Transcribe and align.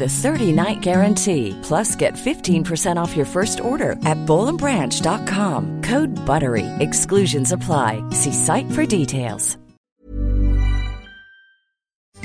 a 0.00 0.06
30-night 0.06 0.80
guarantee. 0.80 1.54
Plus, 1.62 1.94
get 1.94 2.14
15% 2.14 2.96
off 2.96 3.14
your 3.14 3.26
first 3.26 3.60
order 3.60 3.92
at 4.06 4.18
bowlandbranch.com. 4.26 5.82
Code 5.82 6.08
BUTTERY. 6.26 6.66
Exclusions 6.80 7.52
apply. 7.52 8.02
See 8.12 8.32
site 8.32 8.70
for 8.72 8.86
details. 8.86 9.58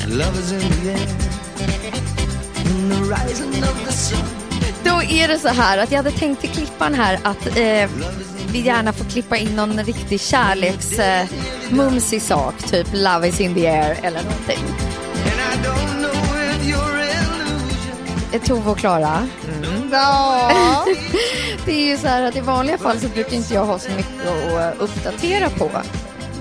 Love 0.07 0.37
is 0.37 0.51
in 0.51 0.59
the 0.59 0.89
air. 0.89 1.07
In 2.65 2.89
the 2.89 3.01
rising 3.09 3.63
of 3.63 3.85
the 3.85 3.91
sun. 3.91 4.43
Då 4.83 5.03
är 5.03 5.27
det 5.27 5.37
så 5.37 5.47
här 5.47 5.77
att 5.77 5.91
jag 5.91 5.97
hade 5.97 6.11
tänkt 6.11 6.41
till 6.41 6.49
klippan 6.49 6.93
här 6.93 7.19
att 7.23 7.47
eh, 7.47 7.89
vi 8.51 8.59
gärna 8.59 8.93
får 8.93 9.05
klippa 9.05 9.37
in 9.37 9.55
någon 9.55 9.83
riktig 9.83 10.21
kärleks 10.21 10.99
eh, 10.99 11.27
mumsig 11.71 12.21
sak, 12.21 12.57
typ 12.57 12.87
Love 12.93 13.27
is 13.27 13.41
in 13.41 13.53
the 13.53 13.67
air 13.67 13.97
eller 14.03 14.23
någonting. 14.23 14.63
Tove 18.39 18.71
och 18.71 18.77
Klara. 18.77 19.27
Ja. 19.91 20.85
Det 21.65 21.71
är 21.71 21.87
ju 21.87 21.97
så 21.97 22.07
här 22.07 22.21
att 22.23 22.35
i 22.35 22.39
vanliga 22.39 22.77
fall 22.77 22.99
så 22.99 23.07
brukar 23.07 23.33
inte 23.33 23.53
jag 23.53 23.65
ha 23.65 23.79
så 23.79 23.91
mycket 23.91 24.27
att 24.27 24.79
uppdatera 24.79 25.49
på 25.49 25.71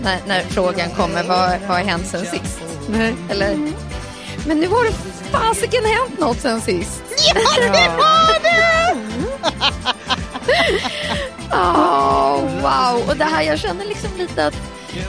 när, 0.03 0.19
när 0.27 0.41
frågan 0.43 0.91
kommer 0.91 1.23
vad, 1.25 1.51
vad 1.61 1.69
har 1.69 1.85
hänt 1.85 2.07
sen 2.07 2.27
sist? 2.27 2.61
Eller, 3.31 3.73
men 4.47 4.61
nu 4.61 4.69
har 4.69 4.85
det 4.85 4.93
fasiken 5.31 5.85
hänt 5.85 6.19
något 6.20 6.41
sen 6.41 6.61
sist. 6.61 7.02
ja, 7.35 7.41
det 7.73 7.79
har 7.79 8.42
det! 8.42 8.97
Oh, 11.55 12.41
wow, 12.63 13.08
och 13.08 13.17
det 13.17 13.25
här 13.25 13.42
jag 13.42 13.58
känner 13.58 13.85
liksom 13.85 14.11
lite 14.19 14.47
att 14.47 14.55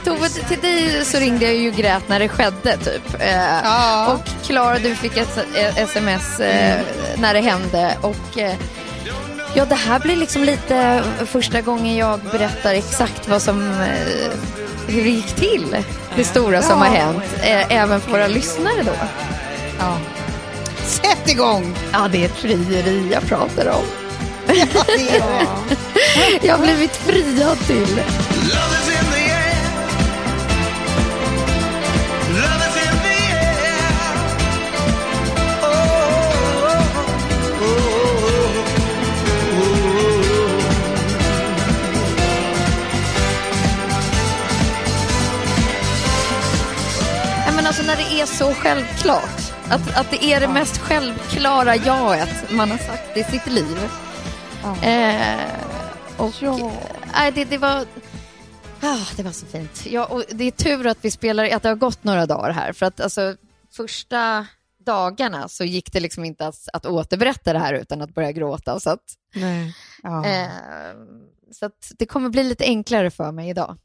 Tove, 0.04 0.28
till 0.28 0.60
dig 0.60 1.04
så 1.04 1.18
ringde 1.18 1.44
jag 1.44 1.54
ju 1.54 1.68
och 1.70 1.76
grät 1.76 2.08
när 2.08 2.18
det 2.20 2.28
skedde 2.28 2.76
typ. 2.76 3.20
Eh, 3.20 3.36
Ja. 3.64 4.12
Och 4.12 4.46
Klara, 4.46 4.78
du 4.78 4.94
fick 4.94 5.16
ett 5.16 5.38
eh, 5.56 5.78
sms 5.78 6.40
eh, 6.40 6.80
när 7.18 7.34
det 7.34 7.40
hände. 7.40 7.96
Och 8.00 8.38
eh, 8.38 8.54
ja, 9.54 9.64
det 9.64 9.74
här 9.74 9.98
blir 9.98 10.16
liksom 10.16 10.44
lite 10.44 11.02
första 11.26 11.60
gången 11.60 11.96
jag 11.96 12.20
berättar 12.20 12.74
exakt 12.74 13.28
vad 13.28 13.42
som, 13.42 13.70
eh, 13.70 14.30
hur 14.88 15.04
det 15.04 15.10
gick 15.10 15.34
till. 15.34 15.76
Det 16.16 16.24
stora 16.24 16.62
som 16.62 16.78
har 16.78 16.88
hänt, 16.88 17.22
eh, 17.42 17.76
även 17.76 18.00
för 18.00 18.10
våra 18.10 18.26
lyssnare 18.26 18.82
då. 18.84 18.92
Ja. 19.78 19.96
Sätt 20.86 21.30
igång! 21.30 21.74
Ja, 21.92 22.08
det 22.12 22.22
är 22.22 22.26
ett 22.26 22.36
frieri 22.36 23.08
jag 23.12 23.22
pratar 23.28 23.68
om. 23.68 23.84
Ja. 25.18 25.46
Jag 26.42 26.56
har 26.56 26.62
blivit 26.64 26.96
friad 26.96 27.58
till. 27.66 28.00
Är 48.24 48.28
så 48.28 48.54
självklart. 48.54 49.52
Att, 49.68 49.96
att 49.96 50.10
det 50.10 50.24
är 50.24 50.40
det 50.40 50.48
mest 50.48 50.78
självklara 50.78 51.76
jaet 51.76 52.50
man 52.52 52.70
har 52.70 52.78
sagt 52.78 53.16
i 53.16 53.24
sitt 53.24 53.46
liv. 53.46 53.78
Eh, 54.82 55.50
och, 56.16 56.32
Ja. 56.40 56.72
nej, 57.14 57.32
det, 57.32 57.44
det 57.44 57.58
var... 57.58 57.84
Ah, 58.80 58.98
det 59.16 59.22
var 59.22 59.30
så 59.32 59.46
fint. 59.46 59.86
Ja, 59.86 60.04
och 60.04 60.24
det 60.30 60.44
är 60.44 60.50
tur 60.50 60.86
att 60.86 60.98
vi 61.00 61.10
spelar, 61.10 61.48
att 61.50 61.62
det 61.62 61.68
har 61.68 61.76
gått 61.76 62.04
några 62.04 62.26
dagar 62.26 62.50
här. 62.50 62.72
För 62.72 62.86
att 62.86 63.00
alltså, 63.00 63.36
första 63.76 64.46
dagarna 64.86 65.48
så 65.48 65.64
gick 65.64 65.92
det 65.92 66.00
liksom 66.00 66.24
inte 66.24 66.46
att, 66.46 66.68
att 66.72 66.86
återberätta 66.86 67.52
det 67.52 67.58
här 67.58 67.74
utan 67.74 68.02
att 68.02 68.14
börja 68.14 68.32
gråta. 68.32 68.80
Så, 68.80 68.90
att, 68.90 69.04
Ja. 70.02 70.26
eh, 70.26 70.48
så 71.52 71.66
att 71.66 71.92
det 71.98 72.06
kommer 72.06 72.28
bli 72.28 72.44
lite 72.44 72.64
enklare 72.64 73.10
för 73.10 73.32
mig 73.32 73.48
idag. 73.50 73.76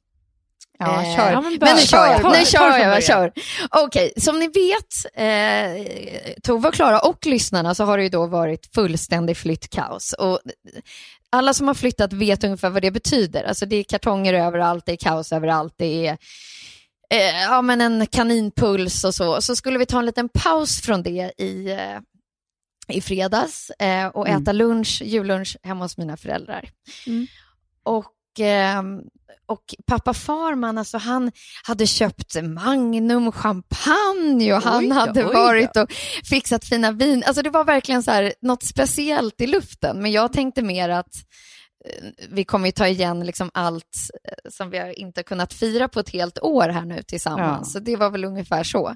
Ja, 0.80 1.04
Eh, 1.04 1.16
kör. 1.16 1.42
men, 1.42 1.60
bör- 1.60 1.76
nu 1.76 1.82
kör 1.82 2.06
jag. 2.06 2.16
Nu 2.18 2.22
ta 2.40 2.46
kör 2.46 2.72
från 2.72 2.82
jag. 2.90 3.04
kör. 3.04 3.32
Okej, 3.70 4.14
som 4.18 4.40
ni 4.40 4.48
vet, 4.48 5.14
eh, 5.14 6.34
Tove 6.44 6.68
och 6.68 6.74
Klara 6.74 7.00
och 7.00 7.26
lyssnarna, 7.26 7.76
så 7.76 7.84
har 7.84 7.98
det 7.98 8.04
ju 8.04 8.10
då 8.10 8.28
varit 8.28 8.70
fullständig 8.76 9.38
flyttkaos. 9.38 10.14
Och 10.14 10.40
alla 11.30 11.54
som 11.54 11.68
har 11.68 11.74
flyttat 11.76 12.14
vet 12.14 12.44
ungefär 12.44 12.70
vad 12.70 12.82
det 12.82 12.92
betyder. 12.92 13.44
Alltså 13.44 13.66
det 13.66 13.76
är 13.76 13.84
kartonger 13.84 14.34
överallt, 14.34 14.86
det 14.86 14.92
är 14.92 14.96
kaos 14.98 15.32
överallt, 15.32 15.74
det 15.78 16.08
är 16.08 16.18
eh, 17.14 17.42
ja, 17.44 17.62
men 17.62 17.82
en 17.82 18.08
kaninpuls 18.08 19.04
och 19.04 19.16
så. 19.16 19.42
Så 19.42 19.56
skulle 19.56 19.80
vi 19.80 19.86
ta 19.86 20.00
en 20.00 20.06
liten 20.06 20.30
paus 20.30 20.82
från 20.82 21.04
det 21.04 21.32
i, 21.38 21.72
eh, 21.72 22.00
i 22.96 23.02
fredags 23.02 23.70
eh, 23.70 24.08
och 24.08 24.28
Mm. 24.28 24.42
äta 24.44 24.52
lunch, 24.52 25.02
jullunch 25.06 25.58
hemma 25.64 25.86
hos 25.86 25.98
mina 25.98 26.18
föräldrar. 26.18 26.70
Mm. 27.08 27.28
Och, 27.84 28.14
ehm, 28.40 29.02
och 29.48 29.76
pappa 29.88 30.14
Farman, 30.14 30.78
alltså 30.78 30.98
han 30.98 31.32
hade 31.64 31.88
köpt 31.88 32.36
Magnum 32.44 33.32
champagne 33.32 34.54
och 34.54 34.62
han 34.62 34.90
då, 34.90 34.96
hade 34.96 35.24
varit 35.24 35.78
och 35.78 35.92
fixat 36.30 36.66
fina 36.66 36.92
vin. 36.92 37.24
Alltså 37.28 37.42
det 37.42 37.50
var 37.50 37.64
verkligen 37.64 38.04
så 38.04 38.12
här, 38.12 38.34
något 38.42 38.64
speciellt 38.64 39.42
i 39.42 39.48
luften. 39.48 40.02
Men 40.02 40.12
jag 40.12 40.34
tänkte 40.34 40.62
mer 40.62 40.90
att 40.90 41.14
eh, 41.86 42.06
vi 42.30 42.44
kommer 42.44 42.66
ju 42.66 42.72
ta 42.72 42.88
igen 42.88 43.26
liksom 43.26 43.52
allt 43.54 43.84
eh, 44.24 44.52
som 44.52 44.70
vi 44.70 44.78
har 44.78 45.00
inte 45.00 45.24
kunnat 45.24 45.54
fira 45.54 45.88
på 45.88 46.00
ett 46.00 46.10
helt 46.10 46.40
år 46.40 46.70
här 46.70 46.86
nu 46.86 47.04
tillsammans. 47.04 47.68
Ja. 47.68 47.72
Så 47.72 47.80
det 47.80 47.96
var 47.96 48.10
väl 48.10 48.26
ungefär 48.26 48.64
så. 48.64 48.96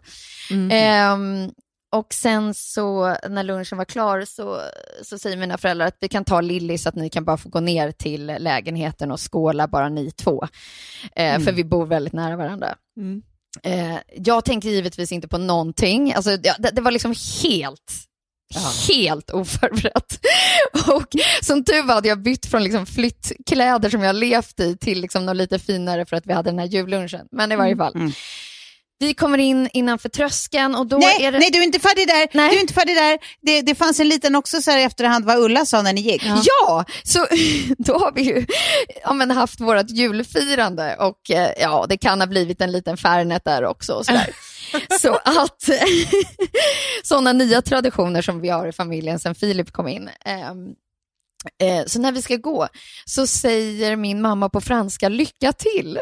Mm. 0.52 0.70
Ehm, 0.72 1.52
och 1.94 2.14
sen 2.14 2.54
så 2.54 3.16
när 3.30 3.44
lunchen 3.44 3.78
var 3.78 3.86
klar 3.86 4.26
så, 4.26 4.62
så 5.04 5.18
säger 5.18 5.38
mina 5.38 5.58
föräldrar 5.58 5.88
att 5.88 5.98
vi 6.00 6.08
kan 6.08 6.26
ta 6.26 6.42
Lilly 6.42 6.78
så 6.78 6.90
att 6.90 6.96
ni 6.96 7.10
kan 7.10 7.26
bara 7.26 7.38
få 7.38 7.50
gå 7.50 7.60
ner 7.60 7.92
till 7.92 8.26
lägenheten 8.26 9.12
och 9.12 9.32
skåla 9.32 9.68
bara 9.68 9.90
ni 9.90 10.12
två. 10.12 10.48
Eh, 11.16 11.40
För 11.40 11.52
vi 11.52 11.64
bor 11.64 11.86
väldigt 11.86 12.14
nära 12.14 12.36
varandra. 12.36 12.76
Mm. 12.98 13.22
Eh, 13.64 13.98
jag 14.16 14.46
tänkte 14.46 14.70
givetvis 14.70 15.12
inte 15.12 15.28
på 15.28 15.38
någonting. 15.38 16.14
Alltså, 16.14 16.32
ja, 16.44 16.56
det, 16.60 16.70
det 16.74 16.82
var 16.82 16.92
liksom 16.92 17.16
helt, 17.44 17.94
helt 18.90 19.30
oförberett. 19.30 20.20
Och 20.88 21.08
som 21.42 21.64
tur 21.64 21.84
var 21.84 21.96
hade 21.96 22.08
jag 22.08 22.22
bytt 22.22 22.46
från 22.46 22.64
liksom 22.64 22.86
flyttkläder 22.86 23.90
som 23.90 24.02
jag 24.02 24.16
levt 24.16 24.60
i 24.60 24.78
till 24.78 25.02
liksom 25.02 25.26
något 25.26 25.36
lite 25.36 25.60
finare 25.60 26.06
för 26.06 26.16
att 26.16 26.28
vi 26.28 26.34
hade 26.34 26.50
den 26.50 26.60
här 26.60 26.66
jullunchen. 26.66 27.28
Men 27.32 27.52
i 27.52 27.56
varje 27.56 27.78
fall. 27.78 27.96
Mm. 27.96 28.12
Vi 29.04 29.14
kommer 29.14 29.38
in 29.38 29.70
innanför 29.74 30.10
tröskeln 30.10 30.76
och 30.76 30.88
då 30.88 30.98
Nej, 30.98 31.26
är 31.26 31.32
det... 31.32 31.40
nej, 31.40 31.50
du 31.52 31.60
är 31.60 31.64
inte 31.64 31.80
färdig 31.80 32.08
där. 32.08 32.28
Nej. 32.34 32.50
Du 32.50 32.56
är 32.56 32.62
inte 32.62 32.74
färdig 32.74 32.96
där. 32.96 33.20
Det, 33.42 33.62
det 33.62 33.76
fanns 33.76 34.00
en 34.00 34.10
liten 34.10 34.36
också 34.36 34.62
så 34.62 34.72
här 34.72 34.78
i 34.78 34.84
efterhand 34.84 35.26
vad 35.26 35.38
Ulla 35.38 35.66
sa 35.66 35.82
när 35.82 35.94
ni 35.94 36.02
gick. 36.02 36.24
Ja, 36.26 36.86
så 37.04 37.20
då 37.78 37.98
har 37.98 38.12
vi 38.12 38.22
ju 38.22 38.46
ja, 39.04 39.14
men 39.14 39.32
haft 39.32 39.60
vårt 39.60 39.90
julfirande 39.90 40.96
och 40.96 41.32
eh, 41.32 41.52
ja, 41.60 41.86
det 41.90 41.98
kan 41.98 42.20
ha 42.20 42.28
blivit 42.28 42.62
en 42.62 42.72
liten 42.72 42.98
Fernet 42.98 43.46
där 43.46 43.66
också. 43.66 43.94
Och 43.94 44.06
sådär. 44.06 44.36
så 45.00 45.16
att 45.16 45.70
sådana 47.04 47.34
nya 47.34 47.62
traditioner 47.62 48.22
som 48.22 48.42
vi 48.42 48.50
har 48.50 48.68
i 48.68 48.72
familjen 48.72 49.20
sedan 49.20 49.36
Filip 49.36 49.72
kom 49.72 49.88
in. 49.88 50.10
ehm, 50.26 50.68
eh, 51.62 51.86
så 51.86 52.00
när 52.00 52.12
vi 52.12 52.22
ska 52.22 52.36
gå 52.36 52.68
så 53.06 53.28
säger 53.28 53.96
min 53.96 54.22
mamma 54.22 54.50
på 54.50 54.62
franska 54.62 55.10
lycka 55.10 55.54
till. 55.54 56.00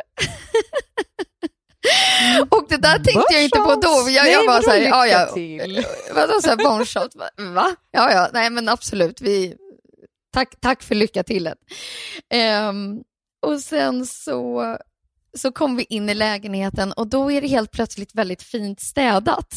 Och 2.50 2.66
det 2.70 2.78
där 2.78 2.94
tänkte 2.94 3.34
jag 3.34 3.44
inte 3.44 3.60
på 3.60 3.76
då. 3.76 4.10
Jag, 4.10 4.28
jag 4.32 4.38
Nej, 4.38 4.48
bara 4.48 4.54
vadå 4.54 4.64
så 4.64 4.72
här, 4.72 4.80
lycka 4.80 5.08
ja, 5.08 5.08
ja? 5.08 6.14
Vadå 6.16 6.42
så 6.42 6.50
här 6.50 6.56
bon 6.56 6.86
shot? 6.86 7.16
Va? 7.38 7.76
Ja, 7.92 8.12
ja, 8.12 8.30
nej 8.34 8.50
men 8.50 8.70
absolut. 8.70 9.22
Vi, 9.22 9.56
tack, 10.34 10.56
tack 10.60 10.84
för 10.84 10.96
lycka 10.96 11.24
till. 11.24 11.54
Ehm, 12.30 13.00
och 13.46 13.60
sen 13.60 14.06
så, 14.06 14.78
så 15.38 15.52
kom 15.52 15.76
vi 15.76 15.84
in 15.84 16.10
i 16.10 16.14
lägenheten 16.14 16.92
och 16.92 17.08
då 17.08 17.32
är 17.32 17.42
det 17.42 17.48
helt 17.48 17.72
plötsligt 17.72 18.16
väldigt 18.16 18.44
fint 18.44 18.80
städat. 18.80 19.54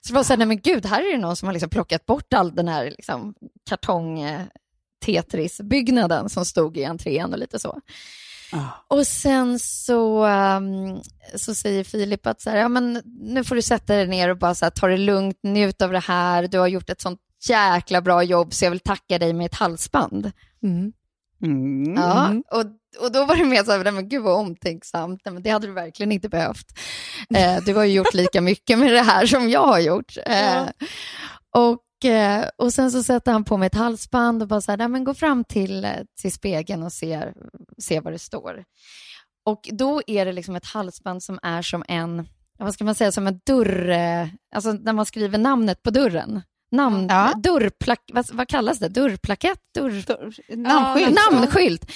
Så 0.00 0.08
det 0.08 0.14
var 0.14 0.24
så 0.24 0.32
här, 0.32 0.38
nej 0.38 0.46
men 0.46 0.60
gud, 0.60 0.86
här 0.86 1.02
är 1.02 1.12
det 1.12 1.18
någon 1.18 1.36
som 1.36 1.48
har 1.48 1.52
liksom 1.52 1.70
plockat 1.70 2.06
bort 2.06 2.32
all 2.34 2.54
den 2.54 2.68
här 2.68 2.84
liksom, 2.84 3.34
kartong 3.68 4.20
Tetris-byggnaden 5.04 6.28
som 6.28 6.44
stod 6.44 6.76
i 6.76 6.84
entrén 6.84 7.32
och 7.32 7.38
lite 7.38 7.58
så. 7.58 7.80
Och 8.88 9.06
sen 9.06 9.58
så, 9.58 10.26
um, 10.26 11.02
så 11.34 11.54
säger 11.54 11.84
Filip 11.84 12.26
att 12.26 12.40
så 12.40 12.50
här, 12.50 12.56
ja, 12.56 12.68
men 12.68 13.02
nu 13.04 13.44
får 13.44 13.54
du 13.54 13.62
sätta 13.62 13.94
dig 13.94 14.06
ner 14.06 14.28
och 14.28 14.38
bara 14.38 14.54
så 14.54 14.64
här, 14.64 14.70
ta 14.70 14.86
det 14.86 14.96
lugnt, 14.96 15.38
njut 15.42 15.82
av 15.82 15.92
det 15.92 16.00
här. 16.00 16.48
Du 16.48 16.58
har 16.58 16.66
gjort 16.66 16.90
ett 16.90 17.00
sånt 17.00 17.20
jäkla 17.48 18.00
bra 18.00 18.22
jobb 18.22 18.54
så 18.54 18.64
jag 18.64 18.70
vill 18.70 18.80
tacka 18.80 19.18
dig 19.18 19.32
med 19.32 19.46
ett 19.46 19.54
halsband. 19.54 20.32
Mm. 20.62 20.92
Mm. 21.42 21.94
Ja, 21.94 22.34
och, 22.50 22.64
och 23.04 23.12
då 23.12 23.24
var 23.24 23.36
det 23.36 23.44
mer 23.44 23.64
så 23.64 23.70
här, 23.72 23.92
men 23.92 24.08
gud 24.08 24.22
vad 24.22 24.38
omtänksamt, 24.38 25.20
nej, 25.24 25.32
men 25.32 25.42
det 25.42 25.50
hade 25.50 25.66
du 25.66 25.72
verkligen 25.72 26.12
inte 26.12 26.28
behövt. 26.28 26.66
Eh, 27.34 27.56
du 27.66 27.74
har 27.74 27.84
ju 27.84 27.92
gjort 27.92 28.14
lika 28.14 28.40
mycket 28.40 28.78
med 28.78 28.92
det 28.92 29.02
här 29.02 29.26
som 29.26 29.48
jag 29.48 29.66
har 29.66 29.78
gjort. 29.78 30.16
Eh, 30.26 30.62
och, 31.50 31.78
Eh, 32.04 32.48
och 32.56 32.72
sen 32.72 32.90
så 32.90 33.02
sätter 33.02 33.32
han 33.32 33.44
på 33.44 33.56
mig 33.56 33.66
ett 33.66 33.74
halsband 33.74 34.42
och 34.42 34.48
bara 34.48 34.60
så 34.60 34.72
här, 34.72 34.76
nej, 34.76 34.88
men 34.88 35.04
gå 35.04 35.14
fram 35.14 35.44
till, 35.44 35.84
eh, 35.84 35.90
till 36.20 36.32
spegeln 36.32 36.82
och 36.82 36.92
se, 36.92 37.32
se 37.78 38.00
vad 38.00 38.12
det 38.12 38.18
står. 38.18 38.64
Och 39.44 39.68
då 39.72 40.02
är 40.06 40.24
det 40.24 40.32
liksom 40.32 40.56
ett 40.56 40.66
halsband 40.66 41.22
som 41.22 41.38
är 41.42 41.62
som 41.62 41.84
en, 41.88 42.28
vad 42.58 42.74
ska 42.74 42.84
man 42.84 42.94
säga, 42.94 43.12
som 43.12 43.26
en 43.26 43.40
dörr, 43.46 43.88
eh, 43.88 44.28
alltså 44.54 44.72
när 44.72 44.92
man 44.92 45.06
skriver 45.06 45.38
namnet 45.38 45.82
på 45.82 45.90
dörren. 45.90 46.42
Namn, 46.76 47.06
Ja. 47.08 47.32
dörrplak, 47.36 48.00
vad, 48.12 48.30
vad 48.32 48.48
kallas 48.48 48.78
det? 48.78 48.88
Dörrplakett? 48.88 49.58
Dörr... 49.74 50.56
Namnskylt. 50.56 51.18
Namnskylt. 51.32 51.90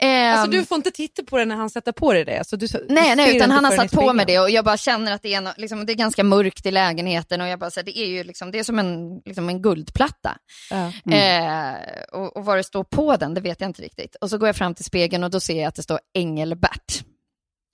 Ehm, 0.00 0.38
Alltså 0.38 0.50
du 0.50 0.64
får 0.64 0.76
inte 0.76 0.90
titta 0.90 1.22
på 1.24 1.38
den 1.38 1.48
när 1.48 1.56
han 1.56 1.70
sätter 1.70 1.92
på 1.92 2.12
dig 2.12 2.24
det. 2.24 2.46
Så 2.46 2.56
du, 2.56 2.66
du 2.66 2.86
Nej, 2.88 3.08
ser 3.08 3.16
nej, 3.16 3.36
utan 3.36 3.50
han 3.50 3.64
har 3.64 3.72
satt 3.72 3.92
på 3.92 4.12
mig 4.12 4.26
det 4.26 4.38
och 4.38 4.50
jag 4.50 4.64
bara 4.64 4.76
känner 4.76 5.12
att 5.12 5.22
det 5.22 5.34
är, 5.34 5.60
liksom, 5.60 5.86
det 5.86 5.92
är 5.92 5.94
ganska 5.94 6.24
mörkt 6.24 6.66
i 6.66 6.70
lägenheten 6.70 7.40
och 7.40 7.48
jag 7.48 7.58
bara 7.58 7.70
säger 7.70 7.84
det 7.84 7.98
är 7.98 8.06
ju 8.06 8.24
liksom, 8.24 8.50
det 8.50 8.58
är 8.58 8.64
som 8.64 8.78
en, 8.78 9.18
liksom 9.24 9.48
en 9.48 9.62
guldplatta. 9.62 10.38
Ja. 10.70 11.12
Eh, 11.14 11.74
och, 12.12 12.36
och 12.36 12.44
vad 12.44 12.56
det 12.56 12.64
står 12.64 12.84
på 12.84 13.16
den, 13.16 13.34
det 13.34 13.40
vet 13.40 13.60
jag 13.60 13.70
inte 13.70 13.82
riktigt. 13.82 14.16
Och 14.20 14.30
så 14.30 14.38
går 14.38 14.48
jag 14.48 14.56
fram 14.56 14.74
till 14.74 14.84
spegeln 14.84 15.24
och 15.24 15.30
då 15.30 15.40
ser 15.40 15.58
jag 15.58 15.68
att 15.68 15.74
det 15.74 15.82
står 15.82 16.00
Engelbert. 16.14 17.04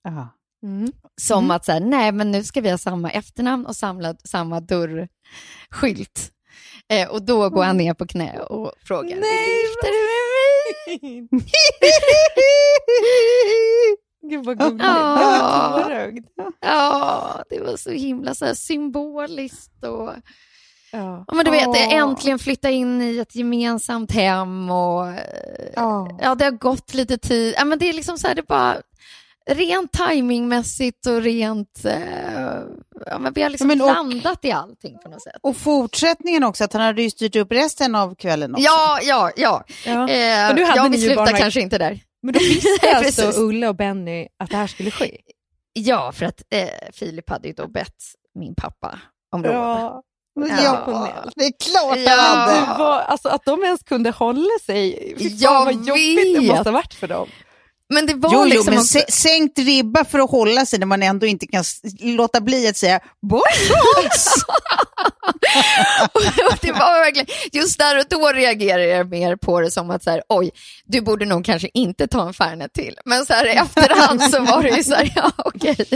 Ja. 0.04 0.36
Mm. 0.62 0.92
Som 1.20 1.50
att 1.50 1.64
så 1.64 1.72
här, 1.72 1.80
nej 1.80 2.12
men 2.12 2.30
nu 2.30 2.44
ska 2.44 2.60
vi 2.60 2.70
ha 2.70 2.78
samma 2.78 3.10
efternamn 3.10 3.66
och 3.66 3.76
samla, 3.76 4.14
samma 4.24 4.60
dörrskylt. 4.60 6.30
Eh, 6.90 7.08
och 7.08 7.22
då 7.22 7.50
går 7.50 7.62
han 7.64 7.76
ner 7.76 7.94
på 7.94 8.06
knä 8.06 8.38
och 8.40 8.72
frågar, 8.84 9.08
vill 9.08 9.20
du 9.20 9.60
gifta 9.62 9.86
dig 9.86 10.00
med 11.20 11.28
mig? 11.32 11.40
Gud 14.30 14.44
vad 14.44 14.58
gulligt. 14.58 14.84
Ja. 14.84 16.50
Ja, 16.60 17.42
det 17.50 17.60
var 17.60 17.76
så 17.76 17.90
himla 17.90 18.34
så 18.34 18.44
här 18.46 18.54
symboliskt. 18.54 19.84
Och, 19.84 20.10
Ja. 20.92 21.24
men 21.32 21.44
du 21.44 21.50
vet, 21.50 21.66
Åh. 21.68 21.94
äntligen 21.94 22.38
flytta 22.38 22.70
in 22.70 23.02
i 23.02 23.18
ett 23.18 23.36
gemensamt 23.36 24.12
hem 24.12 24.70
och 24.70 25.06
eh, 25.08 25.68
Ja. 25.74 26.34
det 26.38 26.44
har 26.44 26.50
gått 26.58 26.94
lite 26.94 27.18
tid. 27.18 27.54
Ja, 27.56 27.64
men 27.64 27.78
det 27.78 27.88
är 27.88 27.92
liksom 27.92 28.18
så 28.18 28.28
här, 28.28 28.34
det 28.34 28.42
bara 28.46 28.76
rent 29.50 29.92
timingmässigt 29.92 31.06
och 31.06 31.22
rent, 31.22 31.84
eh, 31.84 32.60
ja, 33.06 33.18
men 33.18 33.32
vi 33.32 33.42
har 33.42 33.50
liksom 33.50 33.70
Ja, 33.70 33.76
men 33.76 33.86
och- 33.88 33.94
landat 33.94 34.44
i 34.44 34.52
allting 34.52 34.98
på 35.02 35.08
något 35.08 35.22
sätt. 35.22 35.36
Och 35.40 35.56
fortsättningen 35.56 36.44
också, 36.44 36.64
att 36.64 36.72
han 36.72 36.82
hade 36.82 37.02
ju 37.02 37.10
styrt 37.10 37.36
upp 37.36 37.52
resten 37.52 37.94
av 37.94 38.14
kvällen 38.14 38.54
också. 38.54 38.64
Ja, 38.64 38.98
ja, 39.02 39.30
ja. 39.36 39.64
Ja. 39.86 39.92
Eh, 39.92 40.54
nu 40.54 40.64
hade 40.64 40.76
ja, 40.76 40.88
ni 40.88 40.96
vi 40.96 41.02
slutar 41.06 41.26
kanske 41.38 41.60
inte 41.60 41.78
där. 41.78 42.00
Men 42.22 42.32
då 42.34 42.38
visste 42.48 42.96
alltså. 42.96 43.32
Ulla 43.42 43.68
och 43.68 43.76
Benny 43.76 44.26
att 44.38 44.50
det 44.50 44.56
här 44.56 44.66
skulle 44.66 44.90
ske? 44.90 45.16
Ja, 45.72 46.12
för 46.12 46.26
att 46.26 46.42
eh, 46.54 46.68
Filip 46.92 47.30
hade 47.30 47.48
ju 47.48 47.54
då 47.54 47.68
bett 47.68 47.96
min 48.34 48.54
pappa 48.54 48.98
om 49.32 49.42
lov. 49.42 49.52
Ja. 49.52 50.02
Ja, 50.34 51.24
det 51.36 51.44
är 51.44 51.52
klart 51.70 51.98
Ja. 51.98 52.10
han 52.10 52.38
hade. 52.38 52.72
Det 52.72 52.78
var, 52.78 53.00
alltså, 53.00 53.28
att 53.28 53.44
de 53.44 53.64
ens 53.64 53.82
kunde 53.82 54.10
hålla 54.10 54.48
sig. 54.66 55.14
Fy 55.18 55.28
fan 55.30 55.38
Jag 55.40 55.64
vad 55.64 55.74
jobbigt 55.74 56.34
det 56.34 56.40
vet. 56.40 56.48
måste 56.48 56.68
ha 56.70 56.72
varit 56.74 56.94
för 56.94 57.08
dem. 57.08 57.28
Men 57.90 58.06
det 58.06 58.14
var 58.14 58.32
Jo, 58.32 58.38
jo, 58.38 58.44
liksom 58.44 58.74
men 58.74 58.78
också... 58.80 58.98
sä- 58.98 59.10
sänkt 59.10 59.58
ribba 59.58 60.04
för 60.04 60.18
att 60.18 60.30
hålla 60.30 60.66
sig 60.66 60.78
när 60.78 60.86
man 60.86 61.02
ändå 61.02 61.26
inte 61.26 61.46
kan 61.46 61.64
låta 62.00 62.40
bli 62.40 62.68
att 62.68 62.76
säga! 62.76 63.00
Och 66.50 66.58
det 66.62 66.72
var 66.72 67.04
verkligen, 67.04 67.26
just 67.52 67.78
där 67.78 67.98
och 67.98 68.04
då 68.08 68.28
reagerade 68.28 68.86
jag 68.86 69.10
mer 69.10 69.36
på 69.36 69.60
det 69.60 69.70
som 69.70 69.90
att 69.90 70.04
så 70.04 70.10
här, 70.10 70.22
oj, 70.28 70.50
du 70.84 71.00
borde 71.00 71.24
nog 71.24 71.44
kanske 71.44 71.68
inte 71.74 72.06
ta 72.08 72.26
en 72.26 72.34
Fernet 72.34 72.72
till. 72.72 72.98
Men 73.04 73.26
så 73.26 73.32
här 73.32 73.46
i 73.46 73.50
efterhand 73.50 74.22
så 74.22 74.40
var 74.40 74.62
det 74.62 74.68
ju 74.76 74.84
så 74.84 74.94
här, 74.94 75.12
ja 75.16 75.32
okej, 75.36 75.86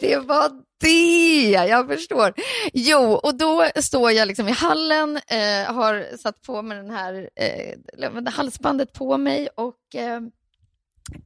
det 0.00 0.16
var 0.16 0.50
det, 0.80 1.50
jag 1.68 1.88
förstår. 1.88 2.34
Jo, 2.72 3.12
och 3.12 3.34
då 3.38 3.66
står 3.82 4.12
jag 4.12 4.28
liksom 4.28 4.48
i 4.48 4.52
hallen, 4.52 5.16
eh, 5.16 5.74
har 5.74 6.16
satt 6.16 6.42
på 6.42 6.62
mig 6.62 6.76
den 6.76 6.90
här 6.90 7.28
eh, 7.40 8.32
halsbandet 8.32 8.92
på 8.92 9.16
mig 9.18 9.48
och 9.56 9.94
eh, 10.00 10.20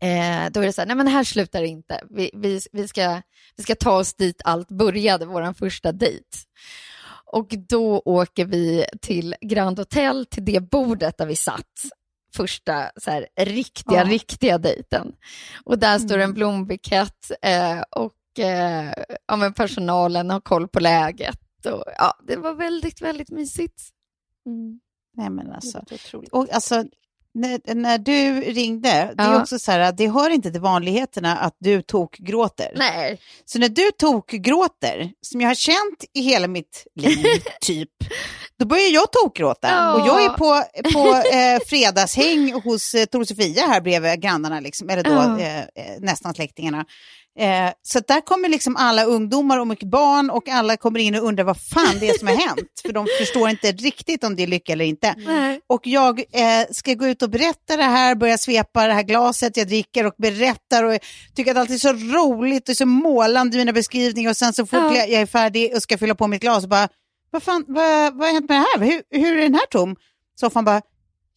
Eh, 0.01 0.51
då 0.51 0.61
är 0.61 0.67
det 0.67 0.73
så 0.73 0.81
här, 0.81 0.87
nej 0.87 0.97
men 0.97 1.07
här 1.09 1.25
slutar 1.25 1.61
det 1.61 1.67
inte. 1.69 2.01
Vi, 2.11 2.31
vi, 2.35 2.61
vi, 2.73 2.89
ska, 2.89 3.23
vi 3.57 3.63
ska 3.63 3.75
ta 3.75 3.99
oss 3.99 4.15
dit 4.15 4.43
allt 4.45 4.69
började, 4.69 5.27
vår 5.27 5.53
första 5.53 5.93
dejt. 5.93 6.25
Och 7.33 7.49
då 7.69 8.03
åker 8.05 8.45
vi 8.45 8.85
till 9.03 9.35
Grand 9.41 9.79
Hotel, 9.79 10.27
till 10.27 10.45
det 10.45 10.71
bordet 10.71 11.19
där 11.19 11.27
vi 11.27 11.37
satt. 11.37 11.67
Första 12.37 12.91
så 12.97 13.11
här, 13.11 13.27
riktiga, 13.41 13.99
Ja. 13.99 14.05
riktiga 14.05 14.59
dejten. 14.59 15.13
Och 15.65 15.79
där 15.79 15.99
står 15.99 16.19
en 16.19 16.35
blombukett 16.35 17.31
eh, 17.43 17.81
och 17.91 18.39
eh, 18.45 18.93
ja, 19.27 19.37
men 19.37 19.53
personalen 19.53 20.31
har 20.31 20.41
koll 20.41 20.69
på 20.69 20.81
läget. 20.81 21.41
Och, 21.65 21.85
ja, 21.99 22.15
det 22.27 22.37
var 22.37 22.55
väldigt, 22.55 23.01
väldigt 23.03 23.31
mysigt. 23.31 23.83
Nej, 25.17 25.31
men 25.31 25.53
alltså. 25.53 25.85
Och 26.33 26.53
alltså, 26.53 26.85
när, 27.35 27.75
när 27.75 27.99
du 27.99 28.41
ringde, 28.41 28.89
det 28.89 29.23
är 29.23 29.33
Ja. 29.33 29.41
också 29.43 29.59
så 29.59 29.73
här, 29.73 29.93
det 29.93 30.09
hör 30.09 30.31
inte 30.31 30.51
till 30.51 30.61
vanligheterna 30.61 31.37
att 31.37 31.57
du 31.59 31.83
tokgråter. 31.83 32.73
Nej, 32.77 33.21
Så 33.45 33.59
när 33.59 33.69
du 33.69 33.91
tokgråter, 33.99 35.11
som 35.23 35.41
jag 35.41 35.49
har 35.49 35.55
känt 35.55 36.05
i 36.15 36.21
hela 36.21 36.49
mitt 36.49 36.87
liv, 36.97 37.27
typ, 37.61 37.89
då 38.59 38.67
börjar 38.67 38.89
jag 38.91 39.13
tokgråta. 39.13 39.69
Ja. 39.69 39.95
Och 39.95 40.07
jag 40.09 40.25
är 40.25 40.29
på, 40.29 40.63
på 40.93 41.29
eh, 41.37 41.61
fredagshäng 41.67 42.53
hos 42.53 42.95
eh, 42.95 43.05
Tor 43.05 43.25
Sofia 43.25 43.67
här 43.67 43.81
bredvid 43.81 44.21
grannarna, 44.23 44.61
liksom, 44.61 44.91
eller 44.91 45.03
då 45.03 45.11
Ja. 45.11 45.41
eh, 45.41 45.59
eh, 45.61 45.65
nästan 46.01 46.35
släktingarna. 46.35 46.85
Eh, 47.39 47.71
så 47.83 48.01
där 48.09 48.21
kommer 48.21 48.49
liksom 48.49 48.77
alla 48.77 49.05
ungdomar 49.05 49.59
och 49.59 49.67
mycket 49.67 49.91
barn 49.91 50.31
och 50.31 50.49
alla 50.49 50.77
kommer 50.77 51.01
in 51.01 51.15
och 51.15 51.25
undrar 51.25 51.45
vad 51.45 51.61
fan 51.61 51.99
det 52.01 52.09
är 52.09 52.19
som 52.19 52.29
har 52.29 52.35
hänt. 52.49 52.69
För 52.87 52.93
de 52.93 53.07
förstår 53.19 53.49
inte 53.51 53.73
riktigt 53.73 54.25
om 54.25 54.37
det 54.37 54.43
är 54.43 54.47
lycka 54.47 54.73
eller 54.73 54.85
inte. 54.85 55.15
nej. 55.19 55.61
Och 55.67 55.87
jag 55.87 56.19
eh, 56.21 56.67
ska 56.71 56.95
gå 56.95 57.07
ut 57.07 57.23
och 57.23 57.31
berätta 57.31 57.77
det 57.77 57.83
här, 57.83 58.15
börja 58.15 58.39
svepa 58.39 58.87
det 58.87 58.93
här 58.95 59.03
glaset 59.03 59.57
jag 59.57 59.69
dricker 59.69 60.07
och 60.07 60.15
berättar 60.19 60.85
och 60.85 60.99
tycker 61.37 61.51
att 61.51 61.57
allt 61.57 61.71
är 61.71 61.77
så 61.77 61.93
roligt 61.93 62.69
och 62.69 62.77
så 62.77 62.87
målande 62.87 63.57
i 63.57 63.59
mina 63.59 63.73
beskrivningar 63.73 64.31
och 64.31 64.37
sen 64.37 64.53
så 64.53 64.67
fort 64.67 64.81
Ja. 64.81 64.95
jag 64.97 65.11
är 65.23 65.27
färdig 65.27 65.75
och 65.77 65.83
ska 65.83 65.99
fylla 65.99 66.15
på 66.15 66.27
mitt 66.27 66.41
glas 66.43 66.63
och 66.65 66.71
bara, 66.71 66.89
vad 67.31 67.43
fan, 67.43 67.65
vad, 67.69 68.15
vad 68.17 68.27
har 68.29 68.33
hänt 68.35 68.49
med 68.49 68.59
det 68.61 68.67
här? 68.79 68.87
Hur, 68.87 69.03
hur 69.21 69.39
är 69.39 69.43
den 69.43 69.55
här 69.55 69.67
tom? 69.67 69.97
Soffan 70.41 70.65
bara, 70.65 70.81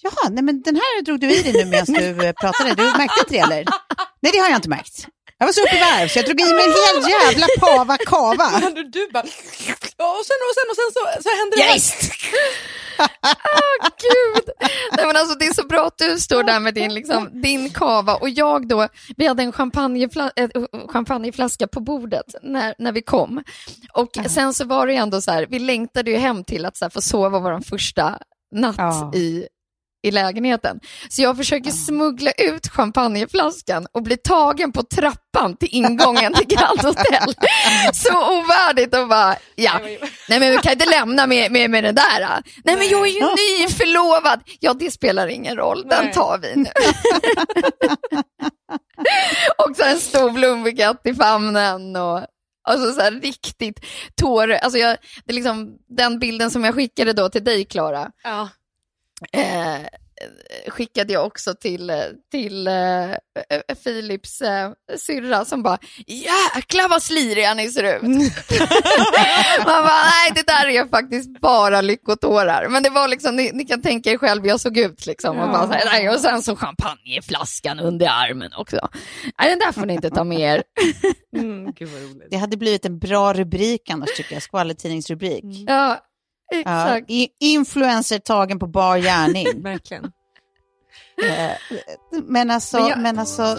jaha, 0.01 0.29
nej 0.29 0.43
men 0.43 0.61
den 0.61 0.75
här 0.75 1.01
drog 1.01 1.19
du 1.19 1.31
i 1.31 1.41
dig 1.41 1.53
nu 1.53 1.65
medan 1.69 1.85
du 1.85 2.25
eh, 2.27 2.33
pratade, 2.33 2.73
du 2.75 2.83
märkte 2.83 3.19
inte 3.19 3.33
det 3.33 3.39
eller? 3.39 3.65
Nej 4.21 4.31
det 4.31 4.37
har 4.39 4.49
jag 4.49 4.57
inte 4.57 4.69
märkt. 4.69 5.07
Jag 5.43 5.47
var 5.47 5.53
så 5.53 5.61
uppe 5.61 5.75
i 5.75 5.79
varv 5.79 6.07
så 6.07 6.19
jag 6.19 6.25
drog 6.25 6.41
i 6.41 6.53
mig 6.53 6.65
en 6.65 6.71
hel 6.83 7.11
jävla 7.11 7.47
pava 7.59 7.97
kava. 7.97 8.49
Du 8.93 9.09
bara... 9.13 9.23
Och 9.23 10.25
sen 10.29 10.39
och 10.47 10.53
sen 10.57 10.67
och 10.71 10.77
sen 10.79 10.89
så, 10.95 11.23
så 11.23 11.29
hände 11.39 11.55
det 11.57 11.73
visst. 11.73 12.11
Åh 12.99 13.89
gud! 14.01 14.49
Nej, 14.97 15.05
men 15.07 15.15
alltså, 15.15 15.35
det 15.39 15.45
är 15.45 15.53
så 15.53 15.67
bra 15.67 15.87
att 15.87 15.97
du 15.97 16.19
står 16.19 16.43
där 16.43 16.59
med 16.59 16.73
din, 16.73 16.93
liksom, 16.93 17.41
din 17.41 17.69
kava 17.69 18.15
och 18.15 18.29
jag 18.29 18.67
då, 18.67 18.87
vi 19.17 19.27
hade 19.27 19.43
en 19.43 19.51
champagnefla 19.51 20.31
äh, 20.35 20.49
champagneflaska 20.89 21.67
på 21.67 21.79
bordet 21.79 22.35
när, 22.43 22.75
när 22.77 22.91
vi 22.91 23.01
kom. 23.01 23.43
Och 23.93 24.09
sen 24.29 24.53
så 24.53 24.65
var 24.65 24.87
det 24.87 24.93
ju 24.93 24.99
ändå 24.99 25.21
så 25.21 25.31
här, 25.31 25.47
vi 25.49 25.59
längtade 25.59 26.11
ju 26.11 26.17
hem 26.17 26.43
till 26.43 26.65
att 26.65 26.77
så 26.77 26.85
här, 26.85 26.89
få 26.89 27.01
sova 27.01 27.39
vår 27.39 27.59
första 27.69 28.19
natt 28.55 28.75
Ja. 28.77 29.11
i 29.15 29.47
i 30.03 30.11
lägenheten. 30.11 30.79
Så 31.09 31.21
jag 31.21 31.37
försöker 31.37 31.71
smuggla 31.71 32.31
ut 32.31 32.67
champagneflaskan 32.67 33.87
och 33.91 34.03
bli 34.03 34.17
tagen 34.17 34.71
på 34.71 34.83
trappan 34.83 35.57
till 35.57 35.69
ingången 35.71 36.33
till 36.33 36.47
Grand 36.47 36.81
Hotel. 36.81 37.33
Så 37.93 38.39
ovärdigt 38.39 38.95
och 38.95 39.07
bara, 39.07 39.35
ja, 39.55 39.79
nej 40.29 40.39
men 40.39 40.51
vi 40.51 40.57
kan 40.57 40.71
inte 40.71 40.89
lämna 40.89 41.27
med, 41.27 41.51
med, 41.51 41.69
med 41.69 41.83
det 41.83 41.91
där. 41.91 42.43
Nej 42.63 42.77
men 42.77 42.87
jag 42.87 43.07
är 43.07 43.11
ju 43.11 43.21
nyförlovad. 43.21 44.41
Ja 44.59 44.73
det 44.73 44.91
spelar 44.91 45.27
ingen 45.27 45.55
roll, 45.55 45.87
den 45.89 46.11
tar 46.11 46.37
vi 46.37 46.55
nu. 46.55 46.69
och 49.57 49.75
så 49.75 49.83
en 49.83 49.99
stor 49.99 50.31
blombukett 50.31 51.01
i 51.03 51.13
famnen 51.13 51.95
och 51.95 52.21
Alltså 52.65 52.91
så 52.91 53.01
här 53.01 53.11
riktigt 53.11 53.79
tår, 54.15 54.51
alltså 54.51 54.79
jag, 54.79 54.97
det 55.25 55.31
är 55.31 55.35
liksom 55.35 55.77
den 55.97 56.19
bilden 56.19 56.51
som 56.51 56.63
jag 56.63 56.75
skickade 56.75 57.13
då 57.13 57.29
till 57.29 57.43
dig 57.43 57.65
Klara, 57.65 58.11
Ja. 58.23 58.49
Eh, 59.31 59.87
skickade 60.67 61.13
jag 61.13 61.25
också 61.25 61.53
till, 61.53 61.91
till 62.31 62.67
eh, 62.67 63.11
eh, 63.11 63.75
Philips 63.83 64.41
eh, 64.41 64.71
syrra 64.97 65.45
som 65.45 65.63
bara 65.63 65.77
jäklar 66.07 66.89
vad 66.89 67.03
sliriga 67.03 67.53
ni 67.53 67.71
ser 67.71 67.83
ut. 67.83 68.01
Man 69.57 69.83
bara 69.83 70.03
nej 70.03 70.31
det 70.35 70.47
där 70.47 70.67
är 70.67 70.87
faktiskt 70.87 71.41
bara 71.41 71.81
lyckotårar. 71.81 72.67
Men 72.69 72.83
det 72.83 72.89
var 72.89 73.07
liksom, 73.07 73.35
ni, 73.35 73.51
ni 73.53 73.65
kan 73.65 73.81
tänka 73.81 74.11
er 74.11 74.17
själv 74.17 74.41
hur 74.41 74.49
jag 74.49 74.59
såg 74.59 74.77
ut 74.77 75.05
liksom. 75.05 75.39
Och, 75.39 75.49
bara 75.49 75.67
så 75.67 75.73
här, 75.73 76.13
och 76.13 76.19
sen 76.19 76.41
så 76.41 76.55
champagneflaskan 76.55 77.79
under 77.79 78.07
armen 78.07 78.51
också. 78.57 78.89
Nej 79.39 79.49
den 79.49 79.59
där 79.59 79.71
får 79.71 79.85
ni 79.85 79.93
inte 79.93 80.09
ta 80.09 80.23
med 80.23 80.39
er. 80.39 80.63
Mm, 81.37 81.71
gud 81.71 81.89
vad 81.89 82.01
roligt. 82.01 82.27
Det 82.31 82.37
hade 82.37 82.57
blivit 82.57 82.85
en 82.85 82.99
bra 82.99 83.33
rubrik 83.33 83.89
annars 83.89 84.09
tycker 84.17 84.33
jag, 84.33 84.43
skvallertidningsrubrik. 84.43 85.43
Ja, 85.67 85.73
Ja, 85.73 85.99
exakt. 86.59 87.09
i- 87.09 87.29
influencer 87.39 88.19
tagen 88.19 88.59
på 88.59 88.67
bar 88.67 88.97
gärning. 88.97 89.45
Verkligen. 89.63 90.03
Eh, 91.23 91.51
men, 92.23 92.51
alltså, 92.51 92.77
Men 92.77 92.87
jag- 92.87 92.99
men 92.99 93.19
alltså, 93.19 93.57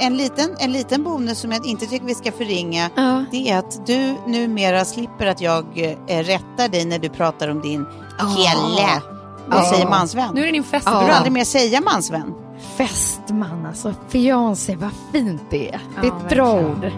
en 0.00 0.16
liten, 0.16 0.56
en 0.58 0.72
liten 0.72 1.02
bonus 1.04 1.38
som 1.38 1.52
jag 1.52 1.66
inte 1.66 1.86
tycker 1.86 2.06
vi 2.06 2.14
ska 2.14 2.32
förringa, 2.32 2.90
Ja. 2.96 3.24
det 3.30 3.50
är 3.50 3.58
att 3.58 3.86
du 3.86 4.14
numera 4.26 4.84
slipper 4.84 5.26
att 5.26 5.40
jag 5.40 5.64
eh, 6.08 6.18
rättar 6.18 6.68
dig 6.68 6.84
när 6.84 6.98
du 6.98 7.08
pratar 7.08 7.48
om 7.48 7.60
din 7.60 7.86
kille. 8.36 9.02
Och 9.46 9.54
Ja. 9.54 9.70
säger 9.72 9.88
mansvän. 9.88 10.34
Nu 10.34 10.40
är 10.40 10.46
det 10.46 10.52
din 10.52 10.62
Du 10.62 10.68
får 10.68 10.76
festival. 10.78 11.10
aldrig 11.10 11.32
mer 11.32 11.44
säga 11.44 11.80
mansvän. 11.80 12.34
Fästman, 12.76 13.66
alltså 13.66 13.94
fiancé, 14.08 14.76
vad 14.76 14.90
fint 15.12 15.42
det 15.50 15.68
är. 15.68 15.80
Det 16.00 16.06
är 16.06 16.10
Ja, 16.10 16.16
ett 16.22 16.28
bra 16.28 16.52
ord. 16.60 16.90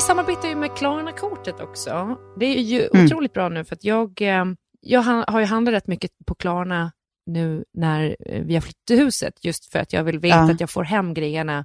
Vi 0.00 0.04
samarbetar 0.04 0.48
ju 0.48 0.54
med 0.54 0.76
Klarna-kortet 0.76 1.60
också. 1.60 2.16
Det 2.38 2.46
är 2.46 2.60
ju 2.60 2.88
Mm. 2.94 3.04
otroligt 3.06 3.32
bra 3.32 3.48
nu 3.48 3.64
för 3.64 3.74
att 3.74 3.84
jag, 3.84 4.22
eh, 4.22 4.44
jag 4.80 5.00
har 5.02 5.40
ju 5.40 5.46
handlat 5.46 5.74
rätt 5.74 5.86
mycket 5.86 6.10
på 6.26 6.34
Klarna 6.34 6.92
nu 7.26 7.64
när 7.74 8.16
eh, 8.26 8.42
vi 8.42 8.54
har 8.54 8.60
flyttat 8.60 8.98
huset, 8.98 9.34
just 9.44 9.72
för 9.72 9.78
att 9.78 9.92
jag 9.92 10.04
vill 10.04 10.18
veta 10.18 10.36
Ja. 10.36 10.50
att 10.52 10.60
jag 10.60 10.70
får 10.70 10.84
hem 10.84 11.14
grejerna 11.14 11.64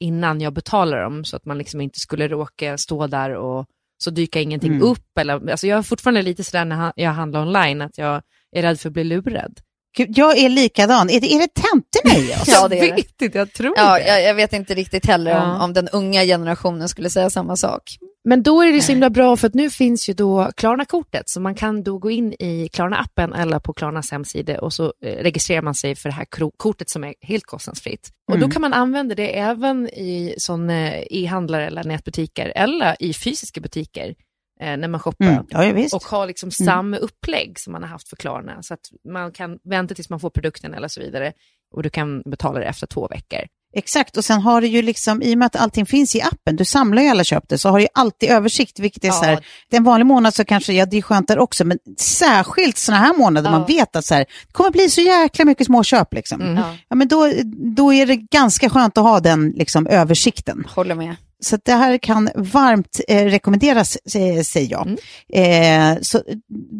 innan 0.00 0.40
jag 0.40 0.52
betalar 0.52 1.02
dem, 1.02 1.24
så 1.24 1.36
att 1.36 1.44
man 1.44 1.58
liksom 1.58 1.80
inte 1.80 2.00
skulle 2.00 2.28
råka 2.28 2.78
stå 2.78 3.06
där 3.06 3.30
och 3.34 3.66
så 4.04 4.10
dyka 4.10 4.40
ingenting 4.40 4.70
Mm. 4.72 4.82
upp. 4.82 5.18
Eller, 5.20 5.50
alltså 5.50 5.66
jag 5.66 5.78
är 5.78 5.82
fortfarande 5.82 6.22
lite 6.22 6.44
sådär 6.44 6.64
när 6.64 6.92
jag 6.96 7.10
handlar 7.10 7.42
online, 7.42 7.82
att 7.82 7.98
jag 7.98 8.22
är 8.52 8.62
rädd 8.62 8.80
för 8.80 8.88
att 8.88 8.92
bli 8.92 9.04
lurad. 9.04 9.60
Gud, 9.96 10.08
jag 10.18 10.38
är 10.38 10.48
likadan. 10.48 11.10
Är 11.10 11.20
det, 11.20 11.32
är 11.34 11.38
det 11.38 11.54
tentorna 11.54 12.14
i 12.28 12.34
oss? 12.42 12.48
Ja, 12.48 12.68
det 12.68 12.76
är 12.76 12.80
det. 12.80 12.86
jag 12.86 12.96
vet 12.96 13.22
inte, 13.22 13.38
jag 13.38 13.52
tror 13.52 13.72
Ja, 13.76 13.94
det. 13.98 14.06
jag, 14.06 14.22
jag 14.22 14.34
vet 14.34 14.52
inte 14.52 14.74
riktigt 14.74 15.06
heller 15.06 15.30
om, 15.36 15.48
Ja. 15.48 15.64
om 15.64 15.72
den 15.72 15.88
unga 15.88 16.22
generationen 16.24 16.88
skulle 16.88 17.10
säga 17.10 17.30
samma 17.30 17.56
sak. 17.56 17.82
Men 18.24 18.42
då 18.42 18.62
är 18.62 18.72
det 18.72 18.80
så 18.82 18.92
himla 18.92 19.10
bra 19.10 19.36
för 19.36 19.46
att 19.48 19.54
nu 19.54 19.70
finns 19.70 20.08
ju 20.08 20.14
då 20.14 20.50
Klarna-kortet 20.56 21.22
så 21.28 21.40
man 21.40 21.54
kan 21.54 21.82
då 21.82 21.98
gå 21.98 22.10
in 22.10 22.32
i 22.32 22.68
Klarna-appen 22.72 23.34
eller 23.42 23.58
på 23.58 23.72
Klarnas 23.72 24.10
hemsida 24.10 24.60
och 24.60 24.72
så 24.72 24.84
eh, 25.04 25.22
registrerar 25.22 25.62
man 25.62 25.74
sig 25.74 25.94
för 25.94 26.08
det 26.08 26.14
här 26.14 26.26
kortet 26.56 26.90
som 26.90 27.04
är 27.04 27.14
helt 27.20 27.44
kostnadsfritt. 27.46 28.08
Och 28.32 28.38
då 28.38 28.44
Mm. 28.44 28.50
kan 28.50 28.62
man 28.62 28.72
använda 28.72 29.14
det 29.14 29.38
även 29.38 29.88
i 29.88 30.34
sån 30.38 30.70
eh, 30.70 31.02
e-handlare 31.10 31.66
eller 31.66 31.84
nätbutiker 31.84 32.52
eller 32.56 32.96
i 33.02 33.14
fysiska 33.14 33.60
butiker 33.60 34.14
eh, 34.62 34.76
när 34.76 34.88
man 34.88 35.00
shoppar. 35.00 35.24
Mm. 35.24 35.44
Ja, 35.48 35.64
ja, 35.64 35.72
visst. 35.72 35.94
Och 35.94 36.02
ha 36.04 36.24
liksom 36.26 36.50
samma 36.50 36.96
upplägg 36.96 37.58
som 37.60 37.72
man 37.72 37.82
har 37.82 37.88
haft 37.90 38.08
för 38.08 38.16
Klarna. 38.16 38.62
Så 38.62 38.74
att 38.74 38.80
man 39.12 39.32
kan 39.32 39.58
vänta 39.64 39.94
tills 39.94 40.10
man 40.10 40.20
får 40.20 40.30
produkten 40.30 40.74
eller 40.74 40.88
så 40.88 41.00
vidare. 41.00 41.32
Och 41.74 41.82
du 41.82 41.90
kan 41.90 42.22
betala 42.22 42.58
det 42.58 42.64
efter 42.66 42.86
två 42.86 43.08
veckor. 43.08 43.40
Exakt, 43.74 44.16
och 44.16 44.24
sen 44.24 44.40
har 44.40 44.60
du 44.60 44.66
ju 44.66 44.82
liksom, 44.82 45.22
i 45.22 45.34
och 45.34 45.38
med 45.38 45.46
att 45.46 45.56
allting 45.56 45.86
finns 45.86 46.16
i 46.16 46.22
appen, 46.22 46.56
du 46.56 46.64
samlar 46.64 47.02
ju 47.02 47.08
alla 47.08 47.24
köp 47.24 47.48
det, 47.48 47.58
så 47.58 47.68
har 47.68 47.76
du 47.78 47.82
ju 47.82 47.88
alltid 47.94 48.30
översikt, 48.30 48.78
vilket 48.80 49.04
är 49.04 49.08
Ja. 49.08 49.14
så 49.14 49.24
här, 49.24 49.46
det 49.70 49.76
är 49.76 49.78
en 49.78 49.84
vanlig 49.84 50.06
månad 50.06 50.34
så 50.34 50.44
kanske, 50.44 50.72
ja 50.72 50.86
det 50.86 50.96
är 50.98 51.02
skönt 51.02 51.28
där 51.28 51.38
också, 51.38 51.64
men 51.64 51.78
särskilt 51.98 52.78
sådana 52.78 53.04
här 53.04 53.14
månader 53.18 53.50
Ja. 53.50 53.58
man 53.58 53.66
vet 53.66 53.96
att 53.96 54.04
så 54.04 54.14
här, 54.14 54.20
det 54.46 54.52
kommer 54.52 54.70
bli 54.70 54.90
så 54.90 55.00
jäkla 55.00 55.44
mycket 55.44 55.66
småköp 55.66 56.14
liksom. 56.14 56.40
Mm. 56.40 56.56
Ja, 56.56 56.74
Ja, 56.88 56.96
men 56.96 57.08
då, 57.08 57.32
då 57.76 57.92
är 57.92 58.06
det 58.06 58.16
ganska 58.16 58.70
skönt 58.70 58.98
att 58.98 59.04
ha 59.04 59.20
den 59.20 59.50
liksom, 59.50 59.86
översikten. 59.86 60.64
håller 60.74 60.94
med. 60.94 61.16
Så 61.44 61.58
det 61.64 61.72
här 61.72 61.98
kan 61.98 62.30
varmt 62.34 63.00
eh, 63.08 63.24
rekommenderas, 63.24 63.96
eh, 63.96 64.42
säger 64.42 64.70
jag. 64.70 64.88
Eh, 65.32 65.98
så 66.00 66.18
eh, 66.18 66.36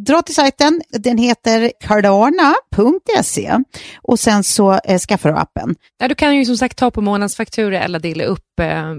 dra 0.07 0.23
till 0.23 0.35
sajten, 0.35 0.83
den 0.91 1.19
heter 1.19 1.73
cardana.se 1.81 3.59
och 4.03 4.21
sen 4.21 4.45
så 4.45 4.81
eh, 4.85 4.99
skaffar 4.99 5.33
du 5.33 5.37
appen. 5.39 5.75
Ja, 5.99 6.09
du 6.09 6.15
kan 6.15 6.37
ju 6.37 6.45
som 6.45 6.57
sagt 6.57 6.79
ta 6.79 6.91
på 6.91 7.01
månadsfaktura 7.01 7.81
eller 7.81 7.99
dela 7.99 8.25
upp 8.25 8.61
eh, 8.61 8.91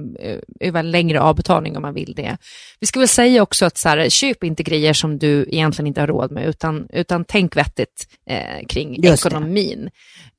över 0.60 0.80
en 0.80 0.92
längre 0.92 1.22
avbetalning 1.22 1.76
om 1.76 1.82
man 1.82 1.94
vill 1.94 2.14
det. 2.16 2.38
Vi 2.80 2.88
ska 2.88 3.00
väl 3.00 3.08
säga 3.08 3.44
också 3.44 3.66
att 3.66 3.78
så 3.78 3.90
här, 3.90 4.10
köp 4.10 4.44
inte 4.44 4.64
grejer 4.64 4.94
som 4.94 5.18
du 5.18 5.46
egentligen 5.50 5.88
inte 5.88 6.02
har 6.02 6.08
råd 6.08 6.32
med, 6.32 6.48
utan, 6.48 6.88
utan 6.90 7.26
tänk 7.26 7.56
vettigt 7.58 8.08
eh, 8.30 8.66
kring 8.68 9.04
Just 9.04 9.26
ekonomin. 9.26 9.90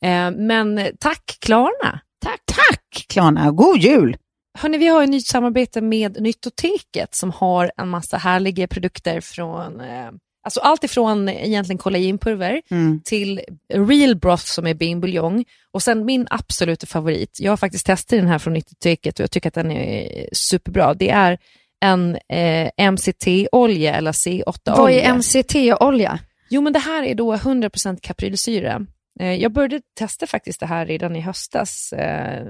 Eh, 0.05 0.31
men 0.31 0.81
tack 1.01 1.39
Klarna! 1.41 2.01
Tack, 2.25 2.41
tack 2.47 3.07
Klarna, 3.09 3.51
god 3.51 3.79
jul! 3.79 4.17
Hörrni, 4.59 4.79
vi 4.79 4.87
har 4.87 5.03
ett 5.03 5.11
nytt 5.11 5.27
samarbete 5.27 5.81
med 5.81 6.23
Nyttoteket 6.23 7.15
som 7.15 7.31
har 7.31 7.73
en 7.77 7.89
massa 7.89 8.17
härliga 8.17 8.69
produkter 8.69 9.21
från 9.21 9.81
eh, 9.81 10.11
Alltså 10.47 10.61
allt 10.61 10.85
ifrån 10.85 11.29
egentligen 11.29 11.79
kollagenpulver 11.79 12.63
Mm. 12.71 13.01
till 13.05 13.41
real 13.75 14.17
broth 14.17 14.45
som 14.45 14.67
är 14.67 14.75
beanbuljong 14.75 15.45
och 15.73 15.83
sen 15.83 16.05
min 16.05 16.27
absoluta 16.31 16.87
favorit. 16.87 17.39
Jag 17.41 17.53
har 17.53 17.57
faktiskt 17.57 17.87
testat 17.87 18.19
den 18.19 18.29
här 18.29 18.39
från 18.39 18.53
Nyttoteket 18.55 19.19
och 19.19 19.23
jag 19.23 19.31
tycker 19.31 19.49
att 19.49 19.55
den 19.55 19.71
är 19.71 20.29
superbra. 20.33 20.95
Det 20.95 21.11
är 21.11 21.39
en 21.85 22.17
eh, 22.29 22.91
MCT-olja 22.91 23.95
eller 23.95 24.13
C8-olja. 24.13 24.77
Vad 24.77 24.91
är 24.93 25.15
MCT-olja? 25.15 26.19
Jo, 26.51 26.61
men 26.61 26.73
det 26.73 26.79
här 26.79 27.03
är 27.03 27.15
då 27.15 27.35
100% 27.35 27.99
kaprylsyra. 28.03 28.87
Eh, 29.21 29.35
jag 29.35 29.53
började 29.53 29.81
testa 29.99 30.27
faktiskt 30.27 30.61
det 30.61 30.67
här 30.67 30.87
redan 30.87 31.17
i 31.17 31.21
höstas. 31.21 31.93
Eh, 31.93 32.47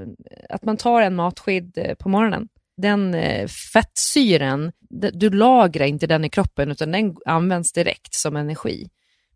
att 0.49 0.65
man 0.65 0.77
tar 0.77 1.03
en 1.03 1.15
matsked 1.15 1.79
eh, 1.79 1.95
på 1.95 2.09
morgonen. 2.09 2.49
Den 2.77 3.17
fettsyren, 3.73 4.73
du 5.13 5.31
lagrar 5.31 5.87
inte 5.87 6.07
den 6.07 6.25
i 6.25 6.31
kroppen 6.31 6.71
utan 6.71 6.93
den 6.93 7.17
används 7.27 7.73
direkt 7.73 8.15
som 8.15 8.37
energi. 8.37 8.89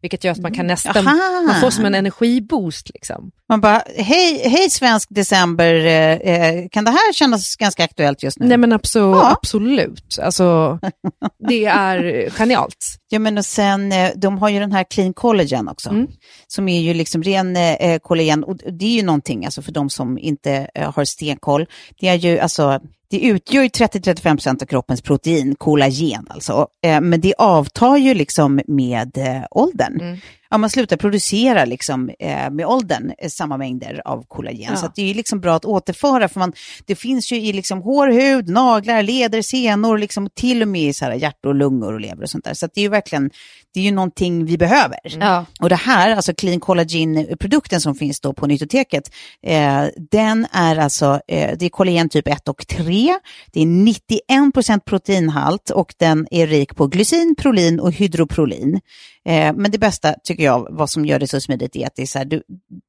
Vilket 0.02 0.24
gör 0.24 0.32
att 0.32 0.38
man 0.38 0.54
kan 0.54 0.66
nästan, 0.66 1.06
Aha. 1.08 1.42
man 1.46 1.60
får 1.60 1.70
som 1.70 1.84
en 1.84 1.94
energiboost 1.94 2.90
liksom. 2.94 3.30
Man 3.48 3.60
bara, 3.60 3.82
hej, 3.96 4.48
hej 4.48 4.70
svensk 4.70 5.08
december, 5.10 5.74
eh, 5.74 6.12
eh, 6.34 6.68
kan 6.72 6.84
det 6.84 6.90
här 6.90 7.12
kännas 7.12 7.56
ganska 7.56 7.84
aktuellt 7.84 8.22
just 8.22 8.38
nu? 8.38 8.46
Nej 8.46 8.56
men 8.58 8.72
abso- 8.72 8.98
Ja. 9.14 9.30
absolut, 9.32 10.18
alltså 10.22 10.78
det 11.48 11.64
är 11.64 12.30
genialt. 12.30 12.96
Ja, 13.08 13.18
men 13.18 13.38
och 13.38 13.44
sen, 13.44 13.92
eh, 13.92 14.10
de 14.16 14.38
har 14.38 14.48
ju 14.48 14.60
den 14.60 14.72
här 14.72 14.84
Clean 14.84 15.12
Collagen 15.14 15.68
också, 15.68 15.90
Mm. 15.90 16.06
som 16.46 16.68
är 16.68 16.80
ju 16.80 16.94
liksom 16.94 17.22
ren 17.22 17.56
eh, 17.56 17.98
kollagen. 17.98 18.44
Och 18.44 18.56
det 18.56 18.84
är 18.84 18.90
ju 18.96 19.02
någonting, 19.02 19.44
alltså 19.44 19.62
för 19.62 19.72
de 19.72 19.90
som 19.90 20.18
inte 20.18 20.68
eh, 20.74 20.92
har 20.94 21.04
stenkoll, 21.04 21.66
det 22.00 22.08
är 22.08 22.14
ju 22.14 22.38
alltså, 22.38 22.80
det 23.10 23.20
utgör 23.20 23.62
ju 23.62 23.68
30-35% 23.68 24.62
av 24.62 24.66
kroppens 24.66 25.02
protein, 25.02 25.54
kollagen 25.54 26.26
alltså. 26.28 26.66
Eh, 26.84 27.00
men 27.00 27.20
det 27.20 27.34
avtar 27.38 27.96
ju 27.96 28.14
liksom 28.14 28.60
med 28.66 29.18
eh, 29.18 29.42
åldern. 29.50 30.00
Mm 30.00 30.18
ja, 30.50 30.58
man 30.58 30.70
slutar 30.70 30.96
producera 30.96 31.64
liksom, 31.64 32.10
eh, 32.18 32.50
med 32.50 32.66
åldern 32.66 33.12
eh, 33.18 33.28
samma 33.28 33.56
mängder 33.56 34.02
av 34.04 34.24
kollagen. 34.28 34.70
Ja. 34.70 34.76
Så 34.76 34.90
det 34.94 35.10
är 35.10 35.14
liksom 35.14 35.40
bra 35.40 35.56
att 35.56 35.64
återföra, 35.64 36.28
för 36.28 36.40
man, 36.40 36.52
det 36.86 36.94
finns 36.94 37.32
ju 37.32 37.36
i 37.36 37.52
liksom 37.52 37.82
hår, 37.82 38.08
hud, 38.08 38.48
naglar, 38.48 39.02
leder, 39.02 39.42
senor, 39.42 39.98
liksom, 39.98 40.28
till 40.34 40.62
och 40.62 40.68
med 40.68 40.82
i 40.82 40.92
så 40.92 41.04
här 41.04 41.12
hjärta 41.12 41.48
och 41.48 41.54
lungor 41.54 41.92
och 41.92 42.00
lever 42.00 42.22
och 42.22 42.30
sånt 42.30 42.44
där. 42.44 42.54
Så 42.54 42.68
det 42.74 42.80
är 42.80 42.82
ju 42.82 42.88
verkligen, 42.88 43.30
det 43.74 43.80
är 43.80 43.84
ju 43.84 43.90
någonting 43.90 44.44
vi 44.44 44.58
behöver. 44.58 44.98
Ja. 45.20 45.46
Och 45.60 45.68
det 45.68 45.76
här, 45.76 46.16
alltså 46.16 46.34
Clean 46.34 46.60
Collagen-produkten 46.60 47.80
som 47.80 47.94
finns 47.94 48.20
då 48.20 48.32
på 48.32 48.46
Nytoteket, 48.46 49.10
eh, 49.46 49.84
den 50.10 50.46
är 50.52 50.76
alltså, 50.76 51.20
eh, 51.28 51.56
det 51.58 51.66
är 51.66 51.70
kollagen 51.70 52.08
typ 52.08 52.28
1 52.28 52.48
och 52.48 52.66
3, 52.66 53.18
det 53.52 53.60
är 53.60 53.66
91% 53.66 54.80
proteinhalt 54.84 55.70
och 55.70 55.94
den 55.98 56.26
är 56.30 56.46
rik 56.46 56.76
på 56.76 56.86
glycin, 56.86 57.34
prolin 57.38 57.80
och 57.80 57.92
hydroprolin. 57.92 58.80
Eh, 59.28 59.52
men 59.52 59.70
det 59.70 59.78
bästa 59.78 60.14
tycker 60.24 60.44
jag, 60.44 60.66
vad 60.70 60.90
som 60.90 61.04
gör 61.04 61.18
det 61.18 61.28
så 61.28 61.40
smidigt, 61.40 61.76
är 61.76 61.86
att 61.86 61.96
det, 61.96 62.02
är 62.02 62.06
så 62.06 62.18
här, 62.18 62.24
du, 62.24 62.42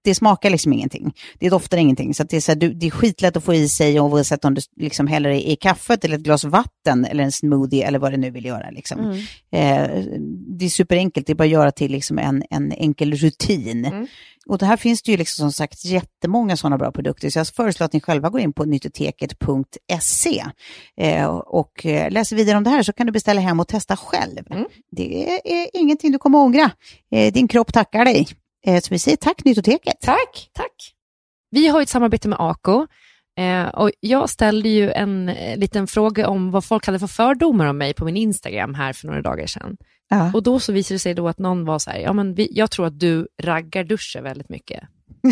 det 0.03 0.15
smakar 0.15 0.50
liksom 0.50 0.74
ingenting. 0.74 1.13
Det 1.39 1.50
doftar 1.50 1.77
ingenting, 1.77 2.13
så 2.13 2.24
det, 2.24 2.38
är 2.38 2.41
så 2.41 2.51
här, 2.51 2.60
du, 2.60 2.74
det 2.74 2.88
är 2.88 2.91
skitlätt 2.91 3.38
att 3.38 3.43
få 3.43 3.53
i 3.53 3.69
sig 3.69 4.00
oavsett 4.00 4.46
om 4.46 4.53
du 4.53 4.62
liksom 4.75 5.08
häller 5.08 5.29
i, 5.29 5.51
i 5.51 5.55
kaffet 5.55 6.05
eller 6.05 6.15
ett 6.15 6.24
glas 6.24 6.43
vatten 6.43 7.05
eller 7.05 7.24
en 7.24 7.31
smoothie 7.31 7.88
eller 7.88 8.00
vad 8.00 8.13
du 8.13 8.17
nu 8.17 8.29
vill 8.29 8.46
göra. 8.46 8.69
Liksom. 8.69 9.00
Mm. 9.00 9.17
Eh, 9.51 10.03
det 10.60 10.65
är 10.65 10.69
superenkelt, 10.69 11.27
det 11.27 11.34
är 11.34 11.36
bara 11.36 11.43
att 11.43 11.50
göra 11.50 11.72
till 11.72 11.91
liksom 11.91 12.19
en, 12.19 12.43
en 12.50 12.72
enkel 12.72 13.13
rutin. 13.13 13.86
Mm. 13.86 14.08
Och 14.50 14.58
det 14.58 14.65
här 14.65 14.77
finns 14.77 15.01
det 15.01 15.12
ju 15.12 15.18
liksom 15.18 15.44
som 15.44 15.51
sagt 15.51 15.86
jättemånga 15.86 16.58
sådana 16.58 16.77
bra 16.77 16.91
produkter, 16.91 17.29
så 17.29 17.39
jag 17.39 17.48
föreslår 17.48 17.86
att 17.86 17.94
ni 17.94 18.01
själva 18.01 18.29
går 18.29 18.41
in 18.41 18.53
på 18.53 18.65
nyttoteket.se 18.65 20.46
eh, 20.98 21.27
och 21.27 21.86
eh, 21.86 22.12
läser 22.12 22.36
vidare 22.36 22.58
om 22.58 22.63
det 22.63 22.70
här 22.70 22.84
så 22.84 22.94
kan 22.94 23.06
du 23.06 23.12
beställa 23.12 23.41
hem 23.41 23.60
och 23.60 23.68
testa 23.68 23.98
själv. 23.98 24.51
Mm. 24.51 24.65
Det 24.91 25.39
är 25.44 25.68
ingenting 25.74 26.12
du 26.12 26.18
kommer 26.18 26.39
ångra. 26.39 26.72
Eh, 27.12 27.34
din 27.34 27.48
kropp 27.48 27.74
tackar 27.74 28.06
dig. 28.06 28.27
Eh, 28.65 28.82
så 28.82 28.88
vi 28.89 29.00
säger 29.00 29.18
tack 29.18 29.46
Nyttoteket. 29.46 29.98
Tack. 30.01 30.50
Tack. 30.53 30.94
Vi 31.51 31.68
har 31.68 31.79
ju 31.79 31.84
ett 31.84 31.89
samarbete 31.89 32.27
med 32.27 32.38
Ako 32.39 32.88
och 33.74 33.91
jag 34.00 34.29
ställde 34.29 34.70
ju 34.70 34.91
en 34.91 35.25
liten 35.56 35.88
fråga 35.88 36.27
om 36.27 36.51
vad 36.51 36.65
folk 36.65 36.86
hade 36.86 37.00
för 37.00 37.08
fördomar 37.08 37.65
om 37.65 37.77
mig 37.77 37.94
på 37.94 38.06
min 38.06 38.18
Instagram 38.18 38.74
här 38.74 38.94
för 38.94 39.08
några 39.08 39.22
dagar 39.22 39.48
sedan. 39.48 39.77
Ja. 40.10 40.32
Och 40.34 40.44
då 40.44 40.60
så 40.60 40.72
visade 40.72 40.96
det 40.96 41.00
sig 41.00 41.13
då 41.13 41.28
att 41.28 41.39
någon 41.39 41.66
var 41.66 41.80
så 41.80 41.89
här, 41.89 42.00
ja 42.00 42.13
men 42.13 42.34
vi, 42.34 42.50
jag 42.51 42.72
tror 42.72 42.86
att 42.86 43.00
du 43.00 43.28
raggar 43.42 43.84
duschar 43.84 44.22
väldigt 44.22 44.50
mycket. 44.50 44.84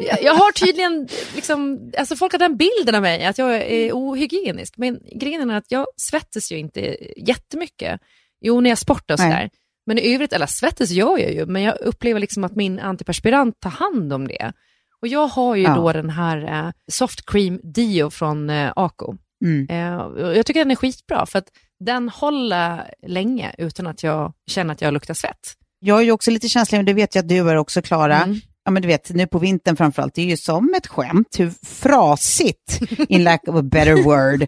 jag, 0.00 0.22
jag 0.22 0.34
har 0.34 0.52
tydligen, 0.52 1.08
liksom, 1.34 1.90
alltså 1.98 2.16
folk 2.16 2.32
har 2.32 2.38
den 2.38 2.56
bilden 2.56 2.94
av 2.94 3.02
mig, 3.02 3.24
att 3.24 3.38
jag 3.38 3.54
är 3.54 3.92
ohygienisk. 3.92 4.74
Men 4.76 5.00
grejen 5.20 5.50
är 5.50 5.56
att 5.56 5.70
jag 5.72 5.86
svettas 5.96 6.52
ju 6.52 6.58
inte 6.58 6.96
jättemycket. 7.16 8.00
Jo, 8.40 8.60
när 8.60 8.70
jag 8.70 8.78
sportar 8.78 9.14
och 9.14 9.20
sådär. 9.20 9.50
Men 9.86 9.98
i 9.98 10.14
övrigt, 10.14 10.32
eller 10.32 10.46
svettas 10.46 10.90
gör 10.90 11.18
jag 11.18 11.32
ju, 11.32 11.46
men 11.46 11.62
jag 11.62 11.80
upplever 11.80 12.20
liksom 12.20 12.44
att 12.44 12.56
min 12.56 12.78
antiperspirant 12.78 13.60
tar 13.60 13.70
hand 13.70 14.12
om 14.12 14.28
det. 14.28 14.52
Och 15.00 15.08
jag 15.08 15.26
har 15.26 15.56
ju 15.56 15.62
Ja. 15.62 15.74
då 15.74 15.92
den 15.92 16.10
här 16.10 16.66
eh, 16.66 16.72
Soft 16.92 17.26
Cream 17.30 17.60
Dio 17.62 18.10
från 18.10 18.50
eh, 18.50 18.72
Ako. 18.76 19.16
Mm. 19.44 19.66
Eh, 19.70 20.22
jag 20.36 20.46
tycker 20.46 20.60
den 20.60 20.70
är 20.70 20.76
skitbra, 20.76 21.26
för 21.26 21.38
att 21.38 21.48
den 21.80 22.08
håller 22.08 22.94
länge 23.06 23.54
utan 23.58 23.86
att 23.86 24.02
jag 24.02 24.32
känner 24.46 24.74
att 24.74 24.80
jag 24.80 24.94
luktar 24.94 25.14
svett. 25.14 25.54
Jag 25.80 25.98
är 25.98 26.02
ju 26.02 26.12
också 26.12 26.30
lite 26.30 26.48
känslig, 26.48 26.78
men 26.78 26.86
det 26.86 26.92
vet 26.92 27.14
jag 27.14 27.22
att 27.22 27.28
du 27.28 27.50
är 27.50 27.56
också 27.56 27.82
Klara. 27.82 28.22
Mm. 28.22 28.40
Ja, 28.64 28.70
men 28.70 28.82
du 28.82 28.88
vet, 28.88 29.10
nu 29.10 29.26
på 29.26 29.38
vintern 29.38 29.76
framförallt, 29.76 30.14
det 30.14 30.22
är 30.22 30.26
ju 30.26 30.36
som 30.36 30.74
ett 30.76 30.86
skämt 30.86 31.28
hur 31.38 31.52
frasigt, 31.66 32.80
in 33.08 33.24
lack 33.24 33.48
of 33.48 33.56
a 33.56 33.62
better 33.62 34.02
word, 34.02 34.42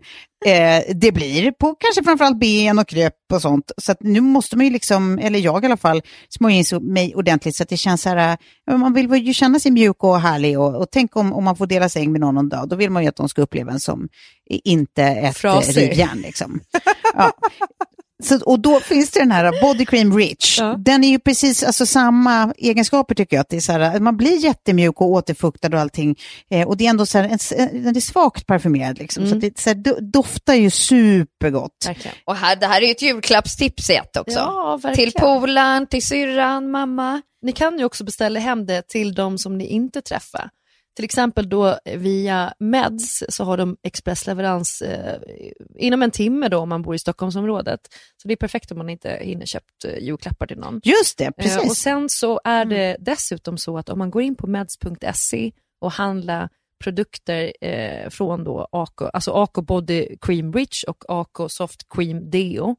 eh, 0.47 0.95
det 0.95 1.13
blir 1.13 1.53
på 1.53 1.75
kanske 1.75 2.05
framförallt 2.05 2.39
ben 2.39 2.79
och 2.79 2.89
kröp 2.89 3.15
och 3.33 3.43
sånt. 3.43 3.73
Så 3.77 3.93
att 3.93 3.99
nu 4.01 4.21
måste 4.21 4.57
man 4.57 4.67
ju 4.67 4.73
liksom, 4.73 5.19
eller 5.19 5.39
jag 5.39 5.63
i 5.63 5.67
alla 5.67 5.77
fall, 5.77 6.03
smörja 6.29 6.57
in 6.57 6.93
mig 6.93 7.15
ordentligt 7.15 7.57
så 7.57 7.63
att 7.63 7.69
det 7.69 7.77
känns 7.77 8.03
så 8.03 8.09
här, 8.09 8.39
eh, 8.71 8.77
man 8.77 8.93
vill 8.93 9.27
ju 9.27 9.33
känna 9.33 9.61
sig 9.61 9.71
mjuk 9.71 10.05
och 10.05 10.21
härlig 10.21 10.59
och, 10.61 10.77
och 10.77 10.91
tänk 10.91 11.17
om, 11.17 11.33
om 11.33 11.45
man 11.45 11.57
får 11.57 11.67
dela 11.67 11.89
säng 11.89 12.13
med 12.13 12.21
någon 12.21 12.37
en 12.37 12.49
dag, 12.49 12.69
då 12.69 12.77
vill 12.77 12.91
man 12.91 13.03
ju 13.03 13.09
att 13.09 13.17
de 13.17 13.29
ska 13.29 13.43
uppleva 13.43 13.73
en 13.73 13.81
som 13.81 14.09
inte 14.49 15.03
ett 15.03 15.77
rivjärn 15.77 16.19
liksom. 16.19 16.61
Ja. 17.15 17.33
Så, 18.23 18.41
och 18.41 18.61
då 18.61 18.81
finns 18.81 19.11
det 19.11 19.21
den 19.21 19.31
här 19.31 19.61
Body 19.61 19.87
Cream 19.87 20.19
Rich. 20.19 20.59
Ja. 20.59 20.75
Den 20.79 21.05
är 21.05 21.09
ju 21.09 21.19
precis 21.19 21.63
alltså, 21.63 21.87
samma 21.87 22.55
egenskaper 22.57 23.15
tycker 23.15 23.37
jag. 23.37 23.41
Att 23.41 23.49
det 23.49 23.57
är 23.57 23.61
så 23.61 23.73
här, 23.73 24.01
man 24.01 24.17
blir 24.17 24.37
jättemjuk 24.37 25.01
och 25.01 25.07
återfuktad 25.07 25.69
och 25.69 25.81
allting. 25.81 26.17
Eh, 26.51 26.69
och 26.69 26.77
det 26.77 26.87
är 26.87 26.91
ändå 26.91 27.07
så 27.07 27.19
här, 27.19 27.25
en, 27.25 27.69
en, 27.69 27.83
den 27.83 27.97
är 27.97 28.01
svagt 28.01 28.47
parfymerad. 28.47 28.99
Liksom. 28.99 29.25
Mm. 29.25 29.35
Så 29.35 29.47
det 29.47 29.59
så 29.59 29.71
här, 29.71 29.75
do, 29.75 29.97
doftar 30.01 30.55
ju 30.55 30.71
supergott. 30.71 31.85
Verkligen. 31.87 32.17
Och 32.25 32.37
här, 32.37 32.57
det 32.57 32.67
här 32.67 32.83
är 32.83 32.87
ju 32.87 32.91
ett 32.91 33.03
julklappstips 33.03 33.91
i 33.91 33.95
ett 33.95 34.17
också. 34.17 34.39
Ja, 34.39 34.81
till 34.95 35.13
polaren, 35.13 35.87
till 35.87 36.03
syrran, 36.03 36.71
mamma. 36.71 37.23
Ni 37.43 37.53
kan 37.53 37.79
ju 37.79 37.85
också 37.85 38.05
beställa 38.05 38.41
hem 38.41 38.67
det 38.67 38.89
till 38.89 39.15
de 39.15 39.39
som 39.39 39.59
ni 39.59 39.67
inte 39.67 40.03
träffar. 40.03 40.51
Till 40.97 41.05
exempel 41.05 41.49
då 41.49 41.79
via 41.97 42.55
Meds 42.59 43.23
så 43.29 43.45
har 43.45 43.57
de 43.57 43.76
expressleverans 43.83 44.83
eh, 44.83 45.19
inom 45.79 46.03
en 46.03 46.11
timme 46.11 46.49
då 46.49 46.59
om 46.59 46.69
man 46.69 46.83
bor 46.83 46.95
i 46.95 46.99
Stockholmsområdet. 46.99 47.81
Så 48.23 48.29
det 48.29 48.35
är 48.35 48.37
perfekt 48.37 48.71
om 48.71 48.79
man 48.79 48.88
inte 48.91 49.19
hinner 49.23 49.47
köpt 49.47 49.85
eh, 49.85 49.99
julklappar 50.05 50.47
till 50.47 50.59
någon. 50.59 50.81
Just 50.85 51.19
det, 51.19 51.25
Eh, 51.25 51.31
precis. 51.31 51.57
Mm. 51.57 51.69
och 51.69 51.76
sen 51.76 52.09
så 52.09 52.41
är 52.45 52.65
det 52.65 52.97
dessutom 53.00 53.59
så 53.59 53.79
att 53.79 53.88
om 53.88 53.99
man 53.99 54.11
går 54.11 54.23
in 54.23 54.35
på 54.37 54.47
meds.se 54.47 55.52
och 55.80 55.93
handlar 55.93 56.49
produkter 56.85 57.52
eh, 57.61 58.09
från 58.11 58.45
då 58.45 58.69
Ako, 58.73 59.04
alltså 59.06 59.30
Ako 59.32 59.63
Body 59.63 60.17
Cream 60.21 60.52
Rich 60.52 60.85
och 60.85 61.04
Ako 61.09 61.49
Soft 61.49 61.80
Cream 61.95 62.30
Deo, 62.30 62.76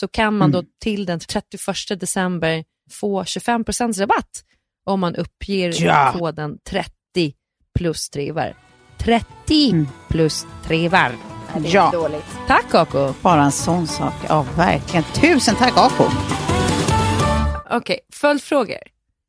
så 0.00 0.08
kan 0.08 0.36
man 0.36 0.50
Mm. 0.50 0.62
då 0.62 0.68
till 0.80 1.06
den 1.06 1.20
31 1.20 2.00
december 2.00 2.64
få 2.90 3.22
25% 3.22 4.00
rabatt 4.00 4.44
om 4.86 5.00
man 5.00 5.16
uppger 5.16 5.82
Ja. 5.84 6.14
koden 6.18 6.58
30 6.70 6.90
plus 7.78 8.10
trevar. 8.10 8.54
30 8.98 9.70
Mm. 9.70 9.88
plus 10.08 10.46
trevar. 10.64 11.12
Det 11.58 11.68
är 11.68 11.74
Ja. 11.74 11.90
dåligt. 11.90 12.24
Tack 12.46 12.74
Ako! 12.74 13.14
Bara 13.22 13.42
en 13.42 13.52
sån 13.52 13.86
sak. 13.86 14.14
Ja, 14.28 14.46
verkligen. 14.56 15.04
Tusen 15.04 15.54
tack, 15.56 15.72
Ako. 15.76 16.04
Okej, 17.70 18.00
följdfrågor. 18.12 18.78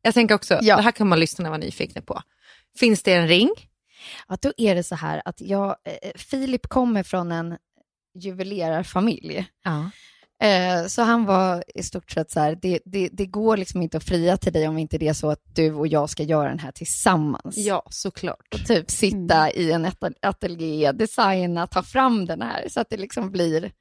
Jag 0.01 0.13
tänker 0.13 0.35
också, 0.35 0.59
Ja. 0.61 0.75
det 0.75 0.81
här 0.81 0.91
kan 0.91 1.07
man 1.07 1.19
lyssna 1.19 1.49
vara 1.49 1.57
nyfikna 1.57 2.01
på. 2.01 2.21
Finns 2.79 3.03
det 3.03 3.13
en 3.13 3.27
ring? 3.27 3.49
Ja, 4.27 4.37
då 4.41 4.51
är 4.57 4.75
det 4.75 4.83
så 4.83 4.95
här 4.95 5.21
att 5.25 5.41
jag, 5.41 5.67
eh, 5.69 6.09
Filip 6.15 6.67
kommer 6.69 7.03
från 7.03 7.31
en 7.31 7.57
juvelerarfamilj. 8.15 9.45
Ja. 9.63 9.89
Eh, 10.41 10.87
så 10.87 11.01
han 11.01 11.25
var 11.25 11.63
i 11.75 11.83
stort 11.83 12.11
sett 12.11 12.31
så 12.31 12.39
här, 12.39 12.57
det, 12.61 12.79
det, 12.85 13.09
det 13.11 13.25
går 13.25 13.57
liksom 13.57 13.81
inte 13.81 13.97
att 13.97 14.03
fria 14.03 14.37
till 14.37 14.53
dig 14.53 14.67
om 14.67 14.77
inte 14.77 14.97
det 14.97 15.07
är 15.07 15.13
så 15.13 15.29
att 15.31 15.41
du 15.55 15.73
och 15.73 15.87
jag 15.87 16.09
ska 16.09 16.23
göra 16.23 16.49
den 16.49 16.59
här 16.59 16.71
tillsammans. 16.71 17.57
Ja, 17.57 17.83
såklart. 17.89 18.53
Och 18.53 18.65
typ 18.67 18.91
sitta 18.91 19.51
i 19.51 19.71
en 19.71 19.85
atel- 19.85 20.15
ateljé, 20.21 20.91
designa, 20.91 21.67
ta 21.67 21.83
fram 21.83 22.25
den 22.25 22.41
här 22.41 22.67
så 22.69 22.79
att 22.79 22.89
det 22.89 22.97
liksom 22.97 23.31
blir 23.31 23.71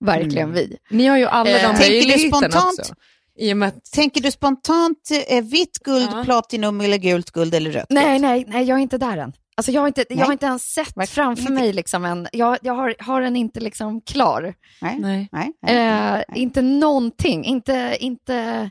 verkligen 0.00 0.52
vi. 0.52 0.76
Ni 0.90 1.06
har 1.06 1.18
ju 1.18 1.26
alla 1.26 1.50
Eh, 1.50 1.56
de 1.56 1.76
tänker 1.76 1.84
du 1.86 1.92
möjligheterna 1.94 2.38
spontant? 2.50 2.78
också. 2.80 2.94
I 3.36 3.52
och 3.52 3.56
med 3.56 3.68
att, 3.68 3.84
Tänker 3.84 4.20
du 4.20 4.30
spontant 4.30 4.98
eh, 5.28 5.44
vitt 5.44 5.78
guld, 5.78 6.08
Ja. 6.12 6.22
platinum 6.24 6.80
eller 6.80 6.96
gult 6.98 7.30
guld 7.30 7.54
eller 7.54 7.70
rött 7.70 7.86
Nej, 7.90 8.04
guld? 8.12 8.22
nej, 8.22 8.44
nej, 8.48 8.64
jag 8.64 8.78
är 8.78 8.82
inte 8.82 8.98
där 8.98 9.16
än. 9.18 9.32
Alltså 9.56 9.72
jag 9.72 9.80
har 9.80 9.88
inte, 9.88 10.04
jag 10.08 10.26
har 10.26 10.32
inte 10.32 10.46
ens 10.46 10.62
sett 10.62 10.86
Verkligen 10.96 11.06
framför 11.06 11.42
ingenting. 11.42 11.64
mig 11.64 11.72
liksom 11.72 12.04
en, 12.04 12.28
jag, 12.32 12.58
jag 12.62 12.74
har, 12.74 12.94
har 12.98 13.20
den 13.20 13.36
inte 13.36 13.60
liksom 13.60 14.00
klar. 14.00 14.54
Nej. 14.82 14.98
nej. 14.98 15.28
Nej. 15.32 15.52
nej. 15.62 16.18
Eh, 16.36 16.42
inte 16.42 16.62
någonting, 16.62 17.44
inte, 17.44 17.96
inte 18.00 18.70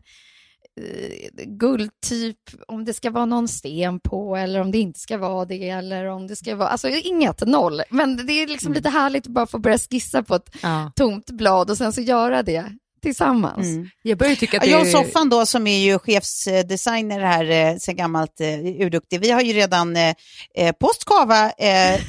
eh, 0.81 1.43
guldtyp, 1.45 2.37
om 2.67 2.85
det 2.85 2.93
ska 2.93 3.11
vara 3.11 3.25
någon 3.25 3.47
sten 3.47 3.99
på 3.99 4.35
eller 4.35 4.61
om 4.61 4.71
det 4.71 4.77
inte 4.77 4.99
ska 4.99 5.17
vara 5.17 5.45
det 5.45 5.69
eller 5.69 6.05
om 6.05 6.27
det 6.27 6.35
ska 6.35 6.55
vara, 6.55 6.69
alltså 6.69 6.89
inget, 6.89 7.47
noll. 7.47 7.81
Men 7.89 8.25
det 8.27 8.33
är 8.33 8.47
liksom 8.47 8.67
Mm. 8.67 8.75
lite 8.75 8.89
härligt 8.89 9.27
att 9.27 9.33
bara 9.33 9.47
få 9.47 9.59
börja 9.59 9.77
skissa 9.77 10.23
på 10.23 10.35
ett 10.35 10.55
Ja. 10.63 10.91
tomt 10.95 11.31
blad 11.31 11.69
och 11.69 11.77
sen 11.77 11.93
så 11.93 12.01
göra 12.01 12.43
det 12.43 12.65
tillsammans. 13.03 13.67
Mm. 13.67 13.89
Jag 14.01 14.17
börjar 14.17 14.35
tycka 14.35 14.57
att 14.57 14.63
det 14.63 14.69
jag 14.69 14.81
och 14.81 14.87
är... 14.87 14.91
Soffan 14.91 15.29
då, 15.29 15.45
som 15.45 15.67
är 15.67 15.77
ju 15.79 15.99
chefsdesigner 15.99 17.19
här 17.19 17.49
eh, 17.51 17.77
sen 17.77 17.95
gammalt, 17.95 18.39
eh, 18.41 18.47
urduktig, 18.85 19.19
vi 19.19 19.31
har 19.31 19.41
ju 19.41 19.53
redan 19.53 19.95
eh, 19.95 20.15
eh, 20.57 20.71
post 20.71 21.05
Kava 21.05 21.51
eh, 21.57 21.93
eh, 21.93 21.99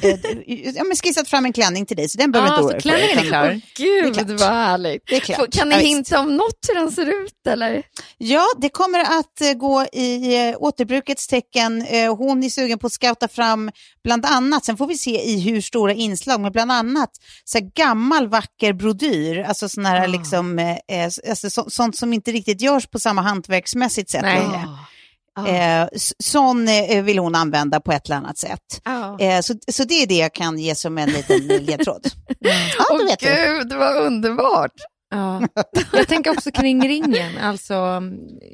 ja, 0.47 0.83
men 0.83 0.95
skissat 1.03 1.27
fram 1.27 1.45
en 1.45 1.53
klänning 1.53 1.85
till 1.85 1.97
dig, 1.97 2.09
så 2.09 2.17
den 2.17 2.31
behöver 2.31 2.51
Ja, 2.51 2.57
du 2.57 2.61
inte 2.61 2.67
oroa 2.67 2.71
dig 2.73 2.81
för, 2.81 2.89
klänningen 2.89 3.19
är 3.19 3.29
klar. 3.29 3.61
Gud 3.77 4.13
Det 4.27 4.33
är 4.33 4.37
vad 4.37 4.49
härligt. 4.57 5.03
Det 5.07 5.15
är 5.15 5.19
klart. 5.19 5.53
Kan 5.53 5.69
ni 5.69 5.75
hinta 5.75 6.19
om 6.19 6.37
något 6.37 6.59
hur 6.67 6.75
den 6.75 6.91
ser 6.91 7.05
ut 7.23 7.47
eller? 7.47 7.83
Ja, 8.17 8.45
det 8.57 8.69
kommer 8.69 8.99
att 8.99 9.57
gå 9.59 9.85
i 9.93 10.47
eh, 10.49 10.55
återbrukets 10.59 11.27
tecken. 11.27 11.81
Eh, 11.81 12.15
hon 12.15 12.43
är 12.43 12.49
sugen 12.49 12.79
på 12.79 12.87
att 12.87 12.93
scouta 12.93 13.27
fram 13.27 13.71
bland 14.03 14.25
annat, 14.25 14.65
sen 14.65 14.77
får 14.77 14.87
vi 14.87 14.97
se 14.97 15.29
i 15.29 15.39
hur 15.39 15.61
stora 15.61 15.93
inslag, 15.93 16.41
men 16.41 16.51
bland 16.51 16.71
annat 16.71 17.09
så 17.43 17.57
här 17.57 17.65
gammal 17.75 18.27
vacker 18.27 18.73
brodyr, 18.73 19.39
alltså 19.47 19.69
sån 19.69 19.85
här 19.85 19.95
Ah. 20.03 20.05
liksom, 20.07 20.59
eh, 20.91 20.99
eh, 21.03 21.05
alltså, 21.29 21.49
så, 21.49 21.69
sånt 21.69 21.97
som 21.97 22.13
inte 22.13 22.31
riktigt 22.31 22.61
görs 22.61 22.87
på 22.87 22.99
samma 22.99 23.21
hantverksmässigt 23.21 24.09
sätt 24.09 24.21
Nej. 24.21 24.39
längre. 24.41 24.67
Eh, 25.47 25.87
s- 25.93 26.13
sån 26.23 26.67
eh, 26.67 27.03
vill 27.03 27.19
hon 27.19 27.35
använda 27.35 27.79
på 27.79 27.91
ett 27.91 28.05
eller 28.05 28.15
annat 28.15 28.37
sätt. 28.37 28.81
Ja. 28.83 29.19
Eh, 29.19 29.41
så, 29.41 29.53
så 29.71 29.83
det 29.83 29.93
är 29.93 30.07
det 30.07 30.17
jag 30.17 30.33
kan 30.33 30.59
ge 30.59 30.75
som 30.75 30.97
en 30.97 31.09
liten 31.09 31.47
ledtråd. 31.47 32.07
Ja, 32.39 32.53
Åh 32.91 33.05
vet 33.05 33.19
du. 33.19 33.25
gud, 33.27 33.73
vad 33.73 33.97
underbart. 33.97 34.71
Ja. 35.09 35.41
Jag 35.93 36.07
tänker 36.07 36.31
också 36.31 36.51
kring 36.51 36.87
ringen. 36.87 37.37
Alltså, 37.37 38.01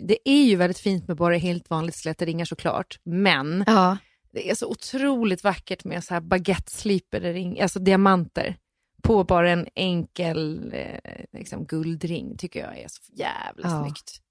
det 0.08 0.18
är 0.30 0.44
ju 0.44 0.56
väldigt 0.56 0.80
fint 0.80 1.08
med 1.08 1.18
bara 1.18 1.38
helt 1.38 1.70
vanligt 1.70 1.96
släteringar 1.96 2.46
såklart. 2.46 3.00
Men 3.06 3.64
Ja. 3.68 3.98
det 4.34 4.50
är 4.50 4.56
så 4.56 4.68
otroligt 4.68 5.44
vackert 5.44 5.84
med 5.84 6.04
så 6.04 6.14
här 6.14 6.22
baguette-slipade 6.22 7.34
ring, 7.34 7.62
alltså 7.62 7.80
diamanter 7.80 8.56
på 9.04 9.24
bara 9.24 9.52
en 9.52 9.68
enkel 9.76 10.72
eh, 10.74 11.26
liksom 11.34 11.66
guldring 11.66 12.38
tycker 12.38 12.60
jag 12.60 12.78
är 12.78 12.88
så 12.88 13.02
jävla 13.16 13.70
Ja. 13.70 13.84
snyggt. 13.84 14.22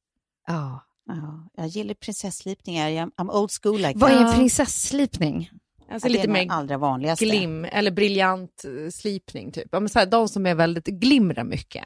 Ja. 0.46 0.86
Ja, 1.06 1.48
jag 1.56 1.66
gillar 1.66 1.94
prinsesslipningar. 1.94 2.88
Jag- 2.88 3.10
I'm 3.16 3.30
old 3.30 3.50
school 3.62 3.76
like 3.80 3.98
Vad 3.98 4.10
är 4.10 4.24
en 4.24 4.34
prinsesslipning? 4.34 5.50
Alltså 5.92 6.08
Ja, 6.08 6.12
det 6.12 6.18
är 6.18 6.22
lite 6.22 6.28
mer 6.32 6.46
allra 6.50 6.78
vanligaste. 6.78 7.24
glim 7.24 7.64
eller 7.64 7.90
briljant 7.90 8.64
eh, 8.64 8.90
slipning 8.90 9.52
typ. 9.52 9.68
Ja, 9.72 9.80
men 9.80 9.88
så 9.88 9.98
här, 9.98 10.06
de 10.06 10.28
som 10.28 10.46
är 10.46 10.54
väldigt, 10.54 10.84
glimrar 10.86 11.44
mycket. 11.44 11.84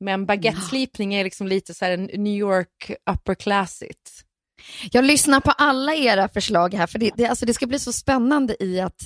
Men 0.00 0.26
baguette-slipning 0.26 1.14
är 1.14 1.24
liksom 1.24 1.46
lite 1.46 1.74
så 1.74 1.84
här 1.84 1.92
en 1.92 2.04
New 2.04 2.34
York 2.38 2.90
upper 3.10 3.34
classigt. 3.34 4.10
Jag 4.92 5.04
lyssnar 5.04 5.40
på 5.40 5.50
alla 5.50 5.94
era 5.94 6.28
förslag 6.28 6.74
här, 6.74 6.86
för 6.86 6.98
det, 6.98 7.10
det, 7.16 7.26
alltså 7.26 7.46
det 7.46 7.54
ska 7.54 7.66
bli 7.66 7.78
så 7.78 7.92
spännande 7.92 8.62
i 8.64 8.80
att 8.80 9.02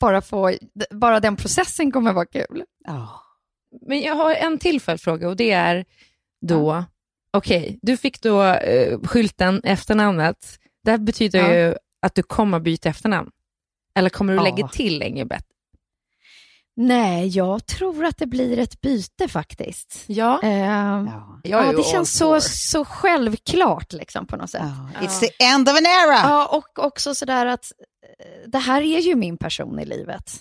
bara 0.00 0.22
få, 0.22 0.52
bara 0.90 1.20
den 1.20 1.36
processen 1.36 1.92
kommer 1.92 2.12
vara 2.12 2.26
kul. 2.26 2.64
Ja. 2.84 3.22
Men 3.86 4.00
jag 4.00 4.14
har 4.14 4.34
en 4.34 4.58
till 4.58 4.80
följdfråga 4.80 5.28
och 5.28 5.36
det 5.36 5.50
är 5.50 5.84
då, 6.40 6.84
okej, 7.30 7.78
du 7.82 7.96
fick 7.96 8.20
då 8.22 8.42
eh, 8.44 9.00
skylten 9.00 9.60
efternamnet. 9.64 10.58
Det 10.84 10.90
här 10.90 10.98
betyder 10.98 11.38
Ja. 11.38 11.54
ju 11.68 11.74
att 12.02 12.14
du 12.14 12.22
kommer 12.22 12.60
byta 12.60 12.88
efternamn. 12.88 13.30
Eller 13.94 14.10
kommer 14.10 14.32
du 14.32 14.38
Ja. 14.38 14.42
lägga 14.44 14.68
till 14.68 15.02
Engelbert? 15.02 15.44
Nej, 16.76 17.28
jag 17.28 17.66
tror 17.66 18.04
att 18.04 18.18
det 18.18 18.26
blir 18.26 18.58
ett 18.58 18.80
byte 18.80 19.28
faktiskt. 19.28 20.04
Ja. 20.06 20.40
Eh, 20.42 20.50
Ja. 20.58 21.40
Jag 21.42 21.62
är 21.62 21.66
ja, 21.72 21.76
det 21.76 21.82
känns 21.84 22.12
så, 22.18 22.40
så 22.40 22.84
självklart 22.84 23.92
liksom, 23.92 24.26
på 24.26 24.36
något 24.36 24.50
sätt. 24.50 24.62
Ja. 24.94 25.06
It's 25.06 25.20
the 25.20 25.44
end 25.44 25.68
of 25.68 25.74
an 25.76 25.86
era! 25.86 26.14
Ja, 26.30 26.46
och 26.46 26.84
också 26.86 27.14
sådär 27.14 27.46
att 27.46 27.72
eh, 28.20 28.50
det 28.50 28.58
här 28.58 28.82
är 28.82 29.00
ju 29.00 29.14
min 29.14 29.36
person 29.36 29.80
i 29.80 29.84
livet. 29.84 30.32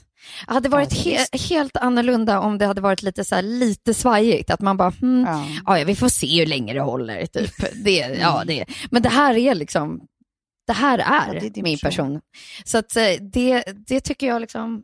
Det 0.48 0.54
hade 0.54 0.69
varit 0.69 1.06
Ja, 1.06 1.17
he- 1.34 1.48
helt 1.50 1.78
annorlunda 1.78 2.39
om 2.39 2.58
det 2.58 2.65
hade 2.65 2.82
varit 2.82 3.04
lite, 3.04 3.26
så 3.26 3.36
här, 3.36 3.41
lite 3.41 3.93
svajigt. 3.93 4.50
Att 4.52 4.62
man 4.62 4.78
bara, 4.78 4.89
hmm, 4.89 5.26
Ja. 5.28 5.45
ja. 5.65 5.80
ja, 5.80 5.86
vi 5.86 5.95
får 5.95 6.10
se 6.10 6.39
hur 6.39 6.45
länge 6.45 6.74
det 6.74 6.82
håller. 6.82 7.26
Typ. 7.26 7.52
Det, 7.84 7.98
ja, 8.21 8.43
det. 8.48 8.65
Men 8.91 9.02
det 9.02 9.10
här 9.10 9.38
är 9.38 9.56
liksom, 9.56 10.02
det 10.67 10.74
här 10.74 11.00
är, 11.00 11.34
Ja, 11.34 11.39
det 11.41 11.58
är 11.60 11.63
min 11.63 11.78
person. 11.80 12.08
person. 12.08 12.21
Så 12.65 12.78
att, 12.78 12.95
eh, 12.95 13.04
det, 13.34 13.63
det 13.88 14.00
tycker 14.02 14.28
jag 14.28 14.41
liksom, 14.41 14.84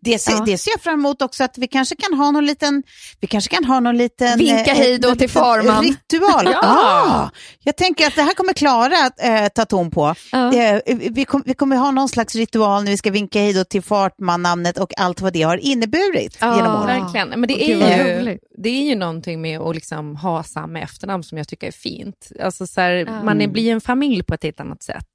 Det, 0.00 0.18
ser, 0.18 0.32
Ja. 0.32 0.42
det 0.46 0.58
ser 0.58 0.70
jag 0.70 0.80
fram 0.80 0.94
emot 1.00 1.22
också, 1.22 1.44
att 1.44 1.58
vi 1.58 1.66
kanske 1.68 1.96
kan 1.96 2.14
ha 2.18 2.30
någon 2.30 2.46
liten... 2.46 2.82
Vi 3.20 3.26
kanske 3.26 3.54
kan 3.54 3.64
ha 3.64 3.80
någon 3.80 3.96
liten... 3.96 4.38
Vinka 4.38 4.70
eh, 4.70 4.76
hej 4.76 4.98
då 4.98 5.14
till 5.14 5.30
farman. 5.30 5.84
Ritual. 5.84 6.44
Ja. 6.52 6.60
Ah, 6.62 7.30
jag 7.64 7.76
tänker 7.76 8.06
att 8.06 8.14
det 8.16 8.22
här 8.22 8.34
kommer 8.34 8.52
Klara 8.52 8.96
att 9.06 9.24
eh, 9.24 9.48
ta 9.54 9.64
ton 9.64 9.90
på. 9.90 10.14
ja. 10.32 10.54
Eh, 10.54 10.80
vi, 10.86 11.24
kom, 11.24 11.42
vi 11.46 11.54
kommer 11.54 11.76
ha 11.76 11.90
någon 11.90 12.08
slags 12.08 12.34
ritual 12.34 12.84
när 12.84 12.90
vi 12.90 12.96
ska 12.96 13.10
vinka 13.10 13.38
hej 13.38 13.52
då 13.52 13.64
till 13.64 13.82
fartman-namnet 13.82 14.78
och 14.78 14.92
allt 15.00 15.20
vad 15.20 15.32
det 15.32 15.42
har 15.42 15.56
inneburit 15.56 16.36
Ja. 16.40 16.56
genom 16.56 16.82
åren. 16.82 17.02
Verkligen. 17.02 17.28
Men 17.28 17.42
det 17.48 17.54
gud, 17.54 17.82
är, 17.82 18.04
ju, 18.06 18.20
roligt. 18.20 18.42
det 18.58 18.68
är 18.68 18.82
ju 18.82 18.94
någonting 18.94 19.40
med 19.40 19.60
att 19.60 19.74
liksom 19.74 20.16
ha 20.16 20.42
samma 20.42 20.80
efternamn 20.80 21.22
som 21.24 21.38
jag 21.38 21.48
tycker 21.48 21.66
är 21.66 21.72
fint. 21.72 22.28
Alltså 22.42 22.66
så 22.66 22.80
här, 22.80 22.90
Ja. 22.90 23.22
Man 23.22 23.40
är, 23.40 23.48
blir 23.48 23.72
en 23.72 23.80
familj 23.80 24.22
på 24.22 24.34
ett 24.34 24.42
helt 24.42 24.60
annat 24.60 24.82
sätt. 24.82 25.08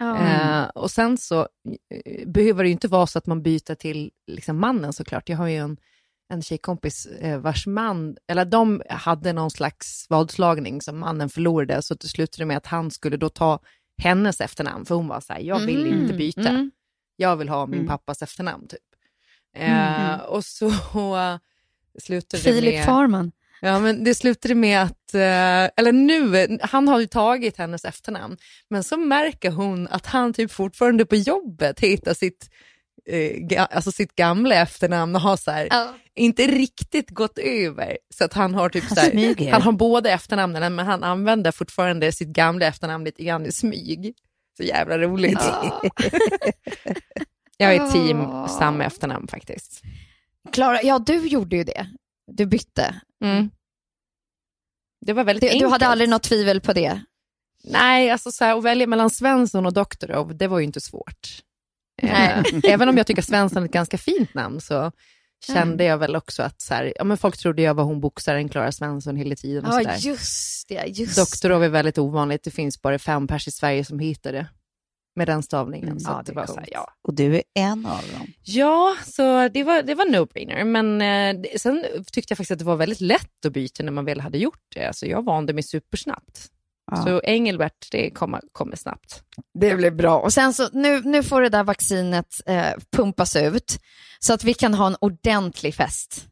Eh, 0.00 0.68
och 0.68 0.90
sen 0.90 1.18
så 1.18 1.40
eh, 1.40 2.28
behöver 2.28 2.62
det 2.62 2.68
ju 2.68 2.72
inte 2.72 2.88
vara 2.88 3.06
så 3.06 3.18
att 3.18 3.26
man 3.26 3.42
byter 3.42 3.74
till 3.74 4.10
liksom 4.26 4.60
mannen 4.60 4.92
såklart. 4.92 5.28
Jag 5.28 5.36
har 5.36 5.46
ju 5.46 5.56
en, 5.56 5.76
en 6.32 6.42
tjejkompis 6.42 7.06
eh, 7.06 7.38
vars 7.38 7.66
man, 7.66 8.16
eller 8.26 8.44
de 8.44 8.82
hade 8.88 9.32
någon 9.32 9.50
slags 9.50 10.06
vadslagning 10.08 10.80
som 10.82 10.98
mannen 10.98 11.28
förlorade, 11.28 11.82
så 11.82 11.94
det 11.94 12.08
slutade 12.08 12.44
med 12.44 12.56
att 12.56 12.66
han 12.66 12.90
skulle 12.90 13.16
då 13.16 13.28
ta 13.28 13.60
hennes 14.02 14.40
efternamn, 14.40 14.84
för 14.84 14.94
hon 14.94 15.08
var 15.08 15.20
så 15.20 15.32
här, 15.32 15.40
jag 15.40 15.58
vill 15.60 15.86
Mhm. 15.86 16.00
inte 16.02 16.14
byta. 16.14 16.48
Mm. 16.48 16.70
Jag 17.16 17.36
vill 17.36 17.48
ha 17.48 17.66
min 17.66 17.74
Mm. 17.80 17.88
pappas 17.88 18.22
efternamn 18.22 18.68
typ. 18.68 18.80
Eh, 19.56 20.14
Och 20.18 20.44
så 20.44 20.70
slutade 22.02 22.42
det 22.42 22.52
Filip 22.52 22.74
med... 22.74 22.84
Farman. 22.84 23.32
Ja, 23.60 23.78
men 23.78 24.04
det 24.04 24.14
slutade 24.14 24.54
med 24.54 24.82
att, 24.82 25.14
eh, 25.14 25.64
eller 25.76 25.92
nu, 25.92 26.58
han 26.62 26.88
har 26.88 27.00
ju 27.00 27.06
tagit 27.06 27.56
hennes 27.56 27.84
efternamn, 27.84 28.36
men 28.70 28.84
så 28.84 28.96
märker 28.96 29.50
hon 29.50 29.88
att 29.88 30.06
han 30.06 30.32
typ 30.32 30.52
fortfarande 30.52 31.06
på 31.06 31.16
jobbet 31.16 31.80
hittar 31.80 32.14
sitt, 32.14 32.50
eh, 33.10 33.66
alltså 33.70 33.92
sitt 33.92 34.14
gamla 34.14 34.54
efternamn 34.54 35.14
och 35.16 35.22
har 35.22 35.36
så 35.36 35.50
här, 35.50 35.68
Ja. 35.70 35.94
inte 36.14 36.46
riktigt 36.46 37.10
gått 37.10 37.38
över. 37.38 37.98
Så 38.14 38.24
att 38.24 38.32
han 38.34 38.54
har 38.54 38.68
typ 38.68 38.84
så 38.84 38.94
här, 39.00 39.50
han 39.52 39.62
har 39.62 39.72
båda 39.72 40.10
efternamnen 40.10 40.74
men 40.74 40.86
han 40.86 41.04
använder 41.04 41.52
fortfarande 41.52 42.12
sitt 42.12 42.28
gamla 42.28 42.66
efternamn 42.66 43.04
lite 43.04 43.24
grann 43.24 43.46
i 43.46 43.52
smyg. 43.52 44.14
Så 44.56 44.62
jävla 44.62 44.98
roligt. 44.98 45.40
Jag 47.56 47.74
är 47.74 47.88
team 47.92 48.18
Ja. 48.18 48.48
samma 48.58 48.84
efternamn 48.84 49.28
faktiskt. 49.28 49.82
Klara, 50.52 50.82
ja 50.82 50.98
du 50.98 51.26
gjorde 51.26 51.56
ju 51.56 51.64
det. 51.64 51.86
Du 52.28 52.46
bytte. 52.46 53.00
Mm. 53.24 53.50
Det 55.06 55.12
var 55.12 55.24
väldigt 55.24 55.40
Du, 55.40 55.46
du 55.48 55.52
enkelt. 55.52 55.72
hade 55.72 55.86
aldrig 55.86 56.10
något 56.10 56.22
tvivel 56.22 56.60
på 56.60 56.72
det? 56.72 57.00
Nej, 57.64 58.10
alltså 58.10 58.32
så 58.32 58.44
här, 58.44 58.58
att 58.58 58.64
välja 58.64 58.86
mellan 58.86 59.10
Svensson 59.10 59.66
och 59.66 59.72
Doktorov, 59.72 60.36
det 60.36 60.46
var 60.48 60.58
ju 60.58 60.64
inte 60.64 60.80
svårt. 60.80 61.42
Nej. 62.02 62.42
Eh, 62.64 62.72
Även 62.72 62.88
om 62.88 62.96
jag 62.96 63.06
tycker 63.06 63.22
Svensson 63.22 63.62
är 63.62 63.66
ett 63.66 63.72
ganska 63.72 63.98
fint 63.98 64.34
namn 64.34 64.60
så 64.60 64.92
kände 65.46 65.84
jag 65.84 65.98
väl 65.98 66.16
också 66.16 66.42
att 66.42 66.60
så 66.60 66.74
här, 66.74 66.92
ja, 66.96 67.04
men 67.04 67.16
folk 67.18 67.36
trodde 67.36 67.62
jag 67.62 67.74
var 67.74 67.84
hon 67.84 68.00
boxaren 68.00 68.48
Klara 68.48 68.72
Svensson 68.72 69.16
hela 69.16 69.34
tiden. 69.36 69.64
Och 69.66 69.72
så 69.74 69.80
Ja, 69.80 69.84
där. 69.84 69.96
just 69.98 70.68
det. 70.68 70.84
Just 70.86 71.16
Doktorov 71.16 71.64
är 71.64 71.68
väldigt 71.68 71.98
ovanligt, 71.98 72.44
det 72.44 72.50
finns 72.50 72.82
bara 72.82 72.98
fem 72.98 73.26
pers 73.26 73.48
i 73.48 73.50
Sverige 73.50 73.84
som 73.84 73.98
hittar 73.98 74.32
det 74.32 74.46
med 75.18 75.28
den 75.28 75.42
stavningen. 75.42 75.88
Mm, 75.88 76.00
så 76.00 76.10
ja, 76.10 76.20
att 76.20 76.26
det 76.26 76.32
var 76.32 76.46
så 76.46 76.54
här, 76.54 76.68
ja. 76.72 76.90
Och 77.08 77.14
du 77.14 77.34
är 77.34 77.42
en 77.54 77.86
av 77.86 78.02
dem. 78.12 78.26
ja, 78.42 78.96
så 79.06 79.48
det 79.48 79.62
var, 79.64 79.82
det 79.82 79.94
var 79.94 80.04
no-brainer. 80.04 80.64
Men 80.64 81.02
eh, 81.02 81.42
sen 81.56 81.84
tyckte 82.12 82.32
jag 82.32 82.38
faktiskt 82.38 82.50
att 82.50 82.58
det 82.58 82.64
var 82.64 82.76
väldigt 82.76 83.00
lätt 83.00 83.46
att 83.46 83.52
byta 83.52 83.82
när 83.82 83.92
man 83.92 84.04
väl 84.04 84.20
hade 84.20 84.38
gjort 84.38 84.64
det. 84.74 84.86
Alltså, 84.86 85.06
jag 85.06 85.24
vande 85.24 85.52
mig 85.52 85.62
supersnabbt. 85.62 86.48
Ja. 86.90 86.96
Så 86.96 87.20
Engelbert, 87.24 87.88
det 87.90 88.10
kommer, 88.10 88.40
kommer 88.52 88.76
snabbt. 88.76 89.22
Det 89.54 89.74
blir 89.74 89.90
bra. 89.90 90.18
Och 90.18 90.32
sen 90.32 90.54
så, 90.54 90.68
nu, 90.72 91.00
nu 91.00 91.22
får 91.22 91.42
det 91.42 91.48
där 91.48 91.64
vaccinet 91.64 92.34
eh, 92.46 92.72
pumpas 92.92 93.36
ut 93.36 93.78
så 94.18 94.32
att 94.32 94.44
vi 94.44 94.54
kan 94.54 94.74
ha 94.74 94.86
en 94.86 94.96
ordentlig 95.00 95.74
fest. 95.74 96.28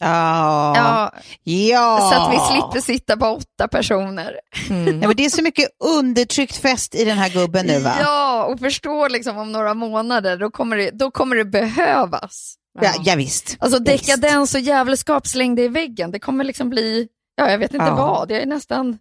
Ja. 0.00 0.76
Ja, 0.76 1.12
ja. 1.42 2.10
Så 2.12 2.20
att 2.20 2.32
vi 2.32 2.38
slipper 2.38 2.80
sitta 2.80 3.16
på 3.16 3.26
åtta 3.26 3.68
personer. 3.68 4.40
Mm. 4.70 4.84
Nej, 4.84 5.08
men 5.08 5.16
det 5.16 5.24
är 5.24 5.30
så 5.30 5.42
mycket 5.42 5.68
undertryckt 5.84 6.56
fest 6.56 6.94
i 6.94 7.04
den 7.04 7.18
här 7.18 7.28
gubben 7.30 7.66
nu 7.66 7.80
va? 7.80 7.94
Ja, 8.00 8.23
och 8.44 8.60
förstå 8.60 9.08
liksom 9.08 9.36
om 9.38 9.52
några 9.52 9.74
månader, 9.74 10.36
då 10.36 10.50
kommer 10.50 10.76
det, 10.76 10.90
då 10.90 11.10
kommer 11.10 11.36
det 11.36 11.44
behövas. 11.44 12.54
Ja, 12.80 12.92
ja 13.04 13.14
visst. 13.16 13.56
Alltså 13.60 13.78
dekadens 13.78 14.54
och 14.54 14.60
djävulskap 14.60 15.26
slängda 15.26 15.62
i 15.62 15.68
väggen, 15.68 16.10
det 16.10 16.18
kommer 16.18 16.44
liksom 16.44 16.70
bli, 16.70 17.08
ja 17.36 17.50
jag 17.50 17.58
vet 17.58 17.74
inte 17.74 17.86
Ja. 17.86 17.94
vad, 17.96 18.30
jag 18.30 18.40
är 18.42 18.46
nästan, 18.46 18.98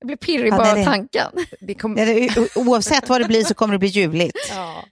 jag 0.00 0.06
blir 0.06 0.16
pirrig 0.16 0.52
Ja, 0.52 0.56
bara 0.56 0.72
av 0.80 0.84
tanken. 0.84 1.30
Det 1.60 1.74
kom, 1.74 1.96
Ja, 1.98 2.04
det- 2.04 2.38
o- 2.38 2.48
Oavsett 2.54 3.08
vad 3.08 3.20
det 3.20 3.24
blir 3.28 3.44
så 3.44 3.54
kommer 3.54 3.72
det 3.74 3.78
bli 3.78 3.88
ljuvligt. 3.88 4.38
ja. 4.54 4.84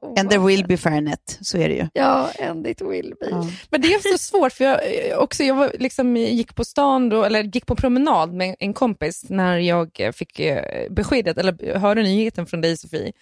Ja, 0.00 0.14
And 0.20 0.30
there 0.30 0.40
will 0.46 0.66
be 0.66 0.76
Fernet, 0.76 1.38
så 1.40 1.58
är 1.58 1.68
det 1.68 1.74
ju. 1.74 1.88
Ja, 1.92 2.30
and 2.48 2.66
it 2.66 2.80
will 2.80 3.14
be. 3.20 3.26
Ja. 3.30 3.46
Men 3.70 3.80
det 3.80 3.88
är 3.88 4.12
så 4.12 4.18
svårt, 4.18 4.52
för 4.52 4.64
jag, 4.64 4.78
också, 5.22 5.42
jag 5.44 5.54
var, 5.54 5.72
liksom, 5.78 6.16
gick 6.16 6.54
på 6.54 6.64
stan, 6.64 7.08
då, 7.08 7.24
eller 7.24 7.42
gick 7.42 7.66
på 7.66 7.76
promenad 7.76 8.32
med 8.34 8.56
en 8.58 8.74
kompis 8.74 9.24
när 9.28 9.58
jag 9.58 9.90
fick 10.14 10.40
eh, 10.40 10.90
beskedet, 10.90 11.38
eller 11.38 11.78
hörde 11.78 12.02
nyheten 12.02 12.46
från 12.46 12.60
dig 12.60 12.76
Sofie. 12.76 13.12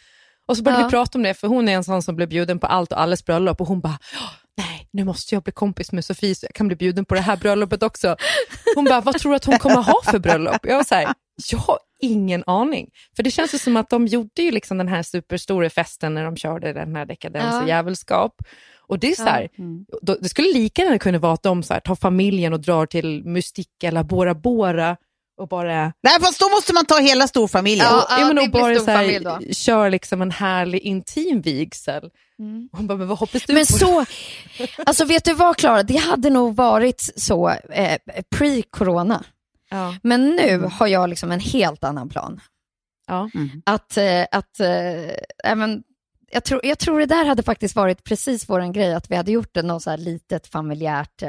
Och 0.48 0.56
så 0.56 0.62
började 0.62 0.82
Ja. 0.82 0.86
vi 0.86 0.90
prata 0.90 1.18
om 1.18 1.22
det, 1.22 1.34
för 1.34 1.48
hon 1.48 1.68
är 1.68 1.72
en 1.74 1.84
sån 1.84 2.02
som 2.02 2.16
blev 2.16 2.28
bjuden 2.28 2.58
på 2.58 2.66
allt 2.66 2.92
och 2.92 3.00
alles 3.00 3.24
bröllop 3.24 3.60
och 3.60 3.68
hon 3.68 3.80
bara, 3.80 3.98
"Åh, 4.14 4.30
nej, 4.58 4.88
nu 4.90 5.04
måste 5.04 5.34
jag 5.34 5.42
bli 5.42 5.52
kompis 5.52 5.92
med 5.92 6.04
Sofie 6.04 6.34
så 6.34 6.46
jag 6.46 6.54
kan 6.54 6.66
bli 6.68 6.76
bjuden 6.76 7.04
på 7.04 7.14
det 7.14 7.20
här 7.20 7.36
bröllopet 7.36 7.82
också. 7.82 8.16
Hon 8.74 8.84
bara, 8.84 9.00
vad 9.00 9.18
tror 9.18 9.32
du 9.32 9.36
att 9.36 9.44
hon 9.44 9.58
kommer 9.58 9.82
ha 9.82 10.00
för 10.04 10.18
bröllop? 10.18 10.58
Jag 10.62 10.76
var 10.76 10.84
så 10.84 10.94
här, 10.94 11.08
jag 11.50 11.58
har 11.58 11.78
ingen 12.00 12.44
aning. 12.46 12.90
För 13.16 13.22
det 13.22 13.30
känns 13.30 13.54
ju 13.54 13.58
som 13.58 13.76
att 13.76 13.90
de 13.90 14.06
gjorde 14.06 14.42
ju 14.42 14.50
liksom 14.50 14.78
den 14.78 14.88
här 14.88 15.02
superstora 15.02 15.70
festen 15.70 16.14
när 16.14 16.24
de 16.24 16.36
körde 16.36 16.72
den 16.72 16.96
här 16.96 17.06
dekadens 17.06 17.44
Ja. 17.54 17.62
och 17.62 17.68
djävulskap. 17.68 18.32
Och 18.88 18.98
det 18.98 19.10
är 19.10 19.14
så 19.14 19.24
här, 19.24 19.48
Mm. 19.58 19.84
då, 20.02 20.16
det 20.20 20.28
skulle 20.28 20.52
lika 20.52 20.82
gärna 20.82 20.98
kunna 20.98 21.18
vara 21.18 21.32
att 21.32 21.42
de 21.42 21.62
så 21.62 21.72
här, 21.74 21.80
tar 21.80 21.94
familjen 21.96 22.52
och 22.52 22.60
drar 22.60 22.86
till 22.86 23.24
Mystica 23.24 23.88
eller 23.88 24.02
Bora 24.02 24.34
Bora 24.34 24.96
och 25.40 25.48
bara, 25.48 25.92
Nej, 26.02 26.20
fast 26.20 26.40
då 26.40 26.48
måste 26.48 26.72
man 26.74 26.86
ta 26.86 26.98
hela 26.98 27.28
storfamiljen. 27.28 27.86
Ja, 27.90 28.06
ja, 28.10 28.26
men 28.26 28.38
och 28.38 28.50
bara 28.50 28.74
stor 28.74 28.84
så 28.84 28.90
här, 28.90 29.52
kör 29.52 29.90
liksom 29.90 30.22
en 30.22 30.30
härlig 30.30 30.80
intim 30.80 31.40
vigsel. 31.40 32.10
Mm. 32.38 32.68
Hon 32.72 32.86
bara, 32.86 32.98
men 32.98 33.08
vad 33.08 33.18
hoppas 33.18 33.42
du 33.46 33.52
Men 33.52 33.66
på? 33.66 33.72
så, 33.72 34.04
alltså 34.86 35.04
vet 35.04 35.24
du 35.24 35.32
vad 35.34 35.56
Klara, 35.56 35.82
det 35.82 35.96
hade 35.96 36.30
nog 36.30 36.56
varit 36.56 37.12
så 37.16 37.48
eh, 37.48 37.98
pre-corona. 38.36 39.24
Ja, 39.70 39.94
Men 40.02 40.26
nu 40.30 40.58
har 40.72 40.86
jag 40.86 41.08
liksom 41.10 41.32
en 41.32 41.40
helt 41.40 41.84
annan 41.84 42.08
plan. 42.08 42.40
ja. 43.06 43.30
Mm. 43.34 43.62
Att, 43.66 43.96
eh, 43.96 44.24
att 44.32 44.60
eh, 44.60 45.14
även, 45.44 45.82
jag, 46.30 46.44
tror, 46.44 46.60
jag 46.66 46.78
tror 46.78 47.00
det 47.00 47.06
där 47.06 47.24
hade 47.24 47.42
faktiskt 47.42 47.76
varit 47.76 48.04
precis 48.04 48.48
vår 48.48 48.72
grej, 48.72 48.94
att 48.94 49.10
vi 49.10 49.16
hade 49.16 49.32
gjort 49.32 49.54
det 49.54 49.62
något 49.62 49.82
så 49.82 49.90
här 49.90 49.98
litet 49.98 50.46
familjärt, 50.46 51.22
eh, 51.22 51.28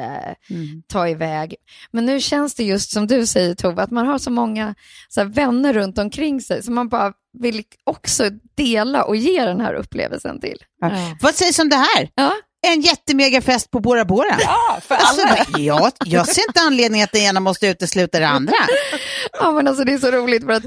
Mm. 0.50 0.84
ta 0.88 1.08
iväg. 1.10 1.56
Men 1.92 2.06
nu 2.06 2.20
känns 2.20 2.56
det 2.56 2.64
just 2.64 2.92
som 2.92 3.08
du 3.08 3.26
säger 3.26 3.56
Tove, 3.56 3.82
att 3.84 3.92
man 3.92 4.08
har 4.08 4.18
så 4.18 4.32
många 4.32 4.76
så 5.10 5.22
här, 5.22 5.28
vänner 5.28 5.74
runt 5.74 5.98
omkring 5.98 6.42
sig 6.42 6.64
som 6.64 6.76
man 6.76 6.90
bara 6.90 7.14
vill 7.40 7.64
också 7.84 8.30
dela 8.56 9.04
och 9.04 9.16
ge 9.16 9.46
den 9.46 9.62
här 9.62 9.74
upplevelsen 9.74 10.40
till. 10.40 10.58
Ja. 10.82 10.92
Vad 11.22 11.36
sägs 11.36 11.60
om 11.60 11.70
det 11.70 11.76
här? 11.76 12.10
Ja. 12.16 12.32
En 12.68 12.82
jättemegafest 12.82 13.72
på 13.72 13.80
Bora 13.80 14.06
Bora. 14.06 14.38
Ja, 14.42 14.80
för 14.82 14.96
Alltså, 14.96 15.60
jag, 15.60 15.92
jag 16.06 16.28
ser 16.28 16.42
inte 16.48 16.60
anledning 16.60 17.02
att 17.04 17.12
det 17.12 17.20
ena 17.20 17.40
måste 17.40 17.68
utesluta 17.68 18.20
det 18.20 18.28
andra. 18.28 18.54
Ja, 19.40 19.52
men 19.52 19.68
alltså, 19.68 19.84
det 19.84 19.94
är 19.94 19.98
så 19.98 20.12
roligt 20.12 20.46
för 20.46 20.52
att 20.52 20.64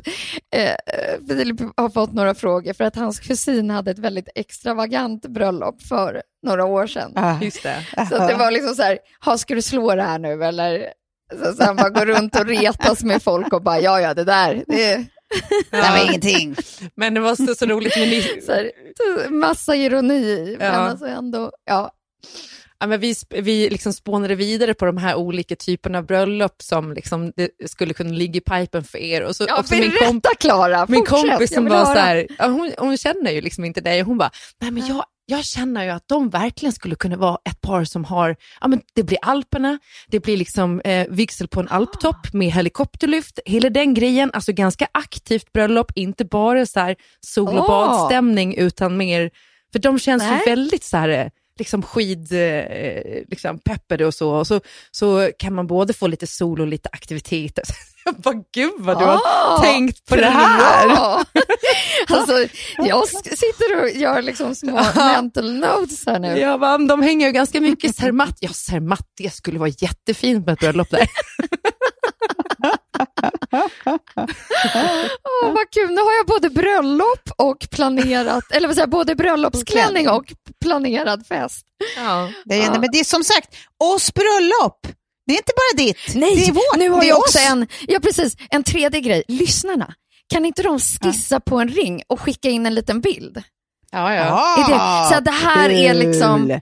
eh, 0.54 0.74
Filip 1.28 1.60
har 1.76 1.90
fått 1.90 2.12
några 2.12 2.34
frågor 2.34 2.72
för 2.72 2.84
att 2.84 2.96
hans 2.96 3.20
kusin 3.20 3.70
hade 3.70 3.90
ett 3.90 3.98
väldigt 3.98 4.28
extravagant 4.34 5.26
bröllop 5.26 5.82
för 5.82 6.22
några 6.46 6.64
år 6.64 6.86
sedan. 6.86 7.38
Just 7.42 7.62
det. 7.62 7.86
Så 8.08 8.16
att 8.16 8.28
det 8.28 8.34
var 8.34 8.50
liksom 8.50 8.74
så 8.74 8.82
här, 8.82 8.98
ha, 9.24 9.38
ska 9.38 9.54
du 9.54 9.62
slå 9.62 9.94
det 9.94 10.02
här 10.02 10.18
nu 10.18 10.44
eller? 10.44 10.86
Så, 11.44 11.52
så 11.52 11.64
han 11.64 11.76
bara 11.76 11.88
går 11.90 12.06
runt 12.06 12.36
och 12.40 12.46
retas 12.46 13.02
med 13.02 13.22
folk 13.22 13.52
och 13.52 13.62
bara, 13.62 13.80
ja 13.80 14.00
ja 14.00 14.14
det 14.14 14.24
där, 14.24 14.64
det 14.66 15.06
är 15.71 15.83
Det 15.83 15.90
var 16.01 16.09
ingenting. 16.09 16.57
Men 16.95 17.14
det 17.14 17.21
var 17.21 17.35
så, 17.35 17.55
så 17.55 17.66
roligt 17.66 17.97
med 17.97 18.09
ni, 18.09 18.23
så 18.47 18.53
här, 18.53 18.71
massa 19.31 19.77
ironi, 19.77 20.57
men 20.59 20.66
Ja. 20.66 20.73
alltså 20.73 21.07
ändå, 21.07 21.53
ja. 21.64 21.90
Ja, 22.83 22.87
men 22.87 23.01
vi 23.01 23.14
vi 23.31 23.71
liksom 23.71 23.93
spånade 23.93 24.35
vidare 24.35 24.75
på 24.75 24.85
de 24.85 24.97
här 24.97 25.14
olika 25.14 25.57
typerna 25.57 25.99
av 25.99 26.07
bröllop 26.07 26.62
som 26.62 26.93
liksom 26.93 27.33
det 27.37 27.71
skulle 27.71 27.95
kunna 27.95 28.11
ligga 28.12 28.38
i 28.38 28.40
pipen 28.40 28.85
för 28.85 28.99
er. 28.99 29.23
Och 29.23 29.37
så 29.37 29.45
Ja, 29.49 29.61
också 29.61 29.75
min, 29.75 29.90
berätta 29.90 30.05
komp- 30.07 30.37
Klara, 30.40 30.87
min 30.88 31.05
kompis 31.05 31.55
som 31.55 31.64
var 31.64 31.77
höra. 31.77 31.87
så 31.87 31.93
här, 32.01 32.27
ja, 32.38 32.47
hon, 32.47 32.73
hon 32.79 32.97
känner 32.97 33.31
ju 33.31 33.40
liksom 33.40 33.64
inte 33.64 33.81
dig. 33.81 34.01
Hon 34.03 34.19
bara, 34.19 34.31
nej 34.61 34.71
men 34.71 34.87
jag, 34.87 35.05
jag 35.31 35.45
känner 35.45 35.85
ju 35.85 35.90
att 35.90 36.09
de 36.09 36.31
verkligen 36.31 36.73
skulle 36.73 36.95
kunna 36.95 37.16
vara 37.16 37.38
ett 37.45 37.61
par 37.61 37.85
som 37.85 38.05
har, 38.05 38.37
ja 38.61 38.69
men 38.69 38.81
det 38.95 39.03
blir 39.03 39.19
Alperna, 39.23 39.79
det 40.09 40.21
blir 40.21 40.37
liksom 40.37 40.81
eh, 40.81 41.07
vigsel 41.11 41.49
på 41.49 41.61
en 41.61 41.69
alptopp 41.69 42.33
med 42.33 42.53
helikopterlyft, 42.53 43.38
hela 43.45 43.71
den 43.71 43.95
grejen, 43.95 44.31
alltså 44.33 44.53
ganska 44.53 44.88
aktivt 44.93 45.53
bröllop, 45.53 45.93
inte 45.95 46.25
bara 46.25 46.66
så 46.66 46.81
här 46.81 46.97
sol 47.21 47.49
och 47.49 47.55
Åh. 47.55 47.69
badstämning 47.69 48.55
utan 48.55 48.97
mer, 48.97 49.31
för 49.73 49.79
de 49.79 49.99
känns 49.99 50.23
ju 50.23 50.51
väldigt 50.51 50.85
så 50.85 50.97
här, 50.97 51.09
eh, 51.09 51.27
liksom 51.61 51.83
skid, 51.83 52.33
eh, 52.33 53.23
liksom 53.29 53.59
peppade 53.59 54.07
och 54.07 54.14
så, 54.14 54.31
och 54.31 54.46
så, 54.46 54.61
så 54.90 55.31
kan 55.38 55.55
man 55.55 55.66
både 55.66 55.92
få 55.92 56.07
lite 56.07 56.27
sol 56.27 56.61
och 56.61 56.66
lite 56.66 56.88
aktiviteter. 56.92 57.64
Jag 58.05 58.14
bara, 58.14 58.35
gud 58.55 58.73
vad 58.79 58.99
du 58.99 59.05
har 59.05 59.20
Ah, 59.25 59.59
tänkt 59.62 60.07
på 60.09 60.16
det 60.16 60.27
här. 60.27 60.88
bra. 60.88 61.25
alltså, 62.09 62.33
jag 62.79 63.09
sitter 63.09 63.83
och 63.83 63.90
gör 63.90 64.23
liksom 64.23 64.55
små 64.55 64.81
mental 64.94 65.53
notes 65.55 66.07
här 66.07 66.18
nu. 66.18 66.38
Ja, 66.38 66.57
men 66.57 66.87
de 66.87 67.03
hänger 67.03 67.27
ju 67.27 67.33
ganska 67.33 67.61
mycket 67.61 67.96
Zermatt. 67.96 68.37
Ja, 68.40 68.49
Zermatt, 68.53 69.07
det 69.16 69.31
skulle 69.35 69.59
vara 69.59 69.68
jättefint 69.79 70.46
med 70.46 70.53
ett 70.53 70.61
bröllop 70.61 70.90
där. 70.90 71.07
Åh, 75.25 75.53
vad 75.53 75.70
kul, 75.70 75.90
nu 75.90 76.01
har 76.01 76.12
jag 76.16 76.27
både 76.27 76.51
bröllop 76.51 77.31
och 77.37 77.66
planerat, 77.70 78.44
eller 78.53 78.68
vad 78.68 78.75
säger 78.77 78.83
jag, 78.87 78.90
både 78.90 79.14
bröllopsklänning 79.14 80.09
och 80.09 80.25
planerad 80.61 81.27
fest. 81.27 81.66
Ja. 81.96 82.31
Det 82.44 82.62
är, 82.62 82.70
men 82.70 82.88
det 82.92 83.01
är 83.01 83.05
som 83.05 83.25
sagt, 83.25 83.49
oss 83.79 84.14
bröllop. 84.14 84.87
Det 85.27 85.33
är 85.33 85.37
inte 85.37 85.53
bara 85.57 85.85
ditt. 85.85 86.14
Nej, 86.14 86.37
det 86.37 86.44
är 86.46 86.53
vårt. 86.53 86.77
nu 86.79 86.88
har 86.90 87.01
det 87.01 87.07
är 87.07 87.09
jag 87.09 87.18
också 87.18 87.38
oss. 87.38 87.51
en, 87.51 87.66
ja 87.88 88.01
precis, 88.01 88.37
en 88.51 88.62
tredje 88.62 89.01
grej. 89.01 89.23
Lyssnarna, 89.29 89.94
kan 90.33 90.44
inte 90.44 90.62
de 90.62 90.79
skissa 90.79 91.40
på 91.40 91.57
en 91.59 91.68
ring 91.68 92.03
och 92.07 92.20
skicka 92.20 92.49
in 92.51 92.66
en 92.66 92.75
liten 92.75 93.01
bild? 93.01 93.42
Ja, 93.92 94.14
ja. 94.14 94.27
Ah, 94.33 94.68
det- 94.68 95.09
så 95.14 95.18
att 95.18 95.25
det 95.25 95.31
här 95.31 95.70
är 95.70 95.94
liksom- 95.94 96.49
kul. 96.49 96.61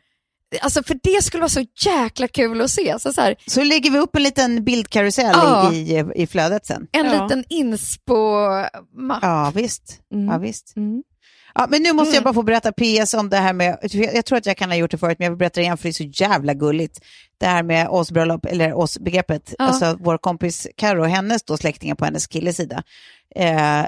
Alltså 0.60 0.82
för 0.82 0.96
det 1.02 1.24
skulle 1.24 1.40
vara 1.40 1.48
så 1.48 1.64
jäkla 1.86 2.28
kul 2.28 2.60
att 2.60 2.70
se. 2.70 2.96
Så, 2.98 3.12
så 3.12 3.20
här, 3.20 3.34
Så 3.46 3.62
lägger 3.62 3.90
vi 3.90 3.98
upp 3.98 4.16
en 4.16 4.22
liten 4.22 4.64
bildkarusell 4.64 5.30
Ja. 5.34 5.72
i, 5.72 5.76
i, 5.76 6.04
i 6.22 6.26
flödet 6.26 6.66
sen. 6.66 6.86
en 6.92 7.06
Ja. 7.06 7.22
liten 7.22 7.44
inspo-mapp. 7.48 9.18
Ja, 9.22 9.52
visst. 9.54 10.00
Mm. 10.14 10.26
Ja, 10.26 10.38
visst. 10.38 10.76
Mm. 10.76 11.02
Ja, 11.54 11.66
men 11.70 11.82
nu 11.82 11.92
måste 11.92 12.08
jag 12.14 12.20
Mm. 12.22 12.24
bara 12.24 12.34
få 12.34 12.42
berätta 12.42 12.72
PS 12.72 13.14
om 13.14 13.30
det 13.30 13.36
här 13.36 13.52
med, 13.52 13.78
jag 14.14 14.24
tror 14.24 14.38
att 14.38 14.46
jag 14.46 14.56
kan 14.56 14.70
ha 14.70 14.76
gjort 14.76 14.90
det 14.90 14.98
förut, 14.98 15.16
men 15.18 15.24
jag 15.24 15.30
vill 15.32 15.38
berätta 15.38 15.54
det 15.60 15.62
igen 15.64 15.76
för 15.76 15.82
det 15.84 15.90
är 15.90 15.92
så 15.92 16.22
jävla 16.24 16.54
gulligt. 16.54 17.00
Det 17.40 17.46
här 17.46 17.62
med 17.62 17.88
oss 17.88 18.10
bröllop, 18.12 18.46
eller 18.46 18.72
oss 18.78 18.98
begreppet, 18.98 19.54
Ja. 19.58 19.64
alltså 19.64 19.96
vår 20.00 20.18
kompis 20.18 20.66
Karo 20.76 21.00
och 21.00 21.08
hennes 21.08 21.42
då 21.42 21.56
släktingar 21.56 21.94
på 21.94 22.04
hennes 22.04 22.26
killes 22.26 22.56
sida. 22.56 22.82
Eh, 23.36 23.84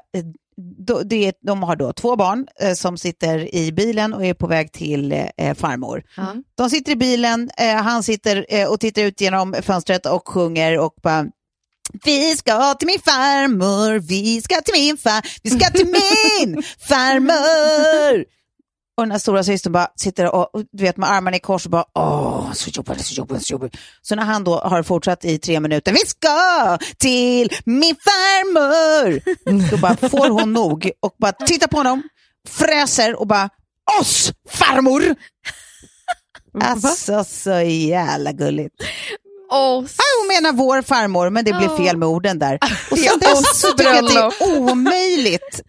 då, 0.78 1.02
det, 1.02 1.32
de 1.42 1.62
har 1.62 1.76
då 1.76 1.92
två 1.92 2.16
barn 2.16 2.46
eh, 2.60 2.72
som 2.74 2.98
sitter 2.98 3.54
i 3.54 3.72
bilen 3.72 4.14
och 4.14 4.24
är 4.24 4.34
på 4.34 4.46
väg 4.46 4.72
till 4.72 5.12
eh, 5.36 5.54
farmor. 5.54 6.02
Ja. 6.16 6.34
De 6.54 6.70
sitter 6.70 6.92
i 6.92 6.96
bilen, 6.96 7.50
eh, 7.58 7.74
han 7.76 8.02
sitter 8.02 8.46
eh, 8.48 8.68
och 8.68 8.80
tittar 8.80 9.02
ut 9.02 9.20
genom 9.20 9.54
fönstret 9.62 10.06
och 10.06 10.28
sjunger 10.28 10.78
och 10.78 10.94
bara 11.02 11.26
vi 12.04 12.36
ska 12.36 12.74
till 12.74 12.86
min 12.86 13.00
farmor, 13.00 13.98
vi 13.98 14.42
ska 14.42 14.60
till 14.60 14.74
min 14.74 14.96
far, 14.96 15.22
vi 15.42 15.50
ska 15.50 15.70
till 15.70 15.86
min 15.86 16.62
farmor. 16.88 18.24
Och 18.96 19.06
den 19.06 19.10
här 19.10 19.18
stora 19.18 19.44
systern 19.44 19.72
bara 19.72 19.88
sitter 19.96 20.34
och, 20.34 20.54
och 20.54 20.62
du 20.72 20.82
vet 20.84 20.96
med 20.96 21.10
armarna 21.10 21.36
i 21.36 21.40
kors 21.40 21.64
och 21.64 21.70
bara 21.70 21.84
åh, 21.94 22.52
så 22.52 22.70
jobbigt, 22.70 23.06
så 23.06 23.14
jobbigt, 23.14 23.46
så 23.46 23.52
jobbigt. 23.52 23.76
Så 24.02 24.14
när 24.14 24.22
han 24.22 24.44
då 24.44 24.58
har 24.58 24.82
fortsatt 24.82 25.24
i 25.24 25.38
tre 25.38 25.60
minuter, 25.60 25.92
vi 25.92 25.98
ska 25.98 26.78
till 26.98 27.50
min 27.64 27.94
farmor. 28.04 29.20
Då 29.70 29.76
bara 29.76 29.96
får 29.96 30.28
hon 30.28 30.52
nog 30.52 30.90
och 31.00 31.14
bara 31.18 31.32
tittar 31.32 31.66
på 31.66 31.76
honom, 31.76 32.02
fräser 32.48 33.20
och 33.20 33.26
bara 33.26 33.48
oss 34.00 34.32
farmor. 34.48 35.02
Alltså 36.60 37.24
så 37.24 37.60
jävla 37.60 38.32
gulligt. 38.32 38.74
Ja, 39.50 39.74
hon 40.20 40.28
menar 40.28 40.52
vår 40.52 40.82
farmor, 40.82 41.30
men 41.30 41.44
det 41.44 41.52
blev 41.52 41.76
fel 41.76 41.96
med 41.96 42.08
orden 42.08 42.38
där. 42.38 42.58
Och 42.90 42.98
sen 42.98 43.18
dess 43.18 43.60
så 43.60 43.68
tycker 43.72 43.84
jag 43.94 44.04
att 44.04 44.10
det 44.38 44.44
är 44.44 44.58
omöjligt. 44.60 45.62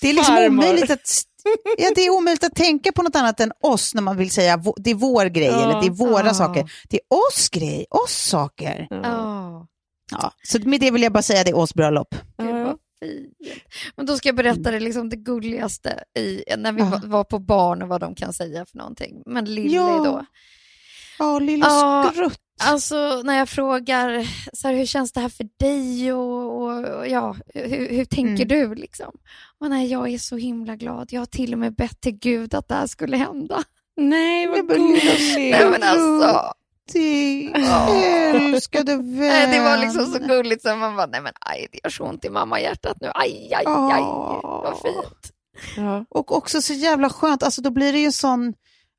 Det 0.00 0.08
är 0.08 0.12
liksom 0.12 0.34
farmor. 0.34 0.48
omöjligt 0.64 0.90
att, 0.90 1.00
ja, 1.78 1.90
det 1.94 2.00
är 2.06 2.10
omöjligt 2.10 2.44
att 2.44 2.54
tänka 2.54 2.92
på 2.92 3.02
något 3.02 3.16
annat 3.16 3.40
än 3.40 3.52
oss 3.62 3.94
när 3.94 4.02
man 4.02 4.16
vill 4.16 4.30
säga 4.30 4.62
det 4.76 4.90
är 4.90 4.94
vår 4.94 5.24
grej 5.26 5.46
Ja. 5.48 5.62
eller 5.62 5.80
det 5.80 5.86
är 5.86 5.90
våra 5.90 6.26
Ja. 6.26 6.34
saker. 6.34 6.70
Det 6.88 6.96
är 6.96 7.02
oss 7.28 7.48
grej, 7.48 7.86
oss 7.90 8.12
saker. 8.28 8.86
åh. 8.90 9.64
Ja, 10.12 10.32
så 10.42 10.58
med 10.68 10.80
det 10.80 10.90
vill 10.90 11.02
jag 11.02 11.12
bara 11.12 11.22
säga 11.22 11.44
det 11.44 11.50
är 11.50 11.56
oss 11.58 11.74
bröllop. 11.74 12.14
Men 13.96 14.06
då 14.06 14.16
ska 14.16 14.28
jag 14.28 14.36
berätta 14.36 14.70
det, 14.70 14.80
liksom 14.80 15.08
det 15.08 15.16
gulligaste 15.16 16.04
i, 16.18 16.44
när 16.56 16.72
vi 16.72 16.80
Ja. 16.80 16.86
var, 16.86 17.08
var 17.08 17.24
på 17.24 17.38
barn 17.38 17.82
och 17.82 17.88
vad 17.88 18.00
de 18.00 18.14
kan 18.14 18.32
säga 18.32 18.66
för 18.66 18.78
någonting. 18.78 19.22
Men 19.26 19.44
Lilly 19.44 19.74
Ja. 19.74 20.02
då. 20.04 20.26
Ja, 21.18 21.38
lilla 21.38 21.66
Ja. 21.66 22.10
skrutt. 22.14 22.38
Alltså 22.60 23.22
när 23.24 23.38
jag 23.38 23.48
frågar 23.48 24.26
så 24.52 24.68
här, 24.68 24.74
hur 24.74 24.86
känns 24.86 25.12
det 25.12 25.20
här 25.20 25.28
för 25.28 25.46
dig 25.58 26.12
och, 26.12 26.62
och, 26.62 26.84
och 26.84 27.08
ja, 27.08 27.36
hur, 27.54 27.88
hur 27.88 28.04
tänker 28.04 28.44
du 28.44 28.74
liksom? 28.74 29.12
Och 29.60 29.70
nej, 29.70 29.86
jag 29.86 30.08
är 30.08 30.18
så 30.18 30.36
himla 30.36 30.76
glad. 30.76 31.12
Jag 31.12 31.20
har 31.20 31.26
till 31.26 31.52
och 31.52 31.58
med 31.58 31.74
bett 31.74 32.00
till 32.00 32.18
Gud 32.18 32.54
att 32.54 32.68
det 32.68 32.74
här 32.74 32.86
skulle 32.86 33.16
hända. 33.16 33.64
Nej, 33.96 34.46
vad 34.46 34.68
gulligt. 34.68 35.34
Nej 35.36 35.70
men 35.70 35.82
alltså, 35.82 36.54
älskade 38.34 38.96
vän. 38.96 39.16
nej, 39.16 39.58
det 39.58 39.60
var 39.60 39.78
liksom 39.78 40.06
så 40.06 40.18
gulligt 40.18 40.62
så 40.62 40.76
man 40.76 40.96
bara, 40.96 41.06
nej 41.06 41.20
men 41.20 41.32
aj, 41.40 41.68
det 41.72 41.80
gör 41.84 41.90
så 41.90 42.04
ont 42.04 42.24
i 42.24 42.30
mammahjärtat 42.30 42.96
nu. 43.00 43.10
Aj, 43.14 43.54
aj, 43.54 43.64
aj, 43.66 44.02
vad 44.42 44.80
fint. 44.82 45.32
Ja. 45.76 46.04
Och 46.08 46.36
också 46.36 46.62
så 46.62 46.72
jävla 46.72 47.10
skönt, 47.10 47.42
alltså 47.42 47.62
då 47.62 47.70
blir 47.70 47.92
det 47.92 47.98
ju 47.98 48.12
sån, 48.12 48.54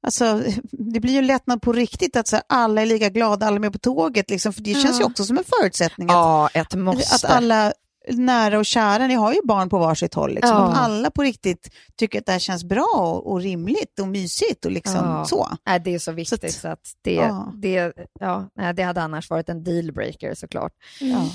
alltså 0.05 0.43
det 0.71 0.99
blir 0.99 1.13
ju 1.13 1.21
lättnad 1.21 1.61
på 1.61 1.71
riktigt 1.73 2.15
att 2.15 2.27
så 2.27 2.35
här, 2.35 2.43
alla 2.49 2.81
är 2.81 2.85
lika 2.85 3.09
glada, 3.09 3.45
alla 3.45 3.55
är 3.55 3.59
med 3.59 3.73
på 3.73 3.79
tåget 3.79 4.29
liksom, 4.29 4.53
för 4.53 4.61
det 4.61 4.73
känns 4.73 4.97
ju 4.99 5.01
Ja. 5.03 5.07
också 5.07 5.25
som 5.25 5.37
en 5.37 5.43
förutsättning 5.59 6.07
att, 6.09 6.13
Ja, 6.15 6.49
ett 6.53 6.73
att 6.73 6.79
måste. 6.79 7.27
alla 7.27 7.73
nära 8.09 8.57
och 8.59 8.65
kära, 8.65 9.07
ni 9.07 9.13
har 9.13 9.33
ju 9.33 9.39
barn 9.43 9.69
på 9.69 9.77
varsitt 9.79 10.13
håll, 10.13 10.33
liksom. 10.33 10.49
Ja. 10.57 10.67
om 10.67 10.73
alla 10.73 11.11
på 11.11 11.21
riktigt 11.23 11.69
tycker 11.95 12.19
att 12.19 12.25
det 12.25 12.31
här 12.31 12.39
känns 12.39 12.63
bra 12.63 12.87
och, 12.95 13.31
och 13.31 13.41
rimligt 13.41 13.99
och 13.99 14.07
mysigt 14.07 14.65
och 14.65 14.71
liksom 14.71 14.93
Ja. 14.95 15.25
så. 15.25 15.47
Nej, 15.65 15.79
det 15.79 15.93
är 15.95 15.99
så 15.99 16.11
viktigt 16.11 16.39
Så 16.41 16.47
att- 16.47 16.53
så 16.53 16.67
att 16.67 16.93
det, 17.01 17.13
ja. 17.13 17.53
det, 17.55 17.93
ja, 18.19 18.49
nej, 18.55 18.73
det 18.73 18.83
hade 18.83 19.01
annars 19.01 19.29
varit 19.29 19.49
en 19.49 19.63
dealbreaker 19.63 20.33
såklart. 20.35 20.71
Ja. 20.99 21.25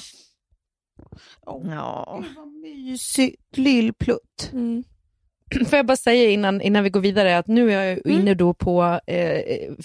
Ja. 1.46 2.22
Det 2.22 2.34
var 2.40 2.46
mysigt, 2.62 3.56
lillplutt. 3.56 4.50
Mm. 4.52 4.84
Får 5.70 5.76
jag 5.76 5.86
bara 5.86 5.96
säga 5.96 6.30
innan, 6.30 6.60
innan 6.60 6.84
vi 6.84 6.90
går 6.90 7.00
vidare 7.00 7.38
att 7.38 7.46
nu 7.46 7.72
är 7.72 7.84
jag 7.84 8.06
Mm. 8.06 8.20
inne 8.20 8.34
då 8.34 8.54
på 8.54 9.00
eh, 9.06 9.40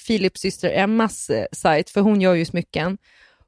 Philips 0.08 0.42
syster 0.42 0.72
Emmas 0.74 1.30
eh, 1.30 1.46
sajt, 1.52 1.90
för 1.90 2.02
hon 2.02 2.22
gör 2.22 2.34
ju 2.34 2.46
smycken. 2.46 2.98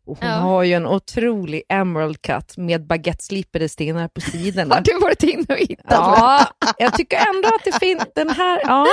Och 0.05 0.17
hon 0.21 0.29
Ja. 0.29 0.35
har 0.35 0.63
ju 0.63 0.73
en 0.73 0.87
otrolig 0.87 1.63
emerald 1.69 2.21
cut 2.21 2.57
med 2.57 2.85
baguetteslipade 2.87 3.69
stenar 3.69 4.07
på 4.07 4.21
sidorna. 4.21 4.75
Har 4.75 4.81
du 4.81 4.99
varit 4.99 5.23
inne 5.23 5.45
och 5.49 5.57
hittat? 5.57 5.85
Ja, 5.89 6.45
jag 6.77 6.93
tycker 6.93 7.17
ändå 7.17 7.47
att 7.47 7.63
det 7.65 7.79
finns 7.79 8.03
den 8.15 8.29
här. 8.29 8.61
Ja, 8.63 8.87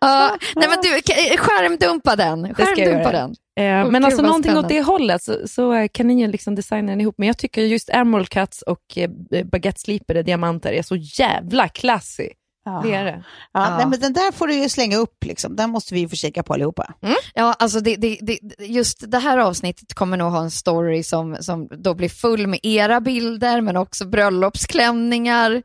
Ja, 0.00 0.36
nej 0.56 0.68
men 0.68 0.78
du, 0.82 0.88
skärmdumpa 1.36 2.16
den. 2.16 2.54
Skärmdumpa 2.54 3.12
den. 3.12 3.34
Eh, 3.56 3.62
men 3.64 3.92
gud, 3.92 4.04
alltså 4.04 4.22
någonting 4.22 4.52
åt 4.52 4.58
spännande. 4.58 4.74
det 4.74 4.82
hållet 4.82 5.22
så, 5.22 5.48
så 5.48 5.88
kan 5.92 6.06
ni 6.06 6.20
ju 6.20 6.26
liksom 6.26 6.54
designa 6.54 6.92
den 6.92 7.00
ihop. 7.00 7.14
Men 7.18 7.26
jag 7.26 7.38
tycker 7.38 7.62
just 7.62 7.90
emerald 7.90 8.28
cuts 8.28 8.62
och 8.62 8.82
eh, 8.96 9.10
baguetteslipade 9.44 10.22
diamanter 10.22 10.72
är 10.72 10.82
så 10.82 10.96
jävla 10.96 11.68
classy. 11.68 12.28
Ja. 12.64 12.80
Det 12.84 12.94
är 12.94 13.04
det. 13.04 13.24
Ja, 13.52 13.70
Ja. 13.70 13.76
Nej, 13.76 13.86
men 13.86 14.00
den 14.00 14.12
där 14.12 14.32
får 14.32 14.46
du 14.46 14.54
ju 14.54 14.68
slänga 14.68 14.96
upp, 14.96 15.24
liksom. 15.24 15.56
den 15.56 15.70
måste 15.70 15.94
vi 15.94 16.00
ju 16.00 16.08
få 16.08 16.16
kika 16.16 16.42
på 16.42 16.54
allihopa. 16.54 16.94
Ja, 17.34 17.52
alltså 17.58 17.80
det, 17.80 17.96
det, 17.96 18.18
det, 18.22 18.38
just 18.64 19.10
det 19.10 19.18
här 19.18 19.38
avsnittet 19.38 19.94
kommer 19.94 20.16
nog 20.16 20.32
ha 20.32 20.40
en 20.40 20.50
story 20.50 21.02
som, 21.02 21.36
som 21.40 21.68
då 21.70 21.94
blir 21.94 22.08
full 22.08 22.46
med 22.46 22.60
era 22.62 23.00
bilder, 23.00 23.60
men 23.60 23.76
också 23.76 24.06
bröllopsklänningar, 24.06 25.62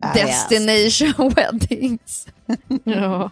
Ah, 0.00 0.12
destination 0.14 1.32
weddings. 1.36 2.26
Ja. 2.84 3.30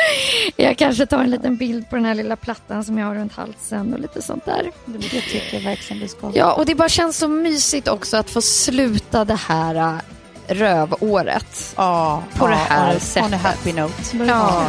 Jag 0.56 0.78
kanske 0.78 1.06
tar 1.06 1.18
en 1.18 1.30
liten 1.30 1.56
bild 1.56 1.90
på 1.90 1.96
den 1.96 2.04
här 2.04 2.14
lilla 2.14 2.36
plattan 2.36 2.84
som 2.84 2.98
jag 2.98 3.06
har 3.06 3.14
runt 3.14 3.32
halsen 3.32 3.94
och 3.94 4.00
lite 4.00 4.22
sånt 4.22 4.44
där. 4.44 4.70
Det 4.84 4.98
tycker 5.08 5.54
jag 5.56 5.60
verkligen 5.60 6.02
du 6.02 6.08
ska. 6.08 6.30
Ja, 6.34 6.52
och 6.52 6.66
det 6.66 6.74
bara 6.74 6.88
känns 6.88 7.18
så 7.18 7.28
mysigt 7.28 7.88
också 7.88 8.16
att 8.16 8.30
få 8.30 8.42
sluta 8.42 9.24
det 9.24 9.34
här 9.48 9.74
äh, 9.74 9.94
rövåret. 10.54 11.74
Ja, 11.76 12.22
På 12.34 12.44
ja, 12.44 12.50
det 12.50 12.56
här 12.56 12.86
ja, 12.86 12.90
On 12.90 12.96
a 12.96 13.00
sättet. 13.00 13.40
happy 13.40 13.72
note. 13.72 14.16
Ja. 14.28 14.66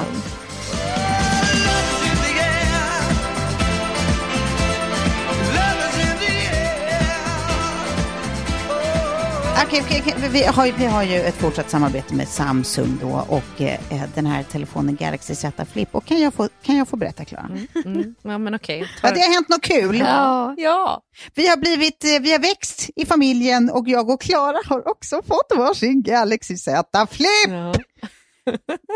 Okej, 9.66 9.82
okej, 9.86 10.04
okej. 10.16 10.30
Vi, 10.30 10.44
har, 10.44 10.66
ju- 10.66 10.74
vi 10.78 10.86
har 10.86 11.04
ju 11.04 11.16
ett 11.16 11.36
fortsatt 11.36 11.70
samarbete 11.70 12.14
med 12.16 12.28
Samsung 12.28 12.98
då 13.02 13.26
och 13.30 13.62
eh, 13.62 13.80
den 14.16 14.26
här 14.26 14.44
telefonen 14.44 14.96
Galaxy 14.96 15.36
Z 15.36 15.66
Flip. 15.66 15.96
Och 15.96 16.06
kan 16.06 16.20
jag 16.22 16.34
få, 16.34 16.50
kan 16.64 16.78
jag 16.78 16.88
få 16.88 16.98
berätta, 16.98 17.26
Klara? 17.26 17.50
Mm. 17.86 18.16
Ja, 18.22 18.38
men 18.38 18.56
okej. 18.56 18.88
Ja, 19.04 19.12
det 19.12 19.20
har 19.22 19.34
hänt 19.34 19.50
något 19.50 19.62
kul. 19.62 19.98
Ja. 20.00 20.54
Ja. 20.58 21.02
Vi 21.36 21.48
har 21.48 21.58
blivit, 21.58 22.04
eh, 22.04 22.10
vi 22.22 22.32
har 22.32 22.40
växt 22.40 22.90
i 22.96 23.06
familjen 23.06 23.70
och 23.70 23.88
jag 23.88 24.10
och 24.10 24.22
Klara 24.22 24.58
har 24.66 24.88
också 24.88 25.22
fått 25.28 25.58
varsin 25.58 26.04
Galaxy 26.04 26.58
Z 26.58 27.08
Flip. 27.12 27.28
Ja. 27.48 27.74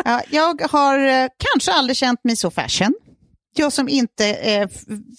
Ja, 0.05 0.21
jag 0.29 0.61
har 0.71 0.99
eh, 0.99 1.27
kanske 1.53 1.71
aldrig 1.71 1.97
känt 1.97 2.23
mig 2.23 2.35
så 2.35 2.51
fashion. 2.51 2.93
Jag 3.55 3.73
som 3.73 3.89
inte 3.89 4.33
eh, 4.33 4.67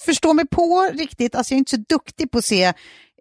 förstår 0.05 0.35
mig 0.35 0.46
på 0.50 0.90
riktigt, 0.94 1.35
alltså 1.35 1.52
jag 1.55 1.57
är 1.57 1.59
inte 1.59 1.70
så 1.70 1.76
duktig 1.88 2.31
på 2.31 2.38
att 2.38 2.44
se 2.44 2.72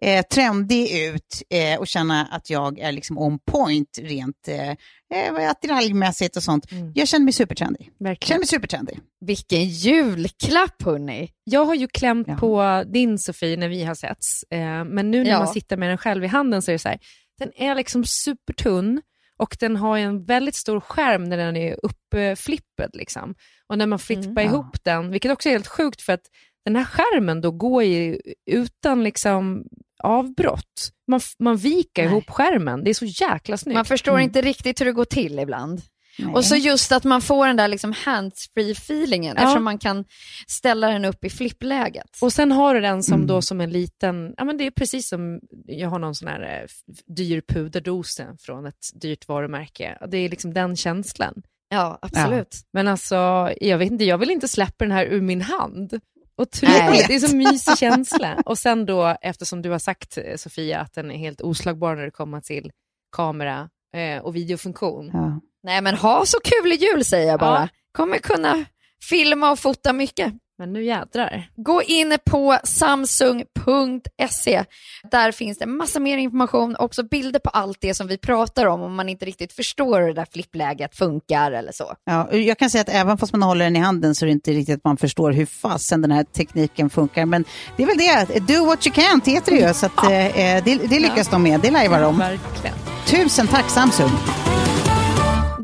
eh, 0.02 0.22
trendig 0.22 1.04
ut 1.04 1.42
eh, 1.50 1.78
och 1.80 1.86
känna 1.86 2.26
att 2.26 2.50
jag 2.50 2.78
är 2.78 2.92
liksom 2.92 3.18
on 3.18 3.38
point 3.38 3.98
rent 4.02 4.48
eh, 4.48 4.70
eh, 5.14 5.50
attiraljemässigt 5.50 6.36
och 6.36 6.42
sånt. 6.42 6.72
Mm. 6.72 6.92
Jag 6.94 7.08
känner 7.08 7.24
mig 7.24 7.32
supertrendig. 7.32 7.90
Verkligen. 7.98 8.28
känner 8.28 8.38
mig 8.38 8.46
supertrendig. 8.46 8.98
Vilken 9.26 9.64
julklapp 9.64 10.82
hörni. 10.82 11.30
Jag 11.44 11.64
har 11.64 11.74
ju 11.74 11.88
klämt 11.88 12.28
Ja. 12.28 12.36
på 12.36 12.84
din 12.92 13.18
Sofie 13.18 13.56
när 13.56 13.68
vi 13.68 13.84
har 13.84 13.94
setts, 13.94 14.42
eh, 14.50 14.84
men 14.84 15.10
nu 15.10 15.22
när 15.24 15.30
Ja. 15.30 15.38
man 15.38 15.48
sitter 15.48 15.76
med 15.76 15.88
den 15.90 15.98
själv 15.98 16.24
i 16.24 16.26
handen 16.26 16.62
så 16.62 16.70
är 16.70 16.72
det 16.72 16.78
så 16.78 16.88
här, 16.88 16.98
den 17.38 17.52
är 17.56 17.74
liksom 17.74 18.04
supertunn 18.04 19.02
och 19.38 19.56
den 19.60 19.76
har 19.76 19.98
en 19.98 20.24
väldigt 20.24 20.54
stor 20.54 20.80
skärm 20.80 21.24
när 21.24 21.36
den 21.36 21.56
är 21.56 21.76
uppflippad. 21.82 22.90
Liksom. 22.92 23.34
Och 23.66 23.78
när 23.78 23.86
man 23.86 23.98
flippar 23.98 24.22
Mm, 24.30 24.36
ja. 24.44 24.50
ihop 24.50 24.84
den, 24.84 25.10
vilket 25.10 25.32
också 25.32 25.48
är 25.48 25.52
helt 25.52 25.66
sjukt 25.66 26.02
för 26.02 26.12
att 26.12 26.26
den 26.64 26.76
här 26.76 26.84
skärmen 26.84 27.40
då 27.40 27.50
går 27.50 27.82
ju 27.82 28.20
utan 28.50 29.04
liksom 29.04 29.64
avbrott. 30.02 30.90
Man, 31.08 31.20
man 31.38 31.56
viker 31.56 32.02
Nej. 32.02 32.12
ihop 32.12 32.30
skärmen, 32.30 32.84
det 32.84 32.90
är 32.90 32.94
så 32.94 33.04
jäkla 33.04 33.56
snyggt. 33.56 33.74
Man 33.74 33.84
förstår 33.84 34.20
inte 34.20 34.40
riktigt 34.42 34.80
hur 34.80 34.86
det 34.86 34.92
går 34.92 35.04
till 35.04 35.38
ibland. 35.38 35.80
Nej. 36.18 36.34
Och 36.34 36.44
så 36.44 36.56
just 36.56 36.92
att 36.92 37.04
man 37.04 37.22
får 37.22 37.46
den 37.46 37.56
där 37.56 37.68
liksom 37.68 37.92
hands-free 37.92 38.72
feelingen 38.72 39.34
Ja. 39.36 39.42
eftersom 39.42 39.64
man 39.64 39.78
kan 39.78 40.04
ställa 40.48 40.88
den 40.90 41.04
upp 41.04 41.24
i 41.24 41.30
flippläget. 41.30 42.18
Och 42.20 42.32
sen 42.32 42.52
har 42.52 42.74
du 42.74 42.80
den 42.80 43.02
som 43.02 43.14
Mm. 43.14 43.26
då 43.26 43.42
som 43.42 43.60
en 43.60 43.70
liten, 43.70 44.34
ja 44.36 44.44
men 44.44 44.56
det 44.58 44.66
är 44.66 44.70
precis 44.70 45.08
som, 45.08 45.40
jag 45.66 45.88
har 45.88 45.98
någon 45.98 46.14
sån 46.14 46.28
här 46.28 46.42
eh, 46.62 46.68
dyr 47.16 47.40
puderdose 47.48 48.36
från 48.40 48.66
ett 48.66 48.86
dyrt 49.02 49.28
varumärke. 49.28 49.98
Det 50.10 50.16
är 50.18 50.28
liksom 50.28 50.54
den 50.54 50.76
känslan. 50.76 51.42
Ja, 51.68 51.98
absolut. 52.02 52.56
Men 52.72 52.88
alltså, 52.88 53.16
jag 53.60 53.78
vet 53.78 53.90
inte, 53.92 54.04
jag 54.04 54.18
vill 54.18 54.30
inte 54.30 54.48
släppa 54.48 54.84
den 54.84 54.92
här 54.92 55.06
ur 55.06 55.20
min 55.20 55.40
hand. 55.42 56.00
Otroligt, 56.36 57.08
det 57.08 57.14
är 57.14 57.18
så 57.18 57.36
mysig 57.36 57.78
känsla. 57.78 58.42
Och 58.46 58.58
sen 58.58 58.86
då, 58.86 59.16
eftersom 59.22 59.62
du 59.62 59.70
har 59.70 59.78
sagt 59.78 60.18
eh, 60.18 60.36
Sofia 60.36 60.80
att 60.80 60.94
den 60.94 61.10
är 61.10 61.18
helt 61.18 61.40
oslagbar 61.40 61.96
när 61.96 62.02
det 62.02 62.10
kommer 62.10 62.40
till 62.40 62.70
kamera 63.16 63.68
eh, 63.96 64.22
och 64.22 64.36
videofunktion. 64.36 65.10
Ja. 65.12 65.40
Nej 65.62 65.80
men 65.80 65.94
ha 65.94 66.26
så 66.26 66.38
kul 66.44 66.72
i 66.72 66.74
jul 66.74 67.04
säger 67.04 67.28
jag 67.28 67.40
bara. 67.40 67.60
Ja. 67.60 67.68
Kommer 67.92 68.18
kunna 68.18 68.64
filma 69.08 69.50
och 69.50 69.58
fota 69.58 69.92
mycket. 69.92 70.32
Men 70.58 70.72
nu 70.72 70.84
jädrar. 70.84 71.48
Gå 71.56 71.82
in 71.82 72.16
på 72.24 72.58
samsung.se. 72.64 74.64
Där 75.10 75.32
finns 75.32 75.58
det 75.58 75.66
massa 75.66 76.00
mer 76.00 76.18
information, 76.18 76.76
också 76.78 77.02
bilder 77.02 77.40
på 77.40 77.50
allt 77.50 77.78
det 77.80 77.94
som 77.94 78.06
vi 78.06 78.18
pratar 78.18 78.66
om 78.66 78.82
om 78.82 78.94
man 78.94 79.08
inte 79.08 79.24
riktigt 79.24 79.52
förstår 79.52 80.00
hur 80.00 80.08
det 80.08 80.14
där 80.14 80.26
flippläget 80.32 80.96
funkar 80.96 81.52
eller 81.52 81.72
så. 81.72 81.92
Ja, 82.04 82.24
och 82.24 82.38
jag 82.38 82.58
kan 82.58 82.70
säga 82.70 82.82
att 82.82 82.88
även 82.88 83.18
fast 83.18 83.32
man 83.32 83.42
håller 83.42 83.64
den 83.64 83.76
i 83.76 83.78
handen 83.78 84.14
så 84.14 84.24
är 84.24 84.26
det 84.26 84.32
inte 84.32 84.50
riktigt 84.50 84.76
att 84.76 84.84
man 84.84 84.96
förstår 84.96 85.32
hur 85.32 85.46
fasen 85.46 86.02
den 86.02 86.10
här 86.10 86.24
tekniken 86.24 86.90
funkar. 86.90 87.26
Men 87.26 87.44
det 87.76 87.82
är 87.82 87.86
väl 87.86 87.98
det, 87.98 88.54
do 88.54 88.66
what 88.66 88.86
you 88.86 88.94
can 88.94 89.20
heter 89.24 89.52
det 89.52 89.68
ju, 89.68 89.74
så 89.74 89.86
att, 89.86 90.04
eh, 90.04 90.26
eh, 90.26 90.64
det, 90.64 90.74
det 90.74 91.00
lyckas 91.00 91.28
de 91.28 91.42
med, 91.42 91.60
det 91.60 91.70
lajvar 91.70 92.00
de. 92.00 92.18
Verkligen. 92.18 92.74
Tusen 93.06 93.46
tack 93.46 93.70
Samsung! 93.70 94.10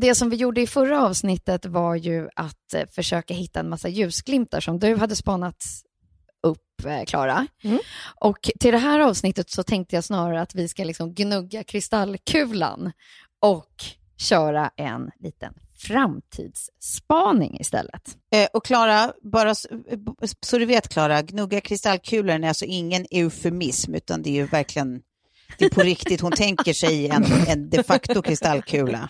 Det 0.01 0.15
som 0.15 0.29
vi 0.29 0.35
gjorde 0.35 0.61
i 0.61 0.67
förra 0.67 1.03
avsnittet 1.03 1.65
var 1.65 1.95
ju 1.95 2.29
att 2.35 2.73
eh, 2.73 2.85
försöka 2.91 3.33
hitta 3.33 3.59
en 3.59 3.69
massa 3.69 3.89
ljusglimtar 3.89 4.59
som 4.59 4.79
du 4.79 4.95
hade 4.95 5.15
spanat 5.15 5.63
upp, 6.43 6.85
eh, 6.85 7.05
Klara. 7.05 7.47
Mm. 7.63 7.79
Och 8.19 8.49
till 8.59 8.71
det 8.71 8.77
här 8.77 8.99
avsnittet 8.99 9.49
så 9.49 9.63
tänkte 9.63 9.95
jag 9.95 10.03
snarare 10.03 10.41
att 10.41 10.55
vi 10.55 10.67
ska 10.67 10.83
liksom 10.83 11.13
gnugga 11.13 11.63
kristallkulan 11.63 12.91
och 13.39 13.73
köra 14.17 14.71
en 14.75 15.11
liten 15.19 15.53
framtidsspaning 15.77 17.59
istället. 17.59 18.17
Eh, 18.31 18.47
och 18.53 18.65
Klara, 18.65 19.13
bara 19.21 19.55
så, 19.55 19.67
så 20.41 20.57
du 20.57 20.65
vet 20.65 20.89
Klara, 20.89 21.21
gnugga 21.21 21.61
kristallkulor 21.61 22.29
är 22.29 22.47
alltså 22.47 22.65
ingen 22.65 23.05
eufemism 23.11 23.95
utan 23.95 24.21
det 24.21 24.29
är 24.29 24.33
ju 24.33 24.45
verkligen, 24.45 25.01
det 25.57 25.65
är 25.65 25.69
på 25.69 25.81
riktigt, 25.81 26.21
hon 26.21 26.31
tänker 26.31 26.73
sig 26.73 27.07
en, 27.07 27.25
en 27.47 27.69
de 27.69 27.83
facto 27.83 28.21
kristallkula. 28.21 29.09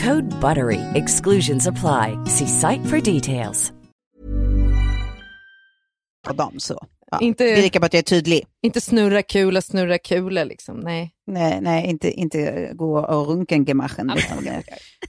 Code 0.00 0.26
BUTTERY. 0.40 0.80
Exclusions 0.94 1.66
apply. 1.66 2.16
See 2.26 2.46
site 2.46 2.84
for 2.86 3.00
details. 3.00 3.72
På 6.26 6.32
dem, 6.32 6.60
så. 6.60 6.78
Ja, 7.10 7.18
Inte- 7.20 7.44
Det 7.44 7.52
är 7.58 7.62
lika 7.62 7.78
bra 7.80 7.86
att 7.86 7.92
jag 7.94 7.98
är 7.98 8.02
tydlig. 8.02 8.46
Inte 8.62 8.80
snurra 8.80 9.22
kula, 9.22 9.62
snurra 9.62 9.98
kula 9.98 10.44
liksom. 10.44 10.80
Nej. 10.80 11.10
Nej, 11.26 11.58
nej 11.60 11.86
inte, 11.86 12.10
inte 12.10 12.70
gå 12.74 12.98
och 12.98 13.26
runken 13.28 13.64
gemachen. 13.64 14.12
Utan, 14.16 14.46
eh, 14.48 14.60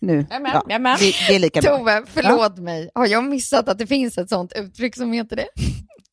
nu, 0.02 0.26
Jajamän, 0.30 0.92
ja, 0.92 0.98
det, 1.00 1.14
det 1.28 1.36
är 1.36 1.40
lika 1.40 1.62
bra. 1.62 1.78
Tove, 1.78 2.04
förlåt 2.08 2.58
mig. 2.58 2.90
Har 2.96 3.08
jag 3.08 3.24
missat 3.24 3.70
att 3.70 3.78
det 3.78 3.88
finns 3.88 4.18
ett 4.18 4.30
sånt 4.30 4.54
uttryck 4.56 4.96
som 4.96 5.12
heter 5.14 5.36
det? 5.36 5.48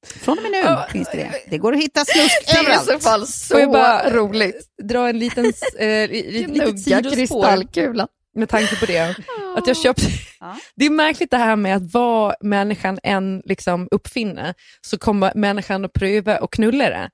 Från 0.06 0.36
och 0.38 0.42
med 0.42 0.50
nu 0.52 0.58
Ja. 0.58 0.86
finns 0.92 1.08
det 1.12 1.16
det. 1.18 1.32
Det 1.50 1.58
går 1.58 1.72
att 1.72 1.78
hitta 1.82 2.04
snusk 2.04 2.46
Det 2.46 2.52
är 2.72 2.82
i 2.82 2.86
så 2.86 2.98
fall 2.98 3.26
så 3.26 3.70
bara- 3.70 4.10
roligt. 4.10 4.68
Dra 4.82 5.08
en 5.08 5.18
liten, 5.18 5.44
eh, 5.44 5.52
li- 5.86 6.06
li- 6.08 6.46
litet 6.46 6.50
Gnugga 6.56 6.78
sidospår 6.78 7.16
kristallkulan. 7.16 8.08
Med 8.34 8.48
tanke 8.48 8.76
på 8.76 8.86
det. 8.86 9.16
Att 9.56 9.66
jag 9.66 9.76
köpte... 9.76 10.02
Det 10.76 10.86
är 10.86 10.90
märkligt 10.90 11.30
det 11.30 11.36
här 11.36 11.56
med 11.56 11.76
att 11.76 11.92
vad 11.92 12.34
människan 12.40 12.98
än 13.02 13.42
liksom 13.44 13.88
uppfinner 13.90 14.54
så 14.80 14.98
kommer 14.98 15.32
människan 15.34 15.84
att 15.84 15.92
pröva 15.92 16.38
och 16.38 16.52
knulla 16.52 16.88
det 16.90 17.10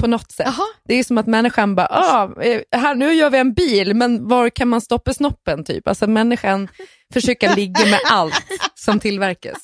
på 0.00 0.06
något 0.06 0.32
sätt. 0.32 0.46
Jaha. 0.46 0.66
Det 0.84 0.94
är 0.94 1.04
som 1.04 1.18
att 1.18 1.26
människan 1.26 1.74
bara, 1.74 1.86
ah, 1.86 2.42
eh, 2.42 2.60
här, 2.72 2.94
nu 2.94 3.12
gör 3.12 3.30
vi 3.30 3.38
en 3.38 3.54
bil, 3.54 3.94
men 3.94 4.28
var 4.28 4.48
kan 4.48 4.68
man 4.68 4.80
stoppa 4.80 5.14
snoppen? 5.14 5.64
Typ. 5.64 5.88
Alltså 5.88 6.06
människan 6.06 6.68
försöker 7.12 7.56
ligga 7.56 7.84
med 7.84 8.00
allt 8.10 8.44
som 8.74 9.00
tillverkas. 9.00 9.58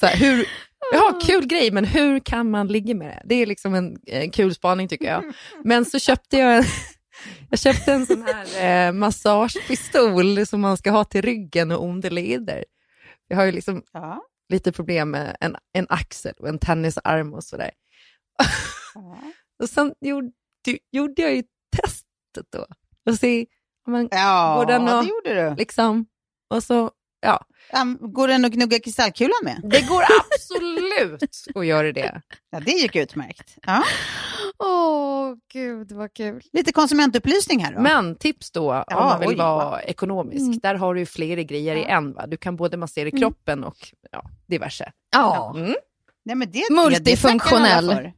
Så 0.00 0.06
här, 0.06 0.16
hur, 0.16 0.46
ja, 0.92 1.20
kul 1.26 1.46
grej, 1.46 1.70
men 1.70 1.84
hur 1.84 2.20
kan 2.20 2.50
man 2.50 2.68
ligga 2.68 2.94
med 2.94 3.08
det? 3.08 3.22
Det 3.24 3.34
är 3.34 3.46
liksom 3.46 3.74
en, 3.74 3.96
en 4.06 4.30
kul 4.30 4.54
spaning 4.54 4.88
tycker 4.88 5.06
jag. 5.06 5.24
Men 5.64 5.84
så 5.84 5.98
köpte 5.98 6.36
jag 6.36 6.56
en, 6.56 6.64
jag 7.50 7.58
köpte 7.58 7.92
en 7.92 8.06
sån 8.06 8.22
här 8.26 8.86
eh, 8.88 8.92
massagepistol 8.92 10.46
som 10.46 10.60
man 10.60 10.76
ska 10.76 10.90
ha 10.90 11.04
till 11.04 11.22
ryggen 11.22 11.70
och 11.70 11.84
onda 11.84 12.08
leder. 12.08 12.64
Jag 13.28 13.36
har 13.36 13.44
ju 13.44 13.52
liksom 13.52 13.82
Ja. 13.92 14.22
lite 14.48 14.72
problem 14.72 15.10
med 15.10 15.36
en, 15.40 15.56
en 15.72 15.86
axel 15.88 16.34
och 16.38 16.48
en 16.48 16.58
tennisarm 16.58 17.34
och 17.34 17.44
sådär. 17.44 17.70
Ja. 18.94 19.18
Och 19.62 19.68
sen 19.68 19.94
gjorde, 20.00 20.30
gjorde 20.92 21.22
jag 21.22 21.34
ju 21.34 21.42
testet 21.76 22.46
då. 22.52 22.66
Och 23.10 23.14
se, 23.18 23.46
men, 23.86 24.08
Ja, 24.10 24.54
Går 24.56 24.66
den 24.66 24.88
att- 24.88 25.04
det 25.04 25.08
gjorde 25.10 25.50
du. 25.50 25.56
liksom, 25.56 26.06
och 26.50 26.62
så, 26.62 26.90
ja. 27.20 27.44
Um, 27.82 27.98
går 28.00 28.28
den 28.28 28.44
att 28.44 28.52
gnugga 28.52 28.78
kristallkulan 28.78 29.38
med? 29.44 29.60
Det 29.64 29.88
går 29.88 30.02
absolut 30.20 31.22
att 31.54 31.66
göra 31.66 31.92
det. 31.92 32.22
Ja, 32.50 32.60
det 32.60 32.70
gick 32.70 32.96
utmärkt. 32.96 33.58
Ja. 33.66 33.84
Åh, 34.64 35.34
gud 35.52 35.92
vad 35.92 36.14
kul. 36.14 36.42
Lite 36.52 36.72
konsumentupplysning 36.72 37.64
här 37.64 37.72
då. 37.74 37.80
Men 37.80 38.16
tips 38.16 38.50
då, 38.50 38.72
om 38.74 38.84
Ja, 38.86 38.96
man 39.04 39.20
vill 39.20 39.28
oj, 39.28 39.36
vara 39.36 39.70
wow. 39.70 39.78
ekonomisk, 39.84 40.40
Mm. 40.46 40.58
där 40.58 40.74
har 40.74 40.94
du 40.94 41.00
ju 41.00 41.06
flera 41.06 41.42
grejer 41.42 41.76
i 41.76 41.84
en. 41.84 42.12
Va? 42.12 42.26
Du 42.26 42.36
kan 42.36 42.56
både 42.56 42.76
massera 42.76 43.10
kroppen 43.10 43.64
och 43.64 43.76
ja, 44.12 44.22
diverse. 44.46 44.92
Ja, 45.12 45.52
Mm, 45.56 45.74
Nej, 46.24 46.36
men 46.36 46.50
det, 46.50 46.62
Multifunktionell. 46.70 47.86
Det, 47.86 48.12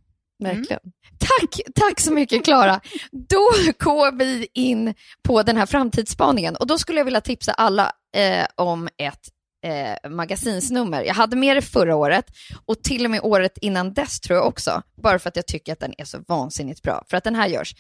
verkligen. 0.44 0.80
tack, 1.18 1.60
tack 1.74 2.00
så 2.00 2.12
mycket 2.12 2.44
Klara. 2.44 2.80
Då 3.12 3.48
går 3.78 4.12
vi 4.18 4.48
in 4.54 4.94
på 5.22 5.42
den 5.42 5.56
här 5.56 5.66
framtidsspaningen 5.66 6.56
och 6.56 6.66
då 6.66 6.78
skulle 6.78 7.00
jag 7.00 7.04
vilja 7.04 7.20
tipsa 7.20 7.52
alla 7.52 7.92
eh, 8.16 8.46
om 8.54 8.88
ett 8.96 9.28
eh, 9.62 10.10
magasinsnummer. 10.10 11.02
Jag 11.02 11.14
hade 11.14 11.36
med 11.36 11.56
det 11.56 11.62
förra 11.62 11.96
året 11.96 12.26
och 12.66 12.82
till 12.82 13.04
och 13.04 13.10
med 13.10 13.20
året 13.22 13.58
innan 13.58 13.92
dess 13.94 14.20
tror 14.20 14.38
jag 14.38 14.46
också, 14.46 14.82
bara 15.02 15.18
för 15.18 15.28
att 15.28 15.36
jag 15.36 15.46
tycker 15.46 15.72
att 15.72 15.80
den 15.80 15.94
är 15.98 16.04
så 16.04 16.18
vansinnigt 16.28 16.82
bra. 16.82 17.04
För 17.10 17.16
att 17.16 17.24
den 17.24 17.34
här 17.34 17.48
görs 17.48 17.74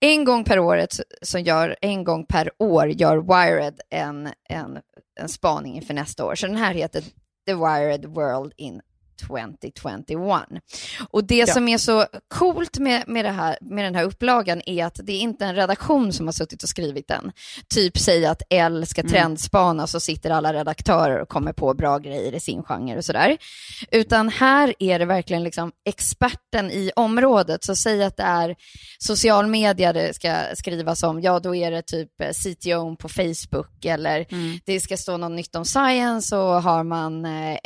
en 0.00 0.24
gång 0.24 0.44
per 0.44 0.58
året, 0.58 0.96
så- 1.22 1.38
gör, 1.38 1.76
en 1.80 2.04
gång 2.04 2.24
per 2.26 2.50
år 2.58 2.88
gör 2.88 3.16
Wired 3.16 3.80
en, 3.90 4.28
en, 4.48 4.78
en 5.20 5.28
spaning 5.28 5.76
inför 5.76 5.94
nästa 5.94 6.24
år. 6.24 6.34
Så 6.34 6.46
den 6.46 6.56
här 6.56 6.74
heter 6.74 7.02
The 7.46 7.54
Wired 7.54 8.04
World 8.06 8.52
in 8.56 8.80
2021. 9.26 10.44
Och 11.10 11.24
det 11.24 11.50
som 11.50 11.68
är 11.68 11.78
så 11.78 12.06
coolt 12.28 12.78
med, 12.78 13.04
med, 13.06 13.24
det 13.24 13.30
här, 13.30 13.58
med 13.60 13.84
den 13.84 13.94
här 13.94 14.04
upplagan 14.04 14.62
är 14.66 14.84
att 14.84 15.00
det 15.02 15.12
är 15.12 15.20
inte 15.20 15.44
en 15.44 15.54
redaktion 15.54 16.12
som 16.12 16.26
har 16.26 16.32
suttit 16.32 16.62
och 16.62 16.68
skrivit 16.68 17.08
den. 17.08 17.32
Typ 17.74 17.98
säga 17.98 18.30
att 18.30 18.42
L 18.50 18.86
ska 18.86 19.02
trendspana 19.02 19.86
så 19.86 20.00
sitter 20.00 20.30
alla 20.30 20.52
redaktörer 20.52 21.20
och 21.20 21.28
kommer 21.28 21.52
på 21.52 21.74
bra 21.74 21.98
grejer 21.98 22.34
i 22.34 22.40
sin 22.40 22.62
genre 22.62 22.96
och 22.96 23.04
sådär. 23.04 23.36
Utan 23.90 24.28
här 24.28 24.74
är 24.78 24.98
det 24.98 25.04
verkligen 25.04 25.44
liksom 25.44 25.72
experten 25.84 26.70
i 26.70 26.90
området. 26.96 27.64
Så 27.64 27.76
säg 27.76 28.04
att 28.04 28.16
det 28.16 28.22
är 28.22 28.56
social 28.98 29.46
media 29.46 29.92
det 29.92 30.14
ska 30.14 30.34
skrivas 30.54 31.02
om, 31.02 31.20
ja 31.20 31.40
då 31.40 31.54
är 31.54 31.70
det 31.70 31.82
typ 31.82 32.10
CTO 32.32 32.96
på 32.96 33.08
Facebook 33.08 33.84
eller 33.84 34.26
det 34.64 34.80
ska 34.80 34.96
stå 34.96 35.16
något 35.16 35.32
nytt 35.32 35.56
om 35.56 35.64
science 35.64 36.36
och 36.36 36.62
har 36.62 36.84
man 36.84 37.24
eh, 37.24 37.58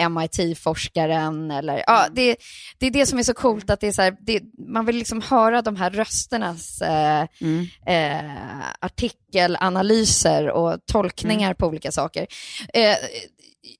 MIT-forskaren 1.42 1.50
eller 1.50 1.84
ja, 1.86 2.06
det, 2.12 2.36
det 2.78 2.86
är 2.86 2.90
det 2.90 3.06
som 3.06 3.18
är 3.18 3.22
så 3.22 3.34
coolt 3.34 3.70
att 3.70 3.80
det 3.80 3.86
är 3.86 3.92
så 3.92 4.02
här, 4.02 4.16
det, 4.20 4.42
man 4.68 4.86
vill 4.86 4.96
liksom 4.96 5.22
höra 5.22 5.62
de 5.62 5.76
här 5.76 5.90
rösternas 5.90 6.80
eh, 6.82 7.26
Mm. 7.40 7.66
eh, 7.86 8.66
artikelanalyser 8.80 10.48
och 10.50 10.76
tolkningar 10.86 11.54
på 11.54 11.66
olika 11.66 11.92
saker. 11.92 12.26
Eh, 12.74 12.96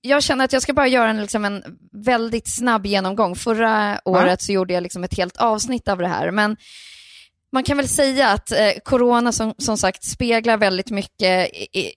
jag 0.01 0.23
känner 0.23 0.45
att 0.45 0.53
jag 0.53 0.63
ska 0.63 0.73
bara 0.73 0.87
göra 0.87 1.11
en, 1.11 1.21
liksom 1.21 1.45
en 1.45 1.63
väldigt 1.93 2.49
snabb 2.49 2.87
genomgång. 2.87 3.37
Förra 3.37 4.01
året 4.05 4.43
så 4.43 4.53
gjorde 4.53 4.75
jag 4.75 4.83
liksom 4.83 5.05
ett 5.05 5.17
helt 5.17 5.37
avsnitt 5.37 5.89
av 5.89 5.99
det 5.99 6.09
här, 6.09 6.31
men 6.31 6.57
man 7.53 7.65
kan 7.65 7.77
väl 7.77 7.89
säga 7.89 8.29
att 8.29 8.53
eh, 8.53 8.73
corona 8.85 9.33
som, 9.33 9.55
som 9.59 9.79
sagt 9.79 10.05
speglar 10.05 10.57
väldigt 10.57 10.91
mycket 10.91 11.49
i, 11.55 11.81
i, 11.81 11.93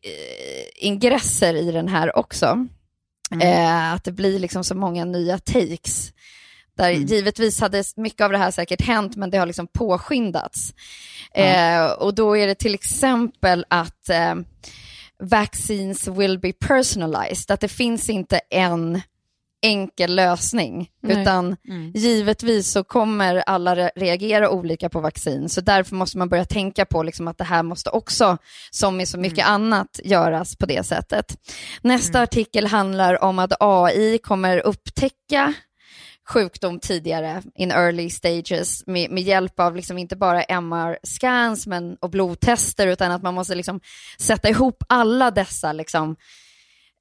ingresser 0.75 1.53
i 1.55 1.71
den 1.71 1.87
här 1.87 2.17
också. 2.17 2.67
Eh, 3.41 3.93
att 3.93 4.03
det 4.03 4.11
blir 4.11 4.39
liksom 4.39 4.63
så 4.63 4.75
många 4.75 5.05
nya 5.05 5.37
takes. 5.37 6.11
Där 6.77 6.89
givetvis 6.89 7.61
hade 7.61 7.83
mycket 7.95 8.21
av 8.21 8.31
det 8.31 8.37
här 8.37 8.51
säkert 8.51 8.81
hänt, 8.81 9.15
men 9.15 9.29
det 9.29 9.37
har 9.37 9.45
liksom 9.45 9.67
påskyndats. 9.67 10.73
Eh, 11.33 11.85
och 11.85 12.15
då 12.15 12.37
är 12.37 12.47
det 12.47 12.55
till 12.55 12.73
exempel 12.73 13.65
att 13.69 14.09
eh, 14.09 14.35
vaccines 15.23 16.07
will 16.07 16.39
be 16.39 16.53
personalized, 16.53 17.51
att 17.51 17.59
det 17.59 17.67
finns 17.67 18.09
inte 18.09 18.39
en 18.49 19.01
enkel 19.61 20.15
lösning, 20.15 20.89
Nej. 21.01 21.21
utan 21.21 21.55
givetvis 21.93 22.71
så 22.71 22.83
kommer 22.83 23.35
alla 23.35 23.75
re- 23.75 23.89
reagera 23.95 24.49
olika 24.49 24.89
på 24.89 24.99
vaccin, 24.99 25.49
så 25.49 25.61
därför 25.61 25.95
måste 25.95 26.17
man 26.17 26.29
börja 26.29 26.45
tänka 26.45 26.85
på 26.85 27.03
liksom 27.03 27.27
att 27.27 27.37
det 27.37 27.43
här 27.43 27.63
måste 27.63 27.89
också, 27.89 28.37
som 28.71 29.01
i 29.01 29.05
så 29.05 29.17
mycket 29.17 29.47
annat, 29.47 29.99
göras 30.03 30.55
på 30.55 30.65
det 30.65 30.85
sättet. 30.85 31.37
Nästa 31.81 32.21
artikel 32.21 32.67
handlar 32.67 33.23
om 33.23 33.39
att 33.39 33.53
AI 33.59 34.17
kommer 34.17 34.59
upptäcka 34.59 35.53
sjukdom 36.27 36.79
tidigare, 36.79 37.43
in 37.55 37.71
early 37.71 38.09
stages, 38.09 38.83
med, 38.87 39.11
med 39.11 39.23
hjälp 39.23 39.59
av 39.59 39.75
liksom 39.75 39.97
inte 39.97 40.15
bara 40.15 40.43
MR-scans 40.43 41.67
men, 41.67 41.97
och 41.99 42.09
blodtester, 42.09 42.87
utan 42.87 43.11
att 43.11 43.23
man 43.23 43.33
måste 43.33 43.55
liksom 43.55 43.79
sätta 44.19 44.49
ihop 44.49 44.83
alla 44.89 45.31
dessa 45.31 45.73
liksom, 45.73 46.15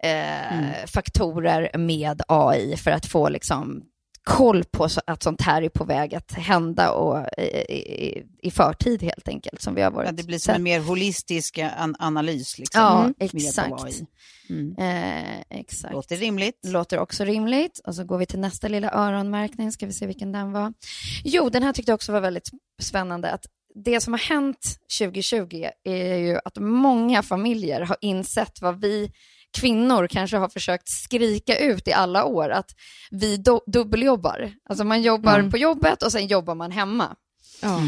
eh, 0.04 0.86
faktorer 0.86 1.78
med 1.78 2.22
AI 2.28 2.76
för 2.76 2.90
att 2.90 3.06
få 3.06 3.28
liksom, 3.28 3.82
koll 4.24 4.64
på 4.64 4.88
att 5.06 5.22
sånt 5.22 5.40
här 5.42 5.62
är 5.62 5.68
på 5.68 5.84
väg 5.84 6.14
att 6.14 6.32
hända 6.32 6.90
och 6.90 7.26
i, 7.38 7.42
i, 7.42 8.22
i 8.42 8.50
förtid 8.50 9.02
helt 9.02 9.28
enkelt, 9.28 9.62
som 9.62 9.74
vi 9.74 9.82
har 9.82 9.90
varit 9.90 10.06
Ja, 10.08 10.12
det 10.12 10.22
blir 10.22 10.38
som 10.38 10.54
en 10.54 10.62
mer 10.62 10.80
holistisk 10.80 11.58
an- 11.58 11.96
analys. 11.98 12.58
Liksom, 12.58 12.82
Ja, 12.82 13.12
exakt. 13.18 14.02
Mm. 14.50 14.74
Eh, 14.78 15.40
exakt. 15.50 15.94
Låter 15.94 16.16
rimligt. 16.16 16.60
Låter 16.66 16.98
också 16.98 17.24
rimligt. 17.24 17.78
Och 17.86 17.94
så 17.94 18.04
går 18.04 18.18
vi 18.18 18.26
till 18.26 18.38
nästa 18.40 18.68
lilla 18.68 18.90
öronmärkning, 18.92 19.72
ska 19.72 19.86
vi 19.86 19.92
se 19.92 20.06
vilken 20.06 20.32
den 20.32 20.52
var. 20.52 20.72
Jo, 21.24 21.48
den 21.48 21.62
här 21.62 21.72
tyckte 21.72 21.90
jag 21.90 21.94
också 21.96 22.12
var 22.12 22.20
väldigt 22.20 22.50
spännande. 22.82 23.30
Att 23.30 23.46
det 23.84 24.00
som 24.00 24.12
har 24.12 24.20
hänt 24.20 24.78
2020 24.98 25.64
är 25.84 26.16
ju 26.16 26.38
att 26.44 26.58
många 26.58 27.22
familjer 27.22 27.80
har 27.80 27.96
insett 28.00 28.60
vad 28.60 28.80
vi 28.80 29.10
kvinnor 29.54 30.06
kanske 30.06 30.36
har 30.36 30.48
försökt 30.48 30.88
skrika 30.88 31.58
ut 31.58 31.88
i 31.88 31.92
alla 31.92 32.24
år, 32.24 32.48
att 32.50 32.70
vi 33.10 33.36
do- 33.36 33.62
dubbeljobbar. 33.66 34.52
Alltså 34.68 34.84
man 34.84 35.02
jobbar 35.02 35.38
Mm. 35.38 35.50
på 35.50 35.58
jobbet 35.58 36.02
och 36.02 36.12
sen 36.12 36.26
jobbar 36.26 36.54
man 36.54 36.70
hemma. 36.70 37.16
Ja. 37.62 37.80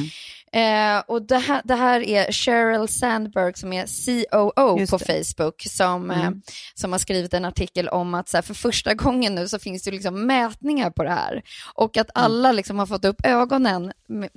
Eh, 0.52 0.98
och 1.08 1.22
det 1.26 1.38
här, 1.38 1.60
det 1.64 1.74
här 1.74 2.00
är 2.00 2.32
Sheryl 2.32 2.88
Sandberg 2.88 3.52
som 3.54 3.72
är 3.72 3.86
COO 3.86 4.78
Just 4.80 4.90
på 4.92 4.96
det. 4.98 5.04
Facebook 5.24 5.62
som, 5.70 6.10
eh, 6.10 6.30
som 6.74 6.92
har 6.92 6.98
skrivit 6.98 7.34
en 7.34 7.44
artikel 7.44 7.88
om 7.88 8.14
att 8.14 8.28
så 8.28 8.36
här, 8.36 8.42
för 8.42 8.54
första 8.54 8.94
gången 8.94 9.34
nu 9.34 9.48
så 9.48 9.58
finns 9.58 9.82
det 9.82 9.90
liksom 9.90 10.26
mätningar 10.26 10.90
på 10.90 11.02
det 11.04 11.10
här. 11.10 11.42
Och 11.74 11.96
att 11.96 12.10
alla 12.14 12.52
liksom 12.52 12.78
har 12.78 12.86
fått 12.86 13.04
upp 13.04 13.26
ögonen 13.26 13.92
med, 14.08 14.30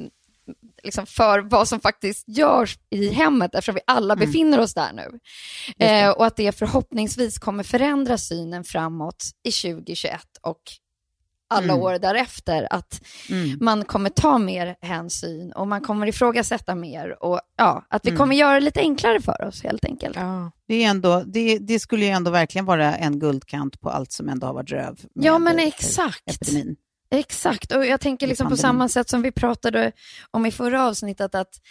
liksom 0.83 1.05
för 1.05 1.39
vad 1.39 1.67
som 1.67 1.79
faktiskt 1.79 2.27
görs 2.27 2.77
i 2.89 3.09
hemmet 3.09 3.55
eftersom 3.55 3.75
vi 3.75 3.81
alla 3.87 4.15
befinner 4.15 4.59
oss 4.59 4.73
där 4.73 4.93
nu. 4.93 5.19
Eh, 5.85 6.09
och 6.09 6.25
att 6.25 6.35
det 6.35 6.51
förhoppningsvis 6.57 7.39
kommer 7.39 7.63
förändra 7.63 8.17
synen 8.17 8.63
framåt 8.63 9.23
i 9.43 9.51
2021 9.51 10.21
och 10.41 10.61
alla 11.51 11.73
Mm. 11.73 11.79
år 11.83 11.99
därefter. 11.99 12.67
Att 12.71 13.01
Mm. 13.29 13.57
man 13.61 13.85
kommer 13.85 14.09
ta 14.09 14.37
mer 14.37 14.75
hänsyn 14.81 15.51
och 15.51 15.67
man 15.67 15.81
kommer 15.81 16.07
ifrågasätta 16.07 16.75
mer 16.75 17.23
och 17.23 17.41
ja, 17.57 17.85
att 17.89 18.05
vi 18.05 18.09
Mm. 18.09 18.17
kommer 18.17 18.35
göra 18.35 18.53
det 18.53 18.59
lite 18.59 18.79
enklare 18.79 19.21
för 19.21 19.45
oss 19.47 19.63
helt 19.63 19.85
enkelt. 19.85 20.15
Ja. 20.15 20.51
Det, 20.67 20.83
är 20.83 20.89
ändå, 20.89 21.23
det, 21.25 21.57
det 21.59 21.79
skulle 21.79 22.05
ju 22.05 22.11
ändå 22.11 22.31
verkligen 22.31 22.65
vara 22.65 22.95
en 22.95 23.19
guldkant 23.19 23.81
på 23.81 23.89
allt 23.89 24.11
som 24.11 24.29
ändå 24.29 24.47
har 24.47 24.53
varit 24.53 24.71
röv. 24.71 24.99
med, 25.15 25.25
Ja, 25.25 25.39
men 25.39 25.59
exakt. 25.59 26.23
Epidemin. 26.41 26.75
Exakt, 27.11 27.71
och 27.71 27.85
jag 27.85 28.01
tänker 28.01 28.27
liksom 28.27 28.49
på 28.49 28.57
samma 28.57 28.89
sätt 28.89 29.09
som 29.09 29.21
vi 29.21 29.31
pratade 29.31 29.91
om 30.31 30.45
i 30.45 30.51
förra 30.51 30.85
avsnittet, 30.87 31.35
att, 31.35 31.61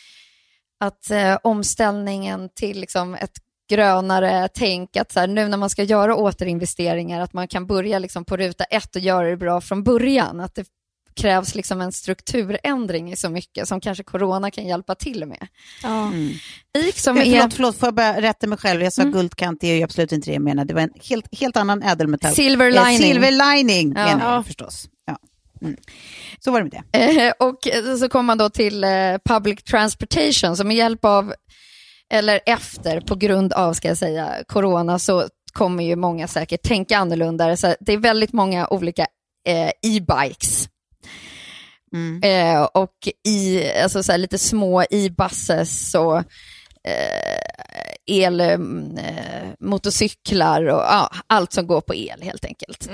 att 0.80 1.10
eh, 1.10 1.38
omställningen 1.42 2.48
till 2.54 2.80
liksom 2.80 3.14
ett 3.14 3.38
grönare 3.70 4.48
tänk, 4.54 4.96
att 4.96 5.12
så 5.12 5.20
här, 5.20 5.26
nu 5.26 5.48
när 5.48 5.56
man 5.56 5.70
ska 5.70 5.82
göra 5.82 6.16
återinvesteringar, 6.16 7.20
att 7.20 7.32
man 7.32 7.48
kan 7.48 7.66
börja 7.66 7.98
liksom 7.98 8.24
på 8.24 8.36
ruta 8.36 8.64
ett 8.64 8.96
och 8.96 9.02
göra 9.02 9.30
det 9.30 9.36
bra 9.36 9.60
från 9.60 9.84
början. 9.84 10.40
Att 10.40 10.54
det 10.54 10.66
krävs 11.16 11.54
liksom 11.54 11.80
en 11.80 11.92
strukturändring 11.92 13.12
i 13.12 13.16
så 13.16 13.28
mycket 13.30 13.68
som 13.68 13.80
kanske 13.80 14.04
corona 14.04 14.50
kan 14.50 14.66
hjälpa 14.66 14.94
till 14.94 15.26
med. 15.26 15.46
Ja. 15.82 16.12
Lik 16.78 16.98
som 16.98 17.16
Ja, 17.16 17.22
är 17.22 17.32
förlåt, 17.38 17.54
förlåt, 17.54 17.76
får 17.76 17.86
jag 17.86 17.94
bara 17.94 18.20
rätta 18.20 18.46
mig 18.46 18.58
själv? 18.58 18.82
Jag 18.82 18.92
sa 18.92 19.02
guldkant, 19.02 19.60
det 19.60 19.66
är 19.68 19.74
ju 19.76 19.82
absolut 19.82 20.12
inte 20.12 20.30
det 20.30 20.34
jag 20.34 20.42
menar. 20.42 20.64
Det 20.64 20.74
var 20.74 20.80
en 20.80 20.92
helt, 21.08 21.38
helt 21.40 21.56
annan 21.56 21.82
ädelmetall. 21.82 22.34
Silver 22.34 22.66
Eh, 22.76 22.84
lining. 22.84 22.98
silver 22.98 23.30
lining 23.56 23.92
Ja. 23.96 24.04
menar 24.04 24.30
jag 24.30 24.38
Ja. 24.38 24.42
förstås. 24.42 24.88
Mm. 25.62 25.76
Så 26.38 26.50
var 26.50 26.62
det 26.62 26.64
med 26.64 26.82
det. 26.92 27.26
Eh, 27.26 27.32
och 27.38 27.58
så 27.98 28.08
kommer 28.08 28.26
man 28.26 28.38
då 28.38 28.50
till 28.50 28.84
eh, 28.84 28.90
public 29.24 29.62
transportation 29.62 30.56
som 30.56 30.68
med 30.68 30.76
hjälp 30.76 31.04
av, 31.04 31.34
eller 32.12 32.40
efter, 32.46 33.00
på 33.00 33.14
grund 33.14 33.52
av, 33.52 33.72
ska 33.72 33.88
jag 33.88 33.98
säga, 33.98 34.34
corona 34.46 34.98
så 34.98 35.28
kommer 35.52 35.84
ju 35.84 35.96
många 35.96 36.28
säkert 36.28 36.62
tänka 36.62 36.98
annorlunda. 36.98 37.56
Så 37.56 37.74
det 37.80 37.92
är 37.92 37.98
väldigt 37.98 38.32
många 38.32 38.68
olika 38.68 39.06
eh, 39.48 39.70
e-bikes. 39.82 40.68
Mm. 41.92 42.22
Eh, 42.22 42.62
och 42.62 43.08
i, 43.28 43.70
alltså 43.82 44.02
så 44.02 44.12
här, 44.12 44.18
lite 44.18 44.38
små 44.38 44.84
e-buses 44.90 45.94
och 45.94 46.18
eh, 46.84 47.42
elmotorcyklar 48.06 50.62
och 50.62 50.80
ja, 50.80 51.10
allt 51.26 51.52
som 51.52 51.66
går 51.66 51.80
på 51.80 51.94
el 51.94 52.22
helt 52.22 52.44
enkelt. 52.44 52.88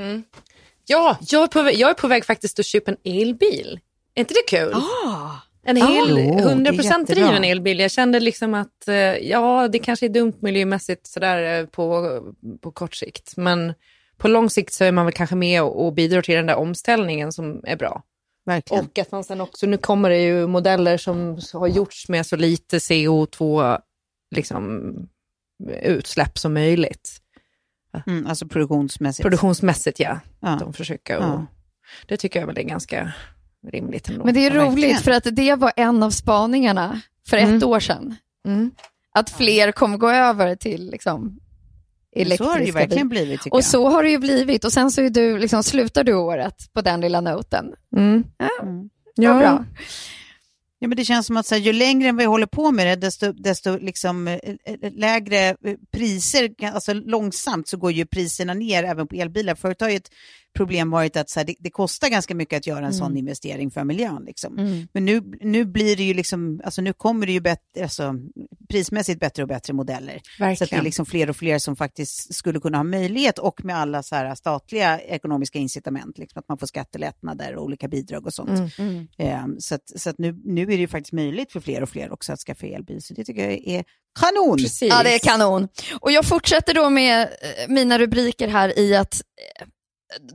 Ja, 0.86 1.18
jag 1.20 1.42
är, 1.42 1.46
på, 1.46 1.62
väg- 1.62 1.76
jag 1.76 1.90
är 1.90 1.94
på 1.94 2.08
väg 2.08 2.24
faktiskt 2.24 2.58
att 2.58 2.66
köpa 2.66 2.90
en 2.90 2.96
elbil. 3.04 3.80
Är 4.14 4.20
inte 4.20 4.34
det 4.34 4.56
kul? 4.56 4.72
En 5.66 5.76
hel 5.76 6.18
är 6.18 6.22
100% 6.22 6.82
jättebra. 6.82 7.04
driven 7.14 7.44
elbil. 7.44 7.80
Jag 7.80 7.90
kände 7.90 8.20
liksom 8.20 8.54
att 8.54 8.88
eh, 8.88 8.94
ja, 8.96 9.68
det 9.68 9.78
kanske 9.78 10.06
är 10.06 10.10
dumt 10.10 10.32
miljömässigt 10.40 11.06
sådär 11.06 11.60
eh, 11.60 11.66
på, 11.66 12.20
på 12.62 12.70
kort 12.70 12.94
sikt. 12.94 13.36
Men 13.36 13.74
på 14.16 14.28
lång 14.28 14.50
sikt 14.50 14.72
så 14.72 14.84
är 14.84 14.92
man 14.92 15.04
väl 15.06 15.12
kanske 15.14 15.36
med 15.36 15.62
och, 15.62 15.86
och 15.86 15.92
bidrar 15.92 16.22
till 16.22 16.34
den 16.34 16.46
där 16.46 16.56
omställningen 16.56 17.32
som 17.32 17.60
är 17.66 17.76
bra. 17.76 18.02
Verkligen. 18.46 18.84
Och 18.84 18.98
att 18.98 19.12
man 19.12 19.24
sen 19.24 19.40
också, 19.40 19.66
nu 19.66 19.76
kommer 19.76 20.10
det 20.10 20.22
ju 20.22 20.46
modeller 20.46 20.96
som 20.96 21.38
har 21.52 21.68
gjorts 21.68 22.08
med 22.08 22.26
så 22.26 22.36
lite 22.36 22.78
CO2 22.78 23.78
liksom, 24.34 24.92
utsläpp 25.82 26.38
som 26.38 26.54
möjligt. 26.54 27.20
Mm, 28.06 28.26
alltså 28.26 28.46
produktionsmässigt. 28.48 29.22
Produktionsmässigt 29.22 30.00
ja. 30.00 30.20
Ja. 30.40 30.56
De 30.60 30.72
försöker 30.72 31.14
Ja. 31.14 31.32
och, 31.32 31.40
Det 32.06 32.16
tycker 32.16 32.40
jag 32.40 32.46
väl 32.46 32.58
är 32.58 32.62
ganska 32.62 33.12
rimligt 33.72 34.08
ändå. 34.08 34.24
Men 34.24 34.34
det 34.34 34.46
är 34.46 34.54
Ja, 34.54 34.64
roligt 34.64 35.00
för 35.00 35.10
att 35.10 35.26
det 35.32 35.54
var 35.54 35.72
en 35.76 36.02
av 36.02 36.10
spaningarna 36.10 37.00
för 37.28 37.36
ett 37.36 37.48
Mm. 37.48 37.68
år 37.68 37.80
sedan. 37.80 38.16
Mm. 38.46 38.70
Att 39.14 39.30
fler 39.30 39.72
kommer 39.72 39.96
gå 39.98 40.08
över 40.10 40.56
till 40.56 40.90
liksom, 40.90 41.38
Men 42.16 42.36
Så 42.36 42.44
har 42.44 42.58
det 42.58 42.64
ju 42.64 42.68
elektriska 42.70 42.72
verkligen 42.78 43.08
blivit 43.08 43.42
tycker 43.42 43.56
Och 43.56 43.64
så 43.64 43.88
har 43.88 44.02
det 44.02 44.10
ju 44.10 44.18
blivit. 44.18 44.64
Och 44.64 44.72
sen 44.72 44.90
så 44.90 45.02
är 45.02 45.10
du, 45.10 45.38
liksom, 45.38 45.62
slutar 45.62 46.04
du 46.04 46.14
året 46.14 46.72
på 46.72 46.80
den 46.80 47.00
lilla 47.00 47.20
noten. 47.20 47.66
Mm. 47.96 48.24
Ja, 48.38 48.48
jag. 48.58 48.68
Mm. 48.68 48.90
ja. 49.14 49.38
bra. 49.38 49.64
Ja, 50.84 50.88
men 50.88 50.96
det 50.96 51.04
känns 51.04 51.26
som 51.26 51.36
att 51.36 51.46
så 51.46 51.54
här, 51.54 51.62
ju 51.62 51.72
längre 51.72 52.12
vi 52.12 52.24
håller 52.24 52.46
på 52.46 52.72
med 52.72 52.86
det, 52.86 52.96
desto, 52.96 53.32
desto 53.32 53.78
liksom, 53.78 54.28
eh, 54.28 54.34
eh, 54.34 54.74
eh, 54.82 54.92
lägre 54.92 55.56
priser, 55.92 56.54
alltså 56.74 56.92
långsamt 56.92 57.68
så 57.68 57.76
går 57.76 57.92
ju 57.92 58.06
priserna 58.06 58.54
ner 58.54 58.84
även 58.84 59.06
på 59.06 59.14
elbilar. 59.14 59.54
Förut 59.54 59.80
har 59.80 59.88
ju 59.88 59.96
ett 59.96 60.10
problem 60.54 60.90
varit 60.90 61.16
att 61.16 61.30
så 61.30 61.40
här, 61.40 61.44
det, 61.44 61.54
det 61.58 61.70
kostar 61.70 62.08
ganska 62.08 62.34
mycket 62.34 62.56
att 62.56 62.66
göra 62.66 62.86
en 62.86 62.94
sån 62.94 63.16
investering 63.16 63.70
för 63.70 63.84
miljön. 63.84 64.24
Liksom. 64.26 64.58
Mm. 64.58 64.88
Men 64.92 65.04
nu, 65.04 65.22
nu 65.40 65.64
blir 65.64 65.96
det 65.96 66.02
ju 66.02 66.14
liksom, 66.14 66.60
alltså 66.64 66.82
nu 66.82 66.92
kommer 66.92 67.26
det 67.26 67.32
ju 67.32 67.40
bättre, 67.40 67.82
alltså, 67.82 68.14
prismässigt 68.68 69.20
bättre 69.20 69.42
och 69.42 69.48
bättre 69.48 69.72
modeller. 69.72 70.12
Så 70.12 70.18
att 70.18 70.38
det 70.38 70.44
är 70.44 70.48
Verkligen. 70.58 70.84
liksom 70.84 71.06
fler 71.06 71.30
och 71.30 71.36
fler 71.36 71.58
som 71.58 71.76
faktiskt 71.76 72.34
skulle 72.34 72.60
kunna 72.60 72.78
ha 72.78 72.84
möjlighet 72.84 73.38
och 73.38 73.64
med 73.64 73.76
alla 73.76 74.02
så 74.02 74.14
här 74.14 74.34
statliga 74.34 75.00
ekonomiska 75.00 75.58
incitament, 75.58 76.18
liksom 76.18 76.38
att 76.40 76.48
man 76.48 76.58
får 76.58 76.66
skattelättnader 76.66 77.56
och 77.56 77.64
olika 77.64 77.88
bidrag 77.88 78.26
och 78.26 78.34
sånt. 78.34 78.78
Mm. 78.78 79.08
Eh, 79.18 79.44
så 79.58 79.74
att, 79.74 80.00
så 80.00 80.10
att 80.10 80.18
nu, 80.18 80.40
nu 80.44 80.62
är 80.62 80.66
det 80.66 80.74
ju 80.74 80.88
faktiskt 80.88 81.12
möjligt 81.12 81.52
för 81.52 81.60
fler 81.60 81.82
och 81.82 81.88
fler 81.88 82.12
också 82.12 82.32
att 82.32 82.40
skaffa 82.40 82.66
elbil, 82.66 83.02
så 83.02 83.14
det 83.14 83.24
tycker 83.24 83.42
jag 83.42 83.52
är 83.52 83.84
kanon. 84.20 84.58
Precis. 84.58 84.88
Ja, 84.90 85.02
det 85.02 85.14
är 85.14 85.18
kanon. 85.18 85.68
Och 86.00 86.12
jag 86.12 86.24
fortsätter 86.24 86.74
då 86.74 86.90
med 86.90 87.22
eh, 87.22 87.68
mina 87.68 87.98
rubriker 87.98 88.48
här 88.48 88.78
i 88.78 88.96
att 88.96 89.14
eh, 89.60 89.66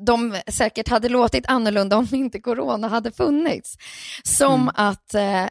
de 0.06 0.42
säkert 0.48 0.88
hade 0.88 1.10
låtit 1.10 1.46
annorlunda 1.48 1.98
om 1.98 2.08
inte 2.12 2.40
corona 2.40 2.88
hade 2.88 3.12
funnits. 3.12 3.76
Som 4.24 4.72
att 4.76 5.14
eh, 5.14 5.46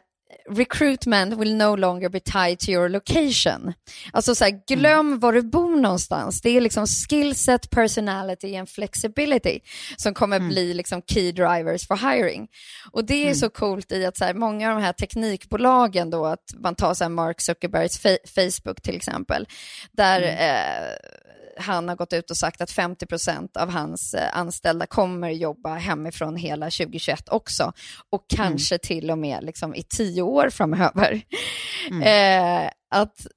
recruitment 0.49 1.33
will 1.33 1.55
no 1.55 1.75
longer 1.75 2.09
be 2.09 2.19
tied 2.19 2.59
to 2.59 2.71
your 2.71 2.89
location. 2.89 3.73
Alltså 4.13 4.35
så 4.35 4.43
här, 4.43 4.61
glöm 4.67 5.19
var 5.19 5.33
du 5.33 5.41
bor 5.41 5.75
någonstans. 5.75 6.41
Det 6.41 6.49
är 6.49 6.61
liksom 6.61 6.87
skillset, 6.87 7.69
personality 7.69 8.55
and 8.55 8.69
flexibility 8.69 9.59
som 9.97 10.13
kommer 10.13 10.39
bli 10.39 10.73
liksom 10.73 11.01
key 11.01 11.31
drivers 11.31 11.87
for 11.87 11.95
hiring. 12.11 12.47
Och 12.91 13.05
det 13.05 13.29
är 13.29 13.33
så 13.33 13.49
coolt 13.49 13.91
i 13.91 14.05
att 14.05 14.17
så 14.17 14.25
här, 14.25 14.33
många 14.33 14.69
av 14.69 14.75
de 14.75 14.83
här 14.83 14.93
teknikbolagen 14.93 16.09
då, 16.09 16.25
att 16.25 16.53
man 16.63 16.75
tar 16.75 16.93
så 16.93 17.03
här 17.03 17.09
Mark 17.09 17.41
Zuckerbergs 17.41 18.05
fa- 18.05 18.27
Facebook 18.27 18.81
till 18.81 18.95
exempel, 18.95 19.47
där 19.91 20.21
eh, 20.21 20.95
han 21.59 21.89
har 21.89 21.95
gått 21.95 22.13
ut 22.13 22.31
och 22.31 22.37
sagt 22.37 22.61
att 22.61 22.71
50% 22.71 23.57
av 23.57 23.69
hans 23.69 24.13
eh, 24.13 24.37
anställda 24.37 24.85
kommer 24.85 25.29
jobba 25.29 25.75
hemifrån 25.75 26.35
hela 26.35 26.65
2021 26.65 27.29
också. 27.29 27.73
Och 28.09 28.25
kanske 28.35 28.77
till 28.77 29.11
och 29.11 29.17
med 29.17 29.43
liksom 29.43 29.75
i 29.75 29.83
tio 29.83 30.21
år 30.21 30.49
framöver. 30.49 31.21
Eh, 32.03 32.69
att 32.89 33.27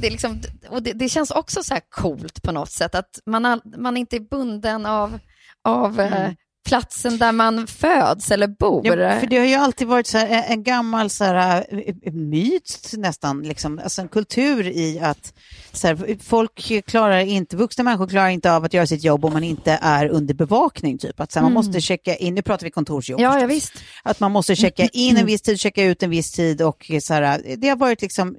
det, 0.00 0.10
liksom, 0.10 0.40
och 0.68 0.82
det, 0.82 0.92
det 0.92 1.08
känns 1.08 1.30
också 1.30 1.62
så 1.62 1.74
här 1.74 1.82
coolt 1.90 2.42
på 2.42 2.52
något 2.52 2.70
sätt, 2.70 2.94
att 2.94 3.20
man, 3.26 3.44
all, 3.44 3.60
man 3.64 3.96
inte 3.96 4.16
är 4.16 4.20
bunden 4.20 4.86
av, 4.86 5.18
av 5.64 6.00
eh, 6.00 6.30
platsen 6.66 7.18
där 7.18 7.32
man 7.32 7.66
föds 7.66 8.30
eller 8.30 8.46
bor. 8.48 8.86
Ja, 8.86 9.20
för 9.20 9.26
det 9.26 9.38
har 9.38 9.46
ju 9.46 9.54
alltid 9.54 9.88
varit 9.88 10.06
så 10.06 10.18
här, 10.18 10.44
en- 10.48 10.62
gammal 10.62 11.10
så 11.10 11.24
här, 11.24 11.66
eh, 12.02 12.12
myt 12.12 12.92
nästan, 12.92 13.42
liksom, 13.42 13.78
alltså 13.78 14.02
en 14.02 14.08
kultur 14.08 14.66
i 14.66 15.00
att 15.00 15.34
så 15.72 15.86
här, 15.86 16.22
folk 16.22 16.84
klarar 16.86 17.18
inte, 17.18 17.56
vuxna 17.56 17.84
människor 17.84 18.06
klarar 18.06 18.28
inte 18.28 18.52
av 18.52 18.64
att 18.64 18.74
göra 18.74 18.86
sitt 18.86 19.04
jobb 19.04 19.24
om 19.24 19.32
man 19.32 19.44
inte 19.44 19.78
är 19.82 20.08
under 20.08 20.34
bevakning. 20.34 20.98
Typ. 20.98 21.20
Att 21.20 21.32
så 21.32 21.38
här, 21.38 21.44
man 21.44 21.52
måste 21.52 21.80
checka 21.80 22.16
in, 22.16 22.34
nu 22.34 22.42
pratar 22.42 22.64
vi 22.64 22.70
kontorsjobb 22.70 23.20
ja, 23.20 23.40
ja, 23.40 23.46
visst. 23.46 23.72
Att 24.02 24.20
man 24.20 24.32
måste 24.32 24.56
checka 24.56 24.88
in 24.92 25.16
en 25.16 25.26
viss 25.26 25.42
tid, 25.42 25.60
checka 25.60 25.84
ut 25.84 26.02
en 26.02 26.10
viss 26.10 26.32
tid 26.32 26.62
och 26.62 26.90
så 27.02 27.14
här, 27.14 27.42
det 27.56 27.68
har 27.68 27.76
varit 27.76 28.02
liksom, 28.02 28.36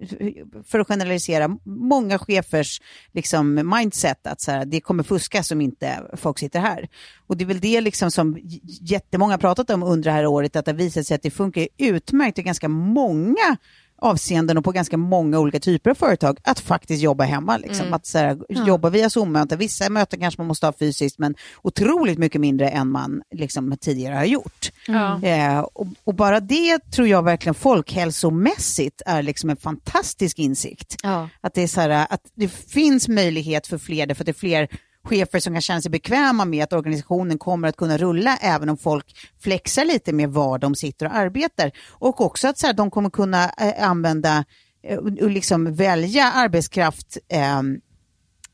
för 0.68 0.80
att 0.80 0.88
generalisera, 0.88 1.58
många 1.66 2.20
chefers 2.20 2.82
liksom 3.14 3.72
mindset 3.76 4.28
att 4.28 4.42
så 4.42 4.52
här, 4.52 4.66
det 4.66 4.82
kommer 4.82 5.04
fuska 5.04 5.44
som 5.44 5.62
inte 5.62 6.02
folk 6.14 6.40
sitter 6.40 6.60
här. 6.60 6.88
Och 7.28 7.38
det 7.38 7.44
är 7.44 7.46
väl 7.46 7.60
det 7.60 7.82
liksom 7.82 8.12
som 8.12 8.38
jättemånga 8.82 9.38
pratat 9.38 9.70
om 9.70 9.84
under 9.84 10.04
det 10.04 10.12
här 10.12 10.26
året, 10.26 10.56
att 10.56 10.66
det 10.66 10.72
har 10.72 10.78
visat 10.78 11.08
sig 11.08 11.16
att 11.16 11.22
det 11.22 11.32
funkar 11.32 11.68
utmärkt 11.78 12.40
i 12.40 12.42
ganska 12.42 12.68
många 12.68 13.58
avseenden 14.00 14.58
och 14.58 14.64
på 14.64 14.72
ganska 14.72 14.98
många 14.98 15.40
olika 15.40 15.60
typer 15.60 15.90
av 15.90 15.96
företag 15.96 16.40
att 16.44 16.60
faktiskt 16.60 17.04
jobba 17.04 17.24
hemma. 17.24 17.58
Liksom. 17.58 17.94
Att 17.94 18.06
så 18.06 18.18
här, 18.18 18.38
jobba 18.50 18.90
via 18.90 19.10
Zoom-möten. 19.10 19.58
Vissa 19.58 19.90
möten 19.90 20.20
kanske 20.20 20.42
man 20.42 20.48
måste 20.48 20.66
ha 20.66 20.74
fysiskt 20.74 21.20
men 21.20 21.36
otroligt 21.62 22.18
mycket 22.18 22.42
mindre 22.42 22.70
än 22.70 22.92
man 22.92 23.22
liksom, 23.36 23.78
tidigare 23.82 24.16
har 24.16 24.26
gjort. 24.26 24.72
Ja. 24.88 25.24
Eh, 25.24 25.60
och, 25.60 25.88
och 26.04 26.16
bara 26.16 26.40
det 26.40 26.92
tror 26.92 27.08
jag 27.08 27.24
verkligen 27.24 27.56
folkhälsomässigt 27.56 29.02
är 29.06 29.22
liksom 29.24 29.50
en 29.50 29.58
fantastisk 29.58 30.40
insikt. 30.40 30.96
Ja. 31.04 31.30
Att 31.42 31.54
det, 31.54 31.62
är 31.62 31.68
så 31.68 31.82
här, 31.82 32.08
att 32.10 32.22
det 32.36 32.48
finns 32.48 33.08
möjlighet 33.08 33.68
för 33.68 33.78
fler, 33.78 34.06
därför 34.06 34.24
att 34.24 34.26
det 34.26 34.32
är 34.32 34.34
fler 34.34 34.68
chefer 35.08 35.40
som 35.40 35.54
kan 35.54 35.62
känna 35.62 35.82
sig 35.82 35.92
bekväma 35.92 36.46
med 36.46 36.64
att 36.64 36.74
organisationen 36.74 37.38
kommer 37.38 37.68
att 37.68 37.78
kunna 37.78 37.98
rulla 37.98 38.38
även 38.38 38.70
om 38.70 38.78
folk 38.78 39.06
flexar 39.40 39.86
lite 39.86 40.14
med 40.14 40.30
var 40.30 40.60
de 40.60 40.76
sitter 40.76 41.06
och 41.06 41.16
arbetar. 41.16 41.72
Och 41.90 42.22
också 42.22 42.48
att 42.48 42.60
så 42.60 42.68
här, 42.68 42.74
de 42.74 42.92
kommer 42.92 43.10
kunna 43.10 43.44
eh, 43.44 43.90
använda 43.90 44.46
eh, 44.84 44.98
och 44.98 45.32
liksom 45.32 45.76
välja 45.76 46.32
arbetskraft 46.32 47.18
eh, 47.30 47.62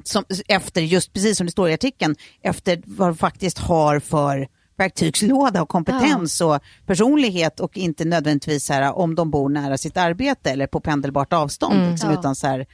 som, 0.03 0.23
efter, 0.47 0.81
just 0.81 1.13
precis 1.13 1.37
som 1.37 1.45
det 1.45 1.51
står 1.51 1.69
i 1.69 1.73
artikeln, 1.73 2.15
efter 2.41 2.81
vad 2.85 3.07
de 3.07 3.17
faktiskt 3.17 3.57
har 3.57 3.99
för 3.99 4.47
verktygslåda 4.77 5.61
och 5.61 5.69
kompetens 5.69 6.41
och 6.41 6.59
personlighet 6.85 7.59
och 7.59 7.77
inte 7.77 8.05
nödvändigtvis 8.05 8.69
här, 8.69 8.93
om 8.93 9.15
de 9.15 9.31
bor 9.31 9.49
nära 9.49 9.77
sitt 9.77 9.97
arbete 9.97 10.51
eller 10.51 10.67
på 10.67 10.79
pendelbart 10.79 11.33
avstånd. 11.33 11.91
liksom, 11.91 12.11
Ja. 12.11 12.19
Utan 12.19 12.35
så 12.35 12.47
här, 12.47 12.65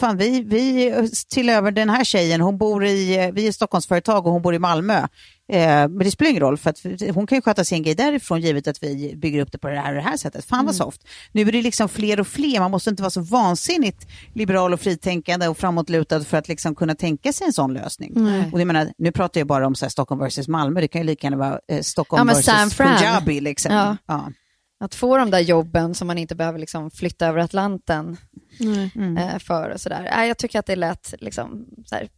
fan 0.00 0.16
vi, 0.16 0.42
vi 0.42 0.92
till 1.28 1.48
över 1.48 1.70
den 1.70 1.90
här 1.90 2.04
tjejen, 2.04 2.40
hon 2.40 2.58
bor 2.58 2.84
i, 2.86 3.30
vi 3.34 3.46
är 3.46 3.52
Stockholmsföretag 3.52 4.26
och 4.26 4.32
hon 4.32 4.42
bor 4.42 4.54
i 4.54 4.58
Malmö. 4.58 5.06
Eh, 5.52 5.58
men 5.68 5.98
det 5.98 6.10
spelar 6.10 6.30
ingen 6.30 6.42
roll, 6.42 6.58
för 6.58 6.70
att 6.70 6.78
hon 7.14 7.26
kan 7.26 7.38
ju 7.38 7.42
sköta 7.42 7.64
sin 7.64 7.82
grej 7.82 7.94
därifrån, 7.94 8.40
givet 8.40 8.68
att 8.68 8.82
vi 8.82 9.14
bygger 9.16 9.40
upp 9.40 9.52
det 9.52 9.58
på 9.58 9.68
det 9.68 9.80
här 9.80 9.88
och 9.88 9.94
det 9.94 10.08
här 10.10 10.16
sättet. 10.16 10.44
Fan 10.44 10.66
vad 10.66 10.74
soft. 10.74 11.00
Nu 11.32 11.42
är 11.42 11.52
det 11.52 11.62
liksom 11.62 11.88
fler 11.88 12.20
och 12.20 12.26
fler, 12.26 12.60
man 12.60 12.70
måste 12.70 12.90
inte 12.90 13.02
vara 13.02 13.10
så 13.10 13.20
vansinnigt 13.20 14.06
liberal 14.34 14.72
och 14.72 14.80
fritänkande 14.80 15.48
och 15.48 15.58
framåtlutad 15.58 16.24
för 16.24 16.36
att 16.36 16.48
liksom 16.48 16.74
kunna 16.74 16.94
tänka 16.94 17.32
sig 17.32 17.46
en 17.46 17.52
sån 17.52 17.74
lösning. 17.74 18.12
Och 18.52 18.60
jag 18.60 18.66
menar, 18.66 18.92
nu 18.98 19.12
pratar 19.12 19.40
jag 19.40 19.46
bara 19.48 19.66
om 19.66 19.74
så 19.74 19.90
Stockholm 19.90 20.20
versus 20.20 20.48
Malmö, 20.48 20.80
det 20.80 20.88
kan 20.88 21.00
ju 21.00 21.06
lika 21.06 21.26
gärna 21.26 21.36
vara 21.36 21.58
eh, 21.68 21.80
Stockholm 21.80 22.28
Ja, 22.28 22.34
versus. 22.34 22.76
Punjabi. 22.76 23.40
Liksom. 23.40 23.74
Ja. 23.74 23.96
Ja. 24.06 24.30
Att 24.82 24.94
få 24.94 25.16
de 25.16 25.30
där 25.30 25.40
jobben 25.40 25.94
som 25.94 26.06
man 26.06 26.18
inte 26.18 26.34
behöver 26.34 26.58
liksom 26.58 26.90
flytta 26.90 27.26
över 27.26 27.40
Atlanten 27.40 28.16
eh, 29.18 29.38
för 29.38 29.70
och 29.70 29.80
sådär. 29.80 30.08
Nej, 30.16 30.28
jag 30.28 30.38
tycker 30.38 30.58
att 30.58 30.66
det 30.66 30.76
lät 30.76 31.14
liksom 31.20 31.66
så 31.86 31.94
här, 31.94 32.08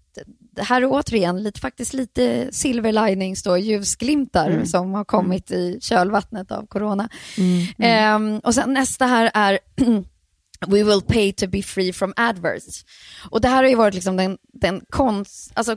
det 0.52 0.62
här 0.62 0.82
är 0.82 0.86
återigen 0.90 1.42
lite, 1.42 1.60
faktiskt 1.60 1.92
lite 1.92 2.48
silver 2.52 2.92
linings 2.92 3.42
då, 3.42 3.58
ljusglimtar 3.58 4.64
som 4.64 4.94
har 4.94 5.04
kommit 5.04 5.50
i 5.50 5.78
kölvattnet 5.80 6.52
av 6.52 6.66
corona. 6.66 7.08
Ehm, 7.78 8.38
och 8.38 8.54
sen 8.54 8.72
nästa 8.72 9.06
här 9.06 9.30
är 9.34 9.58
We 10.66 10.84
will 10.84 11.02
pay 11.06 11.32
to 11.32 11.46
be 11.46 11.62
free 11.62 11.92
from 11.92 12.12
adverts. 12.16 12.84
Och 13.30 13.40
det 13.40 13.48
här 13.48 13.62
har 13.62 13.70
ju 13.70 13.76
varit 13.76 13.94
liksom 13.94 14.16
den, 14.16 14.38
den 14.52 14.80
konst, 14.90 15.52
alltså 15.54 15.76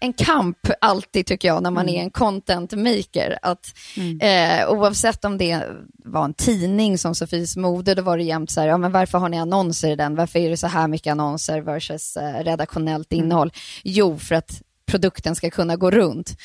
en 0.00 0.12
kamp 0.12 0.58
alltid 0.80 1.26
tycker 1.26 1.48
jag 1.48 1.62
när 1.62 1.70
man 1.70 1.88
är 1.88 2.02
en 2.02 2.10
content 2.10 2.72
maker. 2.72 3.38
Att, 3.42 3.74
eh, 4.20 4.70
oavsett 4.70 5.24
om 5.24 5.38
det 5.38 5.62
var 6.04 6.24
en 6.24 6.34
tidning 6.34 6.98
som 6.98 7.14
Sofies 7.14 7.56
mode, 7.56 7.94
då 7.94 8.02
var 8.02 8.16
det 8.16 8.24
jämt 8.24 8.50
så 8.50 8.60
här, 8.60 8.68
ja, 8.68 8.78
men 8.78 8.92
varför 8.92 9.18
har 9.18 9.28
ni 9.28 9.38
annonser 9.38 9.90
i 9.90 9.96
den? 9.96 10.14
Varför 10.16 10.38
är 10.38 10.50
det 10.50 10.56
så 10.56 10.66
här 10.66 10.88
mycket 10.88 11.10
annonser 11.10 11.60
versus 11.60 12.16
eh, 12.16 12.44
redaktionellt 12.44 13.12
innehåll? 13.12 13.52
Jo, 13.82 14.18
för 14.18 14.34
att 14.34 14.62
produkten 14.92 15.34
ska 15.34 15.50
kunna 15.50 15.76
gå 15.76 15.90
runt. 15.90 16.36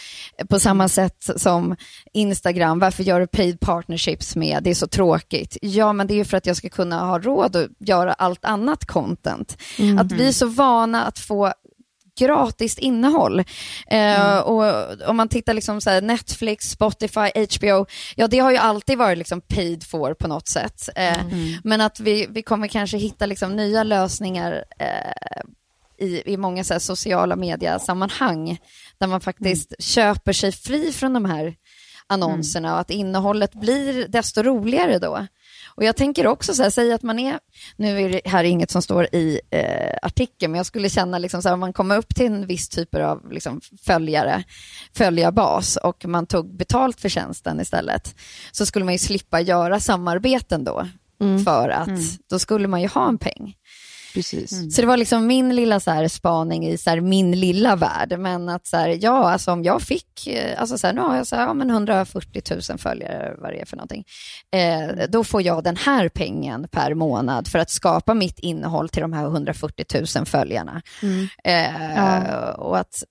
På 0.50 0.60
samma 0.60 0.90
sätt 0.90 1.30
som 1.36 1.76
Instagram, 2.14 2.80
varför 2.80 3.04
gör 3.04 3.20
du 3.20 3.28
paid 3.28 3.60
partnerships 3.60 4.36
med? 4.36 4.64
Det 4.64 4.70
är 4.70 4.76
så 4.76 4.88
tråkigt. 4.88 5.58
Ja, 5.62 5.94
men 5.94 6.08
det 6.08 6.14
är 6.14 6.16
ju 6.16 6.26
för 6.26 6.38
att 6.38 6.46
jag 6.46 6.58
ska 6.58 6.70
kunna 6.70 7.06
ha 7.06 7.20
råd 7.20 7.56
att 7.56 7.70
göra 7.80 8.14
allt 8.14 8.46
annat 8.46 8.86
content. 8.86 9.58
Att 10.00 10.12
vi 10.12 10.28
är 10.28 10.32
så 10.32 10.46
vana 10.46 11.06
att 11.06 11.20
få 11.20 11.54
gratis 12.18 12.78
innehåll. 12.78 13.44
Eh, 13.88 14.38
och 14.38 14.64
om 15.10 15.18
man 15.18 15.30
tittar 15.30 15.54
liksom 15.54 15.82
så 15.82 16.00
Netflix, 16.00 16.70
Spotify, 16.70 17.30
HBO, 17.58 17.86
ja 18.16 18.28
det 18.28 18.40
har 18.40 18.52
ju 18.52 18.58
alltid 18.58 18.98
varit 18.98 19.18
liksom 19.18 19.42
paid 19.42 19.84
for 19.84 20.14
på 20.14 20.28
något 20.28 20.48
sätt. 20.48 20.90
Eh, 20.96 21.18
Men 21.64 21.82
att 21.82 22.00
vi, 22.00 22.28
vi 22.30 22.42
kommer 22.42 22.68
kanske 22.68 22.98
hitta 22.98 23.26
liksom 23.26 23.56
nya 23.56 23.84
lösningar 23.84 24.64
eh, 24.80 25.42
i, 26.06 26.34
i 26.34 26.38
många 26.38 26.64
så 26.64 26.80
sociala 26.80 27.36
mediesammanhang 27.36 28.60
där 28.98 29.08
man 29.08 29.22
faktiskt 29.22 29.74
köper 29.80 30.34
sig 30.34 30.52
fri 30.52 30.92
från 30.92 31.14
de 31.14 31.26
här 31.26 31.56
annonserna 32.08 32.74
och 32.74 32.80
att 32.80 32.90
innehållet 32.90 33.54
blir 33.54 34.08
desto 34.08 34.44
roligare 34.44 35.00
då. 35.00 35.28
Och 35.78 35.84
jag 35.84 35.96
tänker 35.96 36.28
också 36.28 36.54
så 36.54 36.64
här, 36.64 36.70
säg 36.70 36.94
att 36.94 37.04
man 37.04 37.20
är, 37.20 37.40
nu 37.76 38.02
är 38.02 38.10
det 38.10 38.22
här 38.26 38.44
inget 38.44 38.72
som 38.72 38.82
står 38.82 39.16
i 39.16 39.40
eh, 39.50 39.98
artikeln, 40.02 40.52
men 40.52 40.58
jag 40.58 40.66
skulle 40.66 40.90
känna 40.90 41.18
liksom 41.18 41.42
så 41.42 41.50
här, 41.50 41.54
om 41.54 41.60
man 41.60 41.74
kommer 41.74 41.98
upp 41.98 42.16
till 42.16 42.26
en 42.26 42.48
viss 42.48 42.70
typ 42.70 42.96
av 42.96 43.32
liksom, 43.32 43.62
följare, 43.86 44.44
följarbas 44.94 45.76
och 45.78 46.06
man 46.06 46.26
tog 46.26 46.56
betalt 46.58 47.00
för 47.00 47.10
tjänsten 47.10 47.60
istället, 47.60 48.16
så 48.52 48.66
skulle 48.66 48.86
man 48.86 48.94
ju 48.94 48.98
slippa 48.98 49.42
göra 49.42 49.80
samarbeten 49.80 50.64
då, 50.64 50.88
för 51.46 51.70
att 51.70 51.90
då 52.30 52.40
skulle 52.40 52.68
man 52.68 52.82
ju 52.82 52.88
ha 52.88 53.08
en 53.08 53.18
peng. 53.18 53.54
Precis. 54.18 54.76
Så 54.76 54.82
det 54.82 54.88
var 54.88 54.98
liksom 54.98 55.28
min 55.28 55.56
lilla 55.56 55.80
så 55.80 55.92
här 55.92 56.08
spaning 56.08 56.68
i 56.68 56.78
så 56.78 56.90
här 56.90 57.02
min 57.02 57.40
lilla 57.40 57.76
värld. 57.76 58.20
Men 58.20 58.50
att 58.50 58.68
så 58.68 58.78
här, 58.78 58.98
ja, 59.02 59.30
alltså 59.30 59.52
om 59.52 59.64
jag 59.64 59.82
fick, 59.82 60.28
eh, 60.28 60.62
alltså 60.62 60.78
så 60.78 60.88
här, 60.88 60.94
nu 60.94 61.02
har 61.02 61.16
jag 61.16 61.28
så 61.28 61.36
här, 61.36 61.44
ja, 61.44 61.54
men 61.54 61.70
140 61.70 62.42
000 62.70 62.78
följare, 62.78 63.36
vad 63.38 63.52
det 63.54 63.62
är 63.62 63.66
för 63.66 63.78
någonting. 63.78 64.06
Eh, 64.52 65.08
då 65.10 65.24
får 65.24 65.42
jag 65.42 65.64
den 65.64 65.76
här 65.76 66.10
pengen 66.10 66.68
per 66.72 66.94
månad 66.94 67.48
för 67.48 67.60
att 67.60 67.70
skapa 67.70 68.14
mitt 68.14 68.40
innehåll 68.40 68.90
till 68.90 69.02
de 69.02 69.14
här 69.14 69.26
140 69.26 69.86
000 70.16 70.26
följarna. 70.26 70.82
Eh, 71.44 72.50
och 72.50 72.78
att, 72.78 73.04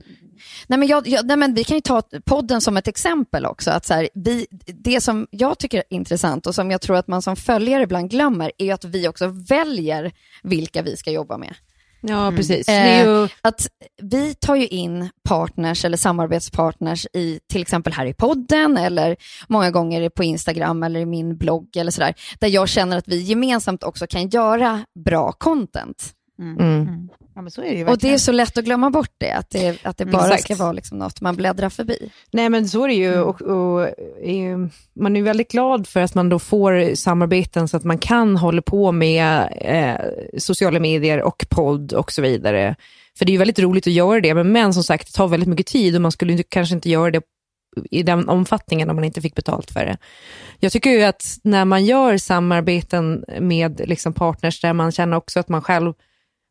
nej 0.66 0.78
men, 0.78 0.88
jag, 0.88 1.08
jag, 1.08 1.26
nej 1.26 1.36
men 1.36 1.54
vi 1.54 1.64
kan 1.64 1.76
ju 1.76 1.80
ta 1.80 2.02
podden 2.24 2.60
som 2.60 2.76
ett 2.76 2.88
exempel 2.88 3.46
också. 3.46 3.70
Att 3.70 3.84
så 3.84 3.94
här, 3.94 4.08
vi, 4.14 4.46
det 4.66 5.00
som 5.00 5.26
jag 5.30 5.58
tycker 5.58 5.78
är 5.78 5.84
intressant 5.90 6.46
och 6.46 6.54
som 6.54 6.70
jag 6.70 6.80
tror 6.80 6.96
att 6.96 7.08
man 7.08 7.22
som 7.22 7.36
följare 7.36 7.82
ibland 7.82 8.10
glömmer 8.10 8.52
är 8.58 8.74
att 8.74 8.84
vi 8.84 9.08
också 9.08 9.26
väljer 9.26 10.12
vilka 10.42 10.82
vi 10.82 10.95
ska 10.96 11.10
jobba 11.10 11.38
med. 11.38 11.54
Ja, 12.00 12.32
precis. 12.36 12.66
Det 12.66 12.72
är 12.72 13.04
ju... 13.04 13.24
Eh, 13.24 13.30
att 13.42 13.68
vi 14.02 14.34
tar 14.34 14.56
ju 14.56 14.66
in 14.66 15.08
partners 15.28 15.84
eller 15.84 15.96
samarbetspartners 15.96 17.06
i 17.12 17.40
till 17.50 17.62
exempel 17.62 17.92
här 17.92 18.06
i 18.06 18.14
podden 18.14 18.76
eller 18.76 19.16
många 19.48 19.70
gånger 19.70 20.08
på 20.08 20.24
Instagram 20.24 20.82
eller 20.82 21.00
i 21.00 21.06
min 21.06 21.36
blogg 21.36 21.76
eller 21.76 21.90
sådär, 21.90 22.14
där 22.40 22.48
jag 22.48 22.68
känner 22.68 22.96
att 22.96 23.08
vi 23.08 23.20
gemensamt 23.20 23.82
också 23.82 24.06
kan 24.06 24.28
göra 24.28 24.84
bra 25.04 25.32
content. 25.32 26.12
Mm. 26.38 27.08
Ja, 27.34 27.42
men 27.42 27.50
så 27.50 27.62
är 27.62 27.70
det 27.70 27.78
ju 27.78 27.86
Och 27.86 27.98
det 27.98 28.14
är 28.14 28.18
så 28.18 28.32
lätt 28.32 28.58
att 28.58 28.64
glömma 28.64 28.90
bort 28.90 29.12
det, 29.18 29.32
att 29.32 29.50
det, 29.50 29.84
att 29.84 29.98
det 29.98 30.04
bara 30.06 30.24
Exakt. 30.24 30.42
ska 30.42 30.54
vara 30.54 30.72
liksom 30.72 30.98
något 30.98 31.20
man 31.20 31.36
bläddrar 31.36 31.68
förbi. 31.68 32.10
Nej 32.30 32.48
men 32.48 32.68
så 32.68 32.84
är 32.84 32.88
det 32.88 32.94
ju 32.94 33.20
och, 33.20 33.42
och 33.42 33.82
eh, 34.26 34.58
man 35.00 35.16
är 35.16 35.22
väldigt 35.22 35.50
glad 35.50 35.86
för 35.86 36.00
att 36.00 36.14
man 36.14 36.28
då 36.28 36.38
får 36.38 36.94
samarbeten 36.94 37.68
så 37.68 37.76
att 37.76 37.84
man 37.84 37.98
kan 37.98 38.36
hålla 38.36 38.62
på 38.62 38.92
med 38.92 39.48
eh, 39.60 40.38
sociala 40.38 40.80
medier 40.80 41.22
och 41.22 41.46
podd 41.50 41.92
och 41.92 42.12
så 42.12 42.22
vidare. 42.22 42.76
För 43.18 43.24
det 43.24 43.30
är 43.30 43.32
ju 43.32 43.38
väldigt 43.38 43.58
roligt 43.58 43.86
att 43.86 43.92
göra 43.92 44.20
det, 44.20 44.34
men, 44.34 44.52
men 44.52 44.74
som 44.74 44.82
sagt 44.82 45.06
det 45.06 45.12
tar 45.12 45.28
väldigt 45.28 45.48
mycket 45.48 45.66
tid 45.66 45.94
och 45.94 46.02
man 46.02 46.12
skulle 46.12 46.32
inte, 46.32 46.44
kanske 46.44 46.74
inte 46.74 46.90
göra 46.90 47.10
det 47.10 47.22
i 47.90 48.02
den 48.02 48.28
omfattningen 48.28 48.90
om 48.90 48.96
man 48.96 49.04
inte 49.04 49.20
fick 49.20 49.34
betalt 49.34 49.70
för 49.70 49.86
det. 49.86 49.96
Jag 50.60 50.72
tycker 50.72 50.90
ju 50.90 51.02
att 51.02 51.38
när 51.42 51.64
man 51.64 51.84
gör 51.84 52.16
samarbeten 52.16 53.24
med 53.40 53.80
liksom 53.84 54.12
partners 54.12 54.60
där 54.60 54.72
man 54.72 54.92
känner 54.92 55.16
också 55.16 55.40
att 55.40 55.48
man 55.48 55.62
själv 55.62 55.92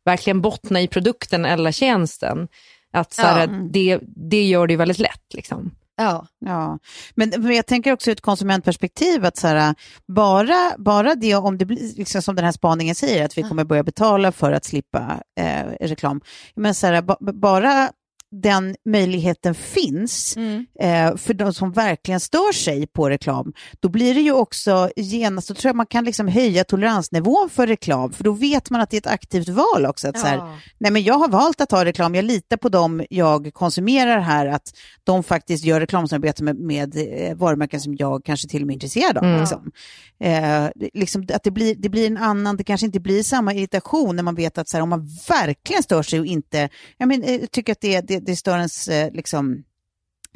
verkligen 0.06 0.40
bottnar 0.40 0.80
i 0.80 0.88
produkten 0.88 1.44
eller 1.44 1.72
tjänsten, 1.72 2.48
att 2.92 3.12
så 3.12 3.22
här, 3.22 3.40
Ja. 3.40 3.68
det, 3.72 4.00
det 4.30 4.42
gör 4.44 4.66
det 4.66 4.76
väldigt 4.76 4.98
lätt. 4.98 5.34
Liksom. 5.34 5.70
Ja, 5.98 6.26
Ja, 6.38 6.78
men, 7.14 7.32
men 7.38 7.56
jag 7.56 7.66
tänker 7.66 7.92
också 7.92 8.10
ur 8.10 8.12
ett 8.12 8.20
konsumentperspektiv 8.20 9.24
att 9.24 9.36
så 9.36 9.46
här, 9.46 9.74
bara, 10.08 10.72
bara 10.78 11.14
det 11.14 11.34
om 11.34 11.58
det 11.58 11.64
blir, 11.64 11.96
liksom 11.98 12.22
som 12.22 12.36
den 12.36 12.44
här 12.44 12.52
spaningen 12.52 12.94
säger, 12.94 13.24
att 13.24 13.38
vi 13.38 13.42
kommer 13.42 13.64
börja 13.64 13.82
betala 13.82 14.32
för 14.32 14.52
att 14.52 14.64
slippa 14.64 15.22
eh, 15.40 15.64
reklam. 15.80 16.20
Men 16.54 16.74
så 16.74 16.86
här, 16.86 17.02
ba, 17.02 17.16
bara 17.20 17.90
den 18.30 18.76
möjligheten 18.84 19.54
finns 19.54 20.36
eh, 20.80 21.16
för 21.16 21.34
de 21.34 21.54
som 21.54 21.72
verkligen 21.72 22.20
stör 22.20 22.52
sig 22.52 22.86
på 22.86 23.10
reklam, 23.10 23.52
då 23.80 23.88
blir 23.88 24.14
det 24.14 24.20
ju 24.20 24.32
också 24.32 24.90
genast, 24.96 25.48
då 25.48 25.54
tror 25.54 25.68
jag 25.68 25.76
man 25.76 25.86
kan 25.86 26.04
liksom 26.04 26.28
höja 26.28 26.64
toleransnivån 26.64 27.50
för 27.50 27.66
reklam, 27.66 28.12
för 28.12 28.24
då 28.24 28.32
vet 28.32 28.70
man 28.70 28.80
att 28.80 28.90
det 28.90 28.96
är 28.96 28.98
ett 28.98 29.06
aktivt 29.06 29.48
val 29.48 29.86
också. 29.86 30.08
Att 30.08 30.18
så 30.18 30.26
här, 30.26 30.36
Ja. 30.36 30.58
nej 30.78 30.90
men 30.90 31.02
jag 31.02 31.14
har 31.14 31.28
valt 31.28 31.60
att 31.60 31.70
ha 31.70 31.84
reklam, 31.84 32.14
jag 32.14 32.24
litar 32.24 32.56
på 32.56 32.68
dem 32.68 33.04
jag 33.10 33.50
konsumerar 33.54 34.20
här, 34.20 34.46
att 34.46 34.72
de 35.04 35.22
faktiskt 35.22 35.64
gör 35.64 35.80
reklamsamarbete 35.80 36.44
med, 36.44 36.56
med 36.56 36.96
eh, 36.96 37.36
varumärken 37.36 37.80
som 37.80 37.96
jag 37.96 38.24
kanske 38.24 38.48
till 38.48 38.62
och 38.62 38.66
med 38.66 38.72
är 38.72 38.76
intresserad 38.76 39.18
av. 39.18 39.24
Mm. 39.24 39.40
Liksom. 39.40 39.72
Eh, 40.20 40.88
liksom, 40.94 41.26
att 41.32 41.42
det 41.42 41.50
blir, 41.50 41.74
det 41.74 41.88
blir 41.88 42.06
en 42.06 42.16
annan, 42.16 42.56
det 42.56 42.64
kanske 42.64 42.86
inte 42.86 43.00
blir 43.00 43.22
samma 43.22 43.54
irritation 43.54 44.16
när 44.16 44.22
man 44.22 44.34
vet 44.34 44.58
att 44.58 44.68
så 44.68 44.76
här, 44.76 44.82
om 44.82 44.88
man 44.88 45.08
verkligen 45.28 45.82
stör 45.82 46.02
sig 46.02 46.20
och 46.20 46.26
inte, 46.26 46.68
jag 46.98 47.08
men, 47.08 47.22
eh, 47.22 47.40
tycker 47.50 47.72
att 47.72 47.80
det, 47.80 48.00
det, 48.00 48.15
det 48.20 48.36
stör 48.36 48.56
ens 48.56 48.88
eh, 48.88 49.12
liksom, 49.12 49.64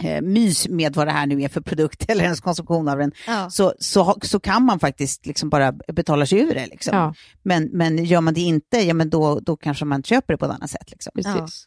eh, 0.02 0.22
mys 0.22 0.68
med 0.68 0.94
vad 0.96 1.06
det 1.06 1.10
här 1.12 1.26
nu 1.26 1.42
är 1.42 1.48
för 1.48 1.60
produkt 1.60 2.04
eller 2.10 2.24
ens 2.24 2.40
konsumtion 2.40 2.88
av 2.88 2.98
den, 2.98 3.12
Ja. 3.26 3.50
så, 3.50 3.74
så, 3.78 4.18
så 4.22 4.40
kan 4.40 4.64
man 4.64 4.78
faktiskt 4.80 5.26
liksom 5.26 5.48
bara 5.50 5.72
betala 5.72 6.26
sig 6.26 6.38
ur 6.38 6.54
det. 6.54 6.66
Liksom. 6.66 6.96
Ja. 6.96 7.14
Men, 7.42 7.64
men 7.72 8.04
gör 8.04 8.20
man 8.20 8.34
det 8.34 8.40
inte, 8.40 8.78
ja, 8.78 8.94
men 8.94 9.10
då, 9.10 9.40
då 9.40 9.56
kanske 9.56 9.84
man 9.84 10.02
köper 10.02 10.34
det 10.34 10.38
på 10.38 10.44
ett 10.44 10.52
annat 10.52 10.70
sätt. 10.70 10.90
Liksom. 10.90 11.12
Precis. 11.14 11.66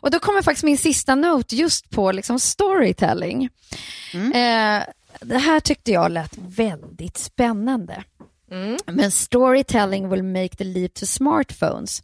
Och 0.00 0.10
då 0.10 0.18
kommer 0.18 0.42
faktiskt 0.42 0.64
min 0.64 0.78
sista 0.78 1.14
note 1.14 1.56
just 1.56 1.90
på 1.90 2.12
liksom 2.12 2.38
storytelling. 2.40 3.44
Eh, 4.14 4.82
det 5.20 5.38
här 5.38 5.60
tyckte 5.60 5.92
jag 5.92 6.10
lät 6.12 6.38
väldigt 6.38 7.18
spännande. 7.18 8.04
Men 8.86 9.10
storytelling 9.10 10.08
will 10.08 10.22
make 10.22 10.48
the 10.56 10.64
leap 10.64 10.94
to 10.94 11.06
smartphones. 11.06 12.02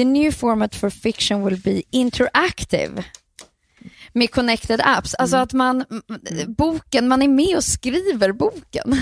The 0.00 0.04
new 0.04 0.32
format 0.32 0.74
for 0.74 0.90
fiction 0.90 1.44
will 1.44 1.60
be 1.62 1.82
interactive 1.90 3.04
med 4.12 4.30
connected 4.30 4.80
apps. 4.84 5.14
Alltså 5.14 5.36
att 5.36 5.52
man, 5.52 5.84
m- 5.90 6.02
boken, 6.56 7.08
man 7.08 7.22
är 7.22 7.28
med 7.28 7.56
och 7.56 7.64
skriver 7.64 8.32
boken 8.32 8.96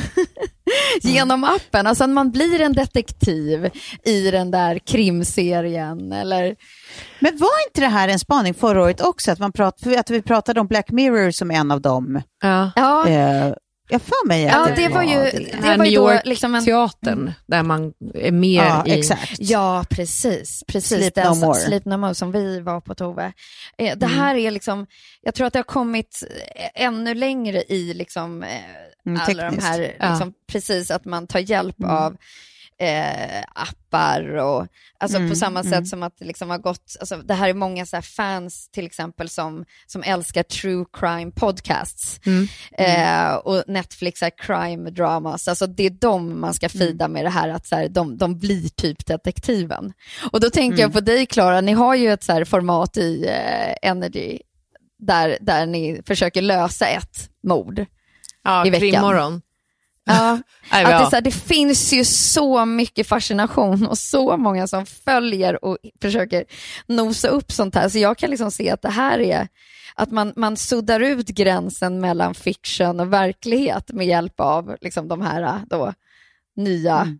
genom 1.03 1.45
appen. 1.45 1.87
Alltså 1.87 2.05
att 2.05 2.11
man 2.11 2.31
blir 2.31 2.61
en 2.61 2.73
detektiv 2.73 3.71
i 4.05 4.31
den 4.31 4.51
där 4.51 4.79
krimserien 4.79 6.13
eller 6.13 6.57
Men 7.21 7.37
var 7.39 7.67
inte 7.69 7.81
det 7.81 7.87
här 7.87 8.09
en 8.09 8.19
spaning 8.19 8.55
förra 8.55 8.83
året 8.83 9.01
också? 9.01 9.31
Att, 9.33 9.39
man 9.39 9.53
prat, 9.53 9.87
att 9.99 10.11
vi 10.11 10.23
pratade 10.23 10.61
om 10.61 10.67
Black 10.67 10.91
Mirror 10.91 11.31
som 11.31 11.51
en 11.51 11.71
av 11.71 11.81
dem. 11.81 12.23
Ja, 12.77 13.09
Eh, 13.09 13.53
Jag 13.89 14.03
för 14.03 14.27
mig 14.27 14.43
Ja, 14.43 14.69
att 14.69 14.77
det 14.77 14.89
var 14.89 15.03
ju, 15.03 15.15
det. 15.19 15.31
Det 15.53 15.57
här 15.67 15.77
var 15.79 15.85
New 15.85 15.93
ju 15.93 15.99
då 15.99 16.13
York 16.13 16.27
liksom 16.27 16.55
en... 16.55 16.65
teatern 16.65 17.33
där 17.47 17.63
man 17.63 17.93
är 18.15 18.33
mer 18.33 18.65
Ja, 18.65 18.87
i... 18.87 18.99
exakt. 18.99 19.35
Ja, 19.39 19.85
precis. 19.91 20.65
precis. 20.67 20.99
Sleep 20.99 21.15
Den 21.15 21.27
No 21.29 21.35
som- 21.35 21.41
More. 21.41 21.59
Sleep 21.61 21.85
No 21.85 21.97
More 21.97 22.15
som 22.15 22.33
vi 22.33 22.61
var 22.61 22.81
på 22.81 22.95
Tove. 22.95 23.33
Eh, 23.79 23.97
det 23.99 24.07
Mm. 24.07 24.19
här 24.19 24.35
är 24.35 24.51
liksom, 24.51 24.87
jag 25.23 25.35
tror 25.35 25.47
att 25.47 25.53
det 25.53 25.59
har 25.59 25.65
kommit 25.65 26.23
eh, 26.57 26.85
ännu 26.85 27.15
längre 27.15 27.63
i 27.69 27.95
liksom, 27.95 28.43
eh, 28.43 28.49
Mm, 29.07 29.21
alla 29.21 29.43
de 29.43 29.49
tekniskt. 29.49 29.67
här, 29.69 29.95
Ja. 29.99 30.11
liksom, 30.11 30.33
precis 30.53 30.91
att 30.91 31.05
man 31.05 31.27
tar 31.27 31.39
hjälp 31.41 31.79
Mm. 31.81 31.91
av 31.91 32.17
eh, 32.81 33.43
appar 33.55 34.37
och 34.37 34.67
alltså 34.99 35.17
Mm, 35.19 35.31
på 35.31 35.37
samma 35.37 35.61
mm. 35.61 35.73
sätt 35.73 35.89
som 35.89 36.03
att 36.03 36.19
det 36.19 36.25
liksom 36.25 36.51
har 36.51 36.59
gått, 36.59 36.97
alltså 37.01 37.17
det 37.17 37.35
här 37.35 37.49
är 37.49 37.55
många 37.55 37.87
så 37.87 38.03
fans 38.03 38.69
till 38.71 38.87
exempel 38.87 39.29
som, 39.29 39.65
som 39.87 40.03
älskar 40.03 40.43
true 40.43 40.85
crime 40.93 41.31
podcasts 41.31 42.21
Mm. 42.27 42.49
eh, 42.79 43.35
och 43.35 43.65
Netflix 43.67 44.23
är 44.23 44.31
crime 44.39 44.91
dramas, 44.91 45.49
alltså 45.49 45.67
det 45.67 45.87
är 45.87 45.91
de 45.91 46.41
man 46.41 46.55
ska 46.55 46.67
Mm. 46.67 46.79
fida 46.89 47.09
med 47.09 47.25
det 47.25 47.31
här 47.31 47.49
att 47.49 47.67
så 47.67 47.77
här, 47.77 47.89
de, 47.89 48.19
de 48.19 48.39
blir 48.39 48.69
typ 48.69 49.07
detektiven. 49.07 49.93
Och 50.33 50.41
då 50.41 50.51
tänker 50.51 50.75
Mm. 50.79 50.81
jag 50.81 50.93
på 50.93 51.01
dig 51.01 51.27
Klara, 51.27 51.61
ni 51.61 51.73
har 51.73 51.95
ju 51.95 52.13
ett 52.13 52.25
så 52.25 52.45
format 52.45 52.97
i 52.97 53.27
eh, 53.27 53.91
Energy 53.91 54.39
där, 54.99 55.39
där 55.41 55.67
ni 55.67 56.03
försöker 56.07 56.43
lösa 56.43 56.87
ett 56.87 57.31
mord. 57.43 57.85
Ja, 58.45 58.67
i 58.67 58.71
veckan. 58.71 58.91
krimmorgon. 58.91 59.43
Ja, 60.09 60.39
att 60.71 61.05
det, 61.05 61.11
så 61.11 61.17
här, 61.17 61.21
det 61.21 61.31
finns 61.31 61.93
ju 61.93 62.05
så 62.05 62.65
mycket 62.65 63.07
fascination 63.07 63.87
och 63.87 63.99
så 63.99 64.37
många 64.37 64.67
som 64.67 64.87
följer 64.87 65.65
och 65.65 65.79
försöker 66.03 66.45
nosa 66.87 67.29
upp 67.29 67.53
sånt 67.53 67.75
här. 67.75 67.89
Så 67.89 67.99
jag 67.99 68.19
kan 68.19 68.31
liksom 68.31 68.51
se 68.51 68.71
att 68.71 68.83
det 68.83 68.91
här 68.91 69.19
är 69.19 69.49
att 69.95 70.11
man, 70.11 70.33
man 70.37 70.57
suddar 70.57 71.01
ut 71.01 71.29
gränsen 71.29 72.01
mellan 72.01 72.35
fiction 72.35 73.01
och 73.01 73.13
verklighet 73.13 73.93
med 73.93 74.07
hjälp 74.07 74.41
av 74.41 74.77
liksom, 74.81 75.09
de 75.09 75.21
här 75.21 75.61
då, 75.71 75.93
nya 76.57 77.01
Mm. 77.01 77.19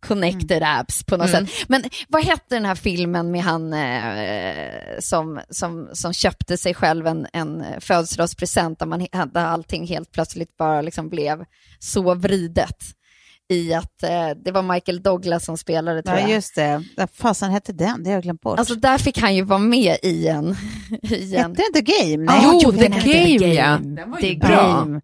Connected 0.00 0.62
apps 0.62 1.04
på 1.04 1.16
något 1.16 1.28
Mm. 1.28 1.46
sätt. 1.46 1.64
Men 1.68 1.84
vad 2.08 2.24
hette 2.24 2.54
den 2.54 2.64
här 2.64 2.74
filmen 2.74 3.30
med 3.30 3.42
han 3.42 3.72
eh, 3.72 4.98
som, 5.00 5.40
som, 5.50 5.88
som 5.92 6.12
köpte 6.12 6.56
sig 6.56 6.74
själv 6.74 7.06
en, 7.06 7.26
en 7.32 7.64
födelsedagspresent 7.80 8.78
där, 8.78 8.86
man, 8.86 9.06
där 9.32 9.44
allting 9.44 9.86
helt 9.86 10.12
plötsligt 10.12 10.56
bara 10.56 10.82
liksom 10.82 11.08
blev 11.08 11.44
så 11.78 12.14
vridet 12.14 12.76
i 13.48 13.74
att 13.74 14.02
eh, 14.02 14.28
det 14.44 14.52
var 14.52 14.62
Michael 14.62 15.02
Douglas 15.02 15.44
som 15.44 15.58
spelade 15.58 16.02
tror 16.02 16.16
Ja, 16.16 16.22
jag. 16.22 16.30
just 16.30 16.54
det. 16.54 16.82
Vad 16.96 17.10
fasen 17.10 17.50
hette 17.50 17.72
den? 17.72 18.02
Det 18.02 18.10
har 18.10 18.14
jag 18.14 18.22
glömt 18.22 18.40
bort. 18.40 18.58
Alltså 18.58 18.74
där 18.74 18.98
fick 18.98 19.18
han 19.18 19.34
ju 19.36 19.42
vara 19.42 19.58
med 19.58 19.96
i 20.02 20.28
en... 20.28 20.56
I 21.02 21.36
en 21.36 21.50
hette 21.50 21.62
den 21.72 21.84
The 21.84 21.92
Game? 21.92 22.24
Nej. 22.24 22.40
Ja, 22.42 22.60
Jo, 22.62 22.70
den 22.70 22.80
The 22.92 22.98
hette 22.98 23.08
Game, 23.38 23.54
ja. 23.54 23.64
Game. 23.64 23.96
Den 23.96 24.10
var 24.10 24.18
The 24.20 24.28
ju 24.28 24.38
bra. 24.38 24.48
Game. 24.84 25.00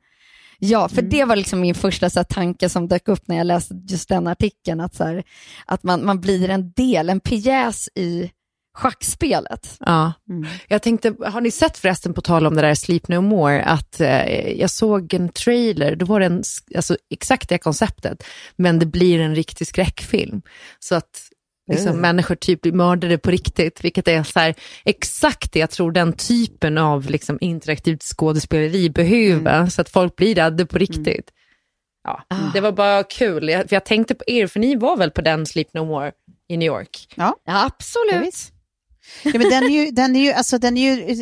Ja, 0.65 0.89
för 0.89 1.03
det 1.03 1.25
var 1.25 1.37
liksom 1.37 1.61
min 1.61 1.75
första 1.75 2.11
så 2.11 2.19
här, 2.19 2.25
tanke 2.25 2.69
som 2.69 2.89
dök 2.89 3.09
upp 3.09 3.29
när 3.29 3.37
jag 3.37 3.47
läste 3.47 3.75
just 3.89 4.09
den 4.09 4.27
artikeln, 4.27 4.81
att, 4.81 4.95
så 4.95 5.05
här, 5.05 5.23
att 5.67 5.83
man, 5.83 6.05
man 6.05 6.21
blir 6.21 6.49
en 6.49 6.73
del, 6.73 7.11
en 7.11 7.21
pjäs 7.21 7.89
i 7.95 8.31
schackspelet. 8.75 9.77
Ja. 9.81 10.13
Mm. 10.29 10.49
Jag 10.69 10.83
tänkte, 10.83 11.15
har 11.27 11.41
ni 11.41 11.51
sett 11.51 11.79
förresten, 11.79 12.15
på 12.15 12.21
tal 12.21 12.47
om 12.47 12.55
det 12.55 12.63
där 12.63 12.75
Sleep 12.75 13.09
No 13.09 13.21
More, 13.21 13.63
att 13.63 14.01
eh, 14.01 14.51
jag 14.61 14.71
såg 14.71 15.15
en 15.15 15.29
trailer, 15.29 15.97
då 15.97 16.07
var 16.07 16.21
det 16.21 16.27
en, 16.27 16.43
alltså, 16.77 16.97
exakt 17.11 17.49
det 17.49 17.59
konceptet, 17.59 18.25
men 18.57 18.79
det 18.79 18.87
blir 18.87 19.21
en 19.21 19.35
riktig 19.35 19.67
skräckfilm. 19.67 20.43
Så 20.79 20.95
att 20.95 21.32
liksom, 21.71 21.89
Mm. 21.89 22.01
människor 22.01 22.35
typ 22.35 22.61
blir 22.63 22.73
mördade 22.73 23.19
på 23.19 23.31
riktigt, 23.31 23.85
vilket 23.85 24.09
är 24.09 24.23
så 24.23 24.39
här, 24.41 24.55
exakt 24.85 25.53
det 25.53 25.59
jag 25.59 25.71
tror 25.71 25.93
den 25.93 26.13
typen 26.13 26.79
av 26.79 27.11
liksom, 27.11 27.39
interaktivt 27.41 28.03
skådespeleri 28.03 28.91
behöver, 28.91 29.67
så 29.67 29.81
att 29.81 29.89
folk 29.89 30.17
blir 30.17 30.35
rädda 30.35 30.67
på 30.67 30.79
riktigt. 30.79 31.31
Ja, 32.05 32.23
Det 32.55 32.61
var 32.61 32.73
bara 32.73 33.03
kul, 33.05 33.49
jag, 33.49 33.69
för 33.69 33.77
jag 33.77 33.85
tänkte 33.85 34.15
på 34.15 34.25
er, 34.27 34.47
för 34.47 34.61
ni 34.61 34.77
var 34.77 34.97
väl 34.97 35.11
på 35.11 35.21
den 35.21 35.47
Sleep 35.47 35.75
No 35.75 35.85
More 35.85 36.13
i 36.49 36.57
New 36.57 36.67
York? 36.67 37.07
Ja, 37.15 37.37
absolut. 37.45 38.13
Ja, 38.13 38.21
visst. 38.21 38.53
Ja, 39.23 39.31
men 39.35 39.49
den, 39.49 39.63
är 39.63 39.69
ju, 39.69 39.91
den, 39.91 40.17
är 40.17 40.21
ju, 40.21 40.33
alltså, 40.33 40.59
den, 40.59 40.77
är 40.77 40.97
ju, 40.97 41.17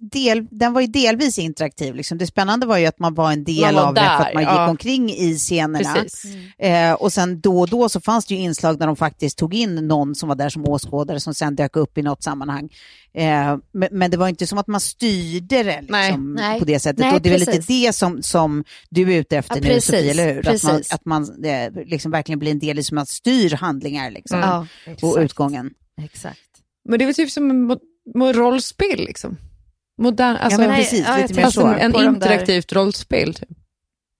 del, 0.00 0.46
den 0.50 0.72
var 0.72 0.80
ju 0.80 0.86
delvis 0.86 1.38
interaktiv. 1.38 1.94
Liksom. 1.94 2.18
Det 2.18 2.26
spännande 2.26 2.66
var 2.66 2.78
ju 2.78 2.86
att 2.86 2.98
man 2.98 3.14
var 3.14 3.32
en 3.32 3.44
del 3.44 3.74
var 3.74 3.82
av 3.82 3.94
det 3.94 4.00
för 4.00 4.06
där, 4.06 4.28
att 4.28 4.34
man 4.34 4.42
gick 4.42 4.52
ja. 4.52 4.70
omkring 4.70 5.10
i 5.10 5.34
scenerna. 5.38 5.94
Precis. 5.94 6.34
Eh, 6.58 6.92
och 6.92 7.12
sen 7.12 7.40
då 7.40 7.60
och 7.60 7.68
då 7.68 7.88
så 7.88 8.00
fanns 8.00 8.26
det 8.26 8.34
ju 8.34 8.40
inslag 8.40 8.78
där 8.78 8.86
de 8.86 8.96
faktiskt 8.96 9.38
tog 9.38 9.54
in 9.54 9.74
någon 9.74 10.14
som 10.14 10.28
var 10.28 10.36
där 10.36 10.48
som 10.48 10.64
åskådare 10.64 11.20
som 11.20 11.34
sen 11.34 11.56
dök 11.56 11.76
upp 11.76 11.98
i 11.98 12.02
något 12.02 12.22
sammanhang. 12.22 12.68
Eh, 13.14 13.56
men, 13.72 13.88
men 13.90 14.10
det 14.10 14.16
var 14.16 14.28
inte 14.28 14.46
som 14.46 14.58
att 14.58 14.66
man 14.66 14.80
styrde 14.80 15.62
det 15.62 15.80
liksom, 15.80 16.34
Nej. 16.34 16.58
på 16.58 16.64
det 16.64 16.80
sättet. 16.80 16.98
Nej, 16.98 17.14
och 17.14 17.22
det 17.22 17.28
är 17.28 17.30
väl 17.30 17.40
lite 17.40 17.58
det 17.58 17.92
som, 17.92 18.22
som 18.22 18.64
du 18.88 19.12
är 19.12 19.18
ute 19.18 19.36
efter 19.36 19.56
Ja, 19.56 19.60
nu, 19.62 19.68
precis, 19.68 19.84
Sofie, 19.84 20.10
eller 20.10 20.34
hur? 20.34 20.48
Att 20.48 20.62
man, 20.62 20.82
att 20.90 21.04
man 21.04 21.44
eh, 21.44 21.84
liksom 21.86 22.10
verkligen 22.10 22.38
blir 22.38 22.50
en 22.50 22.58
del 22.58 22.78
i 22.78 22.82
som 22.82 22.94
man 22.94 23.06
styr 23.06 23.50
handlingar 23.50 24.10
liksom, 24.10 24.38
Ja, 24.38 24.66
och 24.86 24.92
exakt. 24.92 25.18
utgången. 25.18 25.70
Exakt. 26.02 26.53
Men 26.88 26.98
det 26.98 27.04
är 27.04 27.06
väl 27.06 27.14
typ 27.14 27.30
som 27.30 27.50
en 27.50 27.70
mo- 28.16 28.32
rollspel 28.32 28.98
liksom. 28.98 29.36
Modern, 29.98 30.36
alltså, 30.36 30.50
ja, 30.50 30.58
men 30.58 30.68
nej, 30.68 30.82
precis, 30.84 31.04
ja, 31.08 31.16
lite 31.16 31.34
mer 31.34 31.42
så. 31.42 31.46
alltså 31.66 31.82
en 31.84 31.92
på 31.92 31.98
de 31.98 32.04
där- 32.04 32.10
interaktivt 32.14 32.72
rollspel. 32.72 33.34
Typ. 33.34 33.48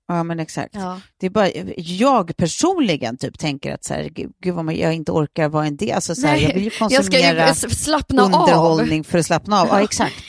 Ja, 0.09 0.23
men 0.23 0.41
exakt. 0.41 0.75
Ja. 0.75 1.01
Det 1.21 1.27
är 1.27 1.31
bara, 1.31 1.51
jag 1.77 2.37
personligen 2.37 3.17
typ 3.17 3.39
tänker 3.39 3.75
att 3.75 3.85
så 3.85 3.95
här, 3.95 4.09
gud, 4.15 4.55
vad 4.55 4.65
man, 4.65 4.77
jag 4.77 4.95
inte 4.95 5.13
orkar 5.13 5.49
vara 5.49 5.67
en 5.67 5.77
del. 5.77 5.93
Alltså, 5.93 6.15
så 6.15 6.27
här, 6.27 6.37
jag 6.37 6.55
vill 6.55 6.65
ju 6.65 6.71
jag 6.81 6.91
ska 6.91 7.03
konsumera 7.03 7.49
ju 7.49 7.55
slappna 7.55 8.23
av. 8.23 8.29
underhållning 8.43 9.05
för 9.05 9.19
att 9.19 9.27
slappna 9.27 9.61
av. 9.61 9.67
Ja, 9.69 9.83
exakt. 9.83 10.25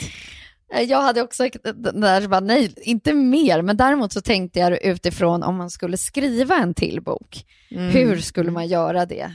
Jag 0.87 1.01
hade 1.01 1.21
också 1.21 1.49
den 1.75 2.01
där, 2.01 2.27
bara, 2.27 2.39
nej, 2.39 2.73
inte 2.77 3.13
mer, 3.13 3.61
men 3.61 3.77
däremot 3.77 4.13
så 4.13 4.21
tänkte 4.21 4.59
jag 4.59 4.83
utifrån 4.83 5.43
om 5.43 5.55
man 5.55 5.69
skulle 5.69 5.97
skriva 5.97 6.55
en 6.55 6.73
till 6.73 7.01
bok. 7.01 7.45
Hur 7.69 8.19
skulle 8.19 8.51
man 8.51 8.67
göra 8.67 9.05
det? 9.05 9.31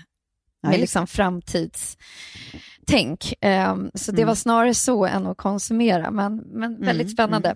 Med 0.62 0.80
liksom 0.80 1.06
framtidstänk. 2.90 3.34
Ehm, 3.40 3.90
så 3.94 4.12
det 4.12 4.22
Mm. 4.22 4.28
var 4.28 4.34
snarare 4.34 4.74
så 4.74 5.06
än 5.06 5.26
att 5.26 5.36
konsumera, 5.36 6.10
men, 6.10 6.36
men 6.36 6.80
väldigt 6.80 7.04
Mm, 7.06 7.08
spännande. 7.08 7.54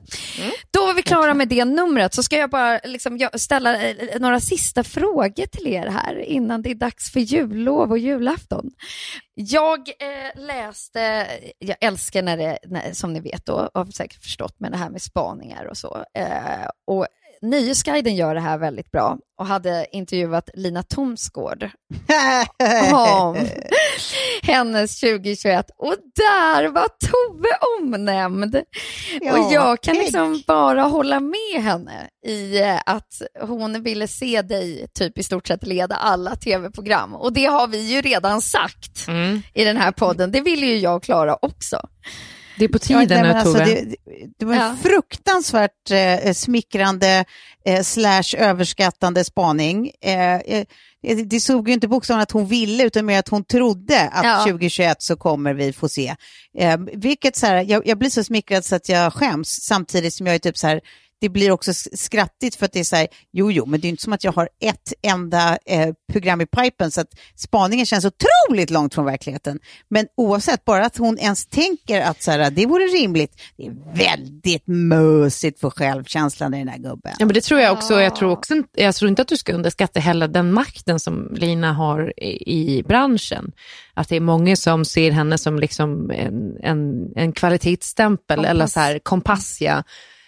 Då 0.71 0.87
var 0.87 0.95
vi 0.95 1.03
klara 1.03 1.35
med 1.35 1.49
det 1.49 1.65
numret, 1.65 2.15
så 2.15 2.23
ska 2.23 2.37
jag 2.37 2.51
bara 2.51 2.81
liksom 2.85 3.29
ställa 3.35 3.83
eh, 3.91 4.21
några 4.21 4.41
sista 4.41 4.85
frågor 4.85 5.47
till 5.47 5.67
er 5.67 5.87
här 5.87 6.19
innan 6.19 6.63
det 6.63 6.71
är 6.71 6.75
dags 6.75 7.11
för 7.11 7.21
jullov 7.21 7.91
och 7.91 7.99
julafton. 7.99 8.71
Jag 9.35 9.79
eh, 9.89 10.41
läste, 10.43 11.27
jag 11.59 11.77
älskar 11.81 12.23
när 12.23 12.37
det, 12.37 12.59
när, 12.67 12.93
som 12.93 13.13
ni 13.13 13.21
vet 13.21 13.47
då, 13.47 13.71
har 13.75 13.87
säkert 13.87 14.23
förstått 14.23 14.61
med 14.61 14.73
det 14.73 14.79
här 14.79 14.91
med 14.91 15.03
spaningar 15.03 15.65
och 15.65 15.77
så. 15.77 16.05
Eh, 16.19 16.69
och 16.87 17.07
Nöjesguiden 17.45 18.17
gör 18.17 18.35
det 18.35 18.41
här 18.41 18.59
väldigt 18.59 18.91
bra 18.91 19.19
och 19.39 19.47
hade 19.47 19.87
intervjuat 19.93 20.51
Lina 20.55 20.83
Thomsgård 20.83 21.71
om 22.95 23.49
hennes 24.43 25.01
2021 25.01 25.67
och 25.77 25.95
där 26.17 26.69
var 26.69 26.87
Tove 26.89 27.49
omnämnd. 27.79 28.63
Ja, 29.21 29.33
och 29.33 29.53
jag 29.53 29.81
kan 29.83 29.97
ägg. 29.97 30.03
liksom 30.03 30.43
bara 30.47 30.83
hålla 30.83 31.21
med 31.21 31.63
henne 31.63 32.09
i 32.27 32.61
eh, 32.61 32.81
att 32.87 33.23
hon 33.41 33.83
ville 33.83 34.09
se 34.09 34.43
dig 34.43 34.87
typ 34.99 35.19
i 35.19 35.23
stort 35.23 35.47
sett 35.47 35.67
leda 35.67 35.95
alla 35.95 36.37
tv-program. 36.37 37.15
Och 37.15 37.33
det 37.33 37.47
har 37.47 37.67
vi 37.67 37.79
ju 37.79 38.01
redan 38.01 38.43
sagt 38.43 39.09
i 39.55 39.65
den 39.65 39.77
här 39.77 39.93
podden. 39.93 40.33
Det 40.33 40.41
vill 40.41 40.63
ju 40.63 40.79
jag 40.79 40.97
och 40.97 41.03
Klara 41.03 41.39
också. 41.43 41.81
Det 42.59 42.65
är 42.65 42.69
på 42.69 42.77
Ja, 42.77 42.79
tiden 42.79 43.07
nej, 43.09 43.23
nu, 43.23 43.29
men 43.29 43.37
alltså, 43.37 43.53
Tove. 43.53 43.65
det, 43.65 43.97
det 44.39 44.47
var 44.47 44.55
en 44.55 44.61
Ja. 44.61 44.77
fruktansvärt 44.83 45.91
eh, 45.91 46.33
smickrande 46.33 47.25
eh, 47.67 47.83
slash 47.83 48.37
överskattande 48.39 49.25
spaning. 49.25 49.91
Eh, 50.05 50.35
eh, 50.35 50.65
det- 51.03 51.25
det 51.25 51.41
såg 51.41 51.69
ju 51.69 51.75
inte 51.75 51.89
bokstavligen 51.89 52.23
att 52.23 52.31
hon 52.31 52.47
ville, 52.47 52.85
utan 52.85 53.07
mer 53.07 53.19
att 53.19 53.29
hon 53.29 53.45
trodde 53.45 54.09
att 54.09 54.25
Ja. 54.25 54.45
2021 54.45 55.03
så 55.03 55.17
kommer 55.17 55.55
vi 55.55 55.73
få 55.73 55.89
se. 55.89 56.15
Eh, 56.59 56.79
vilket 56.95 57.37
så 57.37 57.47
här, 57.47 57.63
jag, 57.69 57.87
jag 57.87 57.99
blir 57.99 58.11
så 58.11 58.25
smickrad 58.25 58.65
så 58.65 58.75
att 58.77 58.89
jag 58.89 59.13
skäms, 59.13 59.49
samtidigt 59.63 60.15
som 60.15 60.27
jag 60.27 60.35
är 60.35 60.39
typ 60.39 60.59
så 60.59 60.67
här, 60.67 60.81
det 61.21 61.29
blir 61.29 61.51
också 61.51 61.73
skrattigt 61.93 62.55
för 62.55 62.67
att 62.67 62.73
det 62.73 62.81
är 62.81 62.85
så 62.85 62.97
här, 62.97 63.09
jo, 63.33 63.53
jo, 63.53 63.67
men 63.67 63.81
det 63.81 63.87
är 63.87 63.91
inte 63.91 64.03
som 64.03 64.13
att 64.13 64.25
jag 64.25 64.33
har 64.33 64.49
ett 64.61 64.93
enda 65.03 65.59
eh, 65.67 65.95
program 66.13 66.41
i 66.41 66.47
pipen, 66.47 66.91
så 66.91 67.01
att 67.01 67.09
spaningen 67.37 67.87
känns 67.87 68.05
otroligt 68.05 68.71
långt 68.71 68.95
från 68.95 69.05
verkligheten. 69.05 69.59
Men 69.89 70.07
oavsett, 70.17 70.65
bara 70.65 70.87
att 70.87 70.97
hon 70.97 71.19
ens 71.19 71.47
tänker 71.47 72.01
att 72.01 72.23
så 72.23 72.31
här, 72.31 72.51
det 72.51 72.67
vore 72.67 72.85
rimligt, 72.85 73.41
det 73.57 73.67
är 73.67 73.73
väldigt 73.95 74.63
mösigt 74.67 75.61
för 75.61 75.71
självkänslan 75.71 76.55
i 76.55 76.59
den 76.59 76.69
här 76.69 76.79
gubben. 76.79 77.13
Ja, 77.19 77.27
men 77.27 77.35
det 77.35 77.41
tror 77.41 77.61
jag 77.61 77.73
också. 77.73 78.01
Jag 78.01 78.17
tror, 78.17 78.31
också, 78.31 78.55
jag 78.73 78.95
tror 78.95 79.09
inte 79.09 79.23
att 79.23 79.29
du 79.29 79.37
ska 79.37 79.53
underskatta 79.53 80.01
heller 80.01 80.29
den 80.29 80.53
makten 80.53 81.01
som 81.01 81.35
Lina 81.35 81.73
har 81.73 82.13
i, 82.17 82.79
i 82.79 82.83
branschen. 82.83 83.53
Att 83.95 84.09
det 84.09 84.17
är 84.17 84.21
många 84.21 84.57
som 84.57 84.85
ser 84.85 85.11
henne 85.11 85.39
som 85.39 85.59
liksom 85.59 86.11
en, 86.11 86.57
en, 86.63 87.13
en 87.17 87.33
kvalitetsstämpel 87.33 88.37
Kompass. 88.37 88.51
eller 88.51 88.67
så 88.67 88.81
här 88.81 88.99
kompass. 88.99 89.61
Ja. 89.61 89.83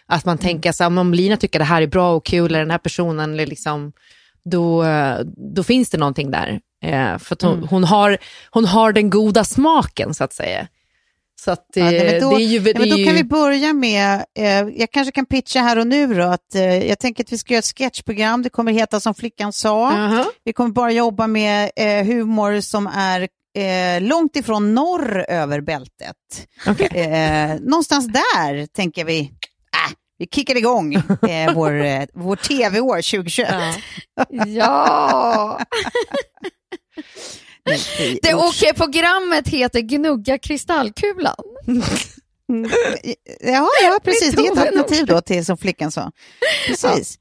Att 0.08 0.24
man 0.24 0.38
tänker 0.38 0.72
så 0.72 0.84
här, 0.84 0.98
om 0.98 1.14
Lina 1.14 1.36
tycker 1.36 1.58
det 1.58 1.64
här 1.64 1.82
är 1.82 1.86
bra 1.86 2.12
och 2.12 2.26
kul, 2.26 2.50
eller 2.50 2.58
den 2.58 2.70
här 2.70 2.78
personen, 2.78 3.32
eller 3.32 3.46
liksom, 3.46 3.92
då, 4.44 4.84
då 5.54 5.62
finns 5.62 5.90
det 5.90 5.98
någonting 5.98 6.30
där. 6.30 6.60
Eh, 6.84 7.18
för 7.18 7.46
hon, 7.46 7.62
hon, 7.70 7.84
har, 7.84 8.18
hon 8.50 8.64
har 8.64 8.92
den 8.92 9.10
goda 9.10 9.44
smaken 9.44 10.14
så 10.14 10.24
att 10.24 10.32
säga. 10.32 10.68
Så 11.40 11.50
att, 11.50 11.76
eh, 11.76 11.84
Ja, 11.84 11.90
nej, 11.90 12.12
men 12.12 12.20
då, 12.20 12.36
det 12.36 12.42
är 12.42 12.46
ju... 12.46 12.60
nej, 12.60 12.72
det 12.72 12.78
men 12.78 12.88
är 12.88 12.98
då 12.98 13.04
kan 13.04 13.14
vi 13.14 13.24
börja 13.24 13.72
med, 13.72 14.24
eh, 14.38 14.46
jag 14.76 14.90
kanske 14.90 15.12
kan 15.12 15.26
pitcha 15.26 15.60
här 15.60 15.78
och 15.78 15.86
nu 15.86 16.14
då, 16.14 16.22
att 16.22 16.54
eh, 16.54 16.88
jag 16.88 16.98
tänker 16.98 17.24
att 17.24 17.32
vi 17.32 17.38
ska 17.38 17.54
göra 17.54 17.58
ett 17.58 17.78
sketchprogram, 17.78 18.42
det 18.42 18.50
kommer 18.50 18.72
heta 18.72 19.00
som 19.00 19.14
flickan 19.14 19.52
sa. 19.52 19.92
Aha. 19.92 20.24
Vi 20.44 20.52
kommer 20.52 20.70
bara 20.70 20.92
jobba 20.92 21.26
med 21.26 21.70
eh, 21.76 22.04
humor 22.06 22.60
som 22.60 22.86
är 22.86 23.28
eh, 23.56 24.02
långt 24.02 24.36
ifrån 24.36 24.74
norr 24.74 25.24
över 25.28 25.60
bältet. 25.60 26.16
Okej. 26.66 26.86
Eh, 26.86 27.60
någonstans 27.60 28.06
där 28.06 28.66
tänker 28.66 29.04
vi, 29.04 29.30
äh, 29.88 29.92
vi 30.18 30.26
kickar 30.26 30.56
igång 30.56 30.94
eh, 30.94 31.54
vår, 31.54 31.72
eh, 31.84 32.04
vår 32.14 32.36
tv-år 32.36 32.96
2021. 32.96 33.54
Ja! 34.46 35.60
Nej, 37.66 37.78
fy, 37.78 38.18
Det, 38.22 38.34
usch. 38.34 38.64
och 38.70 38.76
programmet 38.76 39.48
heter 39.48 39.80
Gnugga 39.80 40.38
kristallkulan. 40.38 41.36
Mm, 42.48 42.70
Ja, 43.40 43.68
ja, 43.82 43.98
precis. 44.04 44.34
Det 44.34 44.42
är 44.46 44.52
ett 44.52 44.58
alternativ 44.58 45.06
då 45.06 45.20
till 45.20 45.44
som 45.44 45.58
flickan 45.58 45.90
sa. 45.90 46.12
Precis. 46.66 47.18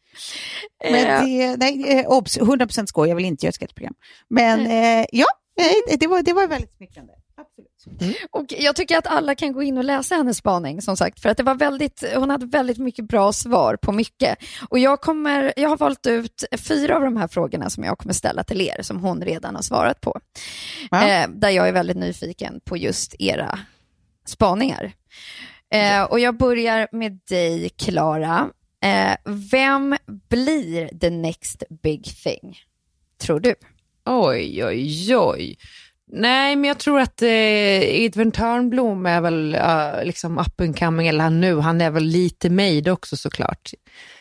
Men 0.92 1.06
Eh, 1.06 1.26
det, 1.26 1.58
nej, 1.58 2.00
eh, 2.00 2.08
obs, 2.08 2.38
100% 2.38 2.86
skoj, 2.86 3.10
jag 3.10 3.16
vill 3.16 3.26
inte 3.26 3.46
göra 3.46 3.50
ett 3.50 3.60
sketchprogram. 3.60 3.94
Men 4.30 4.66
eh, 4.68 5.06
ja, 5.12 5.26
det 6.00 6.08
var, 6.08 6.22
det 6.22 6.34
var 6.34 6.48
väldigt 6.48 6.76
smickrande. 6.78 7.14
Absolut. 7.38 8.18
Och 8.32 8.46
jag 8.48 8.76
tycker 8.76 8.98
att 8.98 9.08
alla 9.08 9.36
kan 9.36 9.54
gå 9.54 9.64
in 9.64 9.78
och 9.78 9.84
läsa 9.84 10.16
hennes 10.16 10.38
spaning, 10.38 10.82
som 10.82 10.98
sagt, 10.98 11.20
för 11.20 11.30
att 11.30 11.38
det 11.38 11.44
var 11.44 11.56
väldigt, 11.56 12.04
hon 12.16 12.30
hade 12.30 12.46
väldigt 12.46 12.78
mycket 12.78 13.08
bra 13.08 13.34
svar 13.34 13.76
på 13.76 13.92
mycket. 13.92 14.38
Och 14.70 14.80
jag, 14.80 15.02
kommer, 15.02 15.54
jag 15.56 15.70
har 15.70 15.78
valt 15.78 16.08
ut 16.08 16.44
fyra 16.68 16.96
av 16.96 17.02
de 17.02 17.18
här 17.18 17.28
frågorna 17.28 17.70
som 17.70 17.84
jag 17.84 17.98
kommer 17.98 18.14
ställa 18.14 18.44
till 18.44 18.62
er, 18.62 18.82
som 18.82 19.00
hon 19.00 19.22
redan 19.22 19.56
har 19.56 19.62
svarat 19.62 20.02
på. 20.02 20.20
Ja. 20.92 21.10
Eh, 21.10 21.30
där 21.30 21.50
jag 21.50 21.68
är 21.68 21.74
väldigt 21.74 21.98
nyfiken 21.98 22.60
på 22.64 22.78
just 22.78 23.16
era 23.20 23.60
spaningar. 24.26 24.92
Eh, 25.74 26.04
och 26.04 26.20
jag 26.20 26.38
börjar 26.38 26.88
med 26.92 27.20
dig, 27.30 27.70
Klara. 27.70 28.50
Eh, 28.84 29.16
vem 29.52 29.98
blir 30.30 31.00
the 31.00 31.10
next 31.10 31.64
big 31.84 32.04
thing, 32.04 32.58
tror 33.18 33.40
du? 33.40 33.56
Oj, 34.06 34.66
oj, 34.66 35.16
oj. 35.18 35.58
Nej, 36.12 36.56
men 36.56 36.68
jag 36.68 36.78
tror 36.78 37.00
att 37.00 37.22
eh, 37.22 37.30
Edvin 38.04 38.32
Törnblom 38.32 39.06
är 39.06 39.22
väl 39.22 39.56
uh, 39.56 40.06
liksom 40.06 40.38
up 40.38 40.62
and 40.62 40.80
coming, 40.80 41.08
eller 41.08 41.24
han 41.24 41.42
nu, 41.42 41.60
han 41.60 41.82
är 41.82 41.92
väl 41.92 42.04
lite 42.04 42.50
made 42.50 42.92
också 42.92 43.18
såklart. 43.18 43.72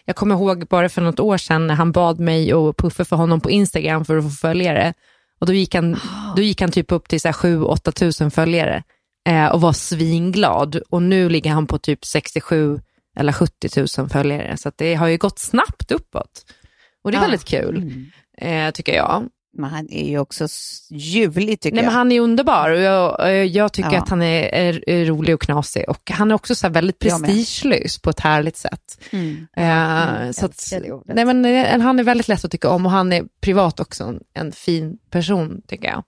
Jag 0.05 0.17
kommer 0.17 0.35
ihåg 0.35 0.67
bara 0.69 0.89
för 0.89 1.03
något 1.03 1.21
år 1.21 1.37
sedan 1.39 1.67
när 1.67 1.75
han 1.75 1.93
bad 1.93 2.21
mig 2.21 2.55
och 2.55 2.77
puffa 2.77 3.05
för 3.05 3.17
honom 3.17 3.41
på 3.41 3.51
Instagram 3.51 4.05
för 4.05 4.17
att 4.17 4.25
få 4.25 4.31
följare. 4.31 4.95
Och 5.41 5.47
då 5.47 5.53
gick 5.53 5.75
han, 5.75 5.97
då 6.37 6.43
gick 6.43 6.61
han 6.61 6.71
typ 6.71 6.93
upp 6.93 7.09
till 7.09 7.19
7-8 7.19 7.91
tusen 7.93 8.31
följare 8.31 8.83
eh, 9.29 9.47
och 9.47 9.61
var 9.61 9.73
svinglad. 9.73 10.77
Och 10.91 11.03
nu 11.03 11.29
ligger 11.29 11.51
han 11.51 11.67
på 11.67 11.79
typ 11.79 12.05
67 12.05 12.81
eller 13.17 13.33
70 13.33 14.01
000 14.01 14.09
följare. 14.09 14.57
Så 14.57 14.71
det 14.77 14.95
har 14.95 15.07
ju 15.09 15.17
gått 15.17 15.39
snabbt 15.39 15.93
uppåt. 15.93 16.45
Och 17.05 17.11
det 17.13 17.17
är 17.17 17.21
Ja. 17.21 17.27
väldigt 17.27 17.45
kul, 17.45 17.93
eh, 18.39 18.71
tycker 18.71 18.95
jag. 18.95 19.29
Men 19.57 19.71
han 19.71 19.91
är 19.91 20.09
ju 20.09 20.19
också 20.19 20.49
ljuvlig 20.91 21.61
tycker 21.61 21.75
Nej, 21.75 21.85
jag. 21.85 21.91
men 21.91 21.99
han 21.99 22.13
är 22.13 22.21
underbar 22.21 22.71
och 22.71 22.81
jag, 22.81 23.47
jag 23.47 23.73
tycker 23.73 23.93
Ja. 23.93 23.99
att 23.99 24.09
han 24.09 24.23
är, 24.23 24.43
är, 24.43 24.89
är 24.89 25.05
rolig 25.05 25.35
och 25.35 25.41
knasig 25.41 25.89
och 25.89 26.11
han 26.11 26.31
är 26.31 26.35
också 26.35 26.55
så 26.55 26.69
väldigt 26.69 26.99
prestigelös 26.99 27.99
på 27.99 28.11
ett 28.11 28.21
härligt 28.21 28.57
sätt. 28.57 29.01
Mm. 29.11 29.47
Eh, 29.57 30.31
så 30.31 30.47
att, 30.47 30.73
nej, 31.07 31.25
men, 31.25 31.45
eh, 31.45 31.81
han 31.81 31.99
är 31.99 32.05
väldigt 32.05 32.29
lätt 32.29 32.45
att 32.45 32.51
tycka 32.51 32.69
om 32.69 32.87
och 32.87 32.93
han 32.93 33.13
är 33.13 33.25
privat 33.41 33.81
också 33.81 34.05
en, 34.05 34.21
en 34.35 34.53
fin 34.53 34.99
person 35.11 35.63
tycker 35.69 35.89
jag. 35.89 36.05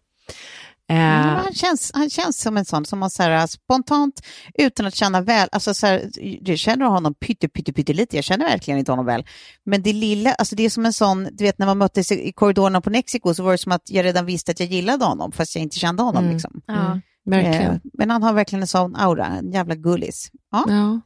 Eh, 0.89 0.97
men 0.97 1.37
han, 1.37 1.55
känns, 1.55 1.91
han 1.95 2.11
känns 2.11 2.41
som 2.41 2.57
en 2.57 2.65
sån 2.65 2.85
som 2.85 2.99
man 2.99 3.11
så 3.11 3.23
här, 3.23 3.47
spontant, 3.47 4.23
utan 4.55 4.87
att 4.87 4.95
känna 4.95 5.21
väl, 5.21 5.49
alltså 5.53 5.75
så 5.75 5.87
här, 5.87 6.11
jag 6.43 6.59
känner 6.59 6.87
honom 6.87 7.15
pytte, 7.15 7.49
pytte, 7.49 7.73
pytte 7.73 7.93
lite, 7.93 8.17
jag 8.17 8.25
känner 8.25 8.45
verkligen 8.45 8.79
inte 8.79 8.93
honom 8.93 9.07
väl. 9.07 9.25
Men 9.65 9.83
det 9.83 9.93
lilla, 9.93 10.33
alltså 10.33 10.57
det 10.57 10.63
är 10.63 10.71
som 10.71 10.87
en 10.87 10.93
sån, 10.93 11.29
du 11.33 11.45
vet 11.45 11.59
när 11.59 11.67
man 11.67 11.79
möttes 11.79 12.13
i 12.13 12.29
i 12.29 12.33
korridorerna 12.33 12.81
på 12.81 12.91
Mexiko 12.91 13.35
så 13.35 13.43
var 13.43 13.53
det 13.53 13.59
som 13.59 13.73
att 13.73 13.91
jag 13.91 14.05
redan 14.05 14.27
visste 14.27 14.53
att 14.53 14.61
jag 14.61 14.69
gillade 14.69 15.05
honom, 15.05 15.33
fast 15.33 15.55
jag 15.55 15.63
inte 15.63 15.79
kände 15.79 16.03
honom. 16.03 16.25
Mm. 16.25 16.35
Liksom. 16.35 16.61
Ja. 16.67 17.01
verkligen. 17.25 17.73
Eh, 17.73 17.79
men 17.93 18.11
han 18.11 18.23
har 18.23 18.33
verkligen 18.33 18.63
en 18.63 18.69
sån 18.69 18.97
aura, 18.97 19.27
en 19.27 19.53
jävla 19.53 19.75
gullis. 19.75 20.31
Ja. 20.51 20.65
Ja. 20.69 21.01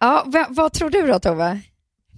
Ja, 0.00 0.24
va, 0.26 0.46
vad 0.50 0.72
tror 0.72 0.90
du 0.90 1.06
då, 1.06 1.18
Tove? 1.18 1.60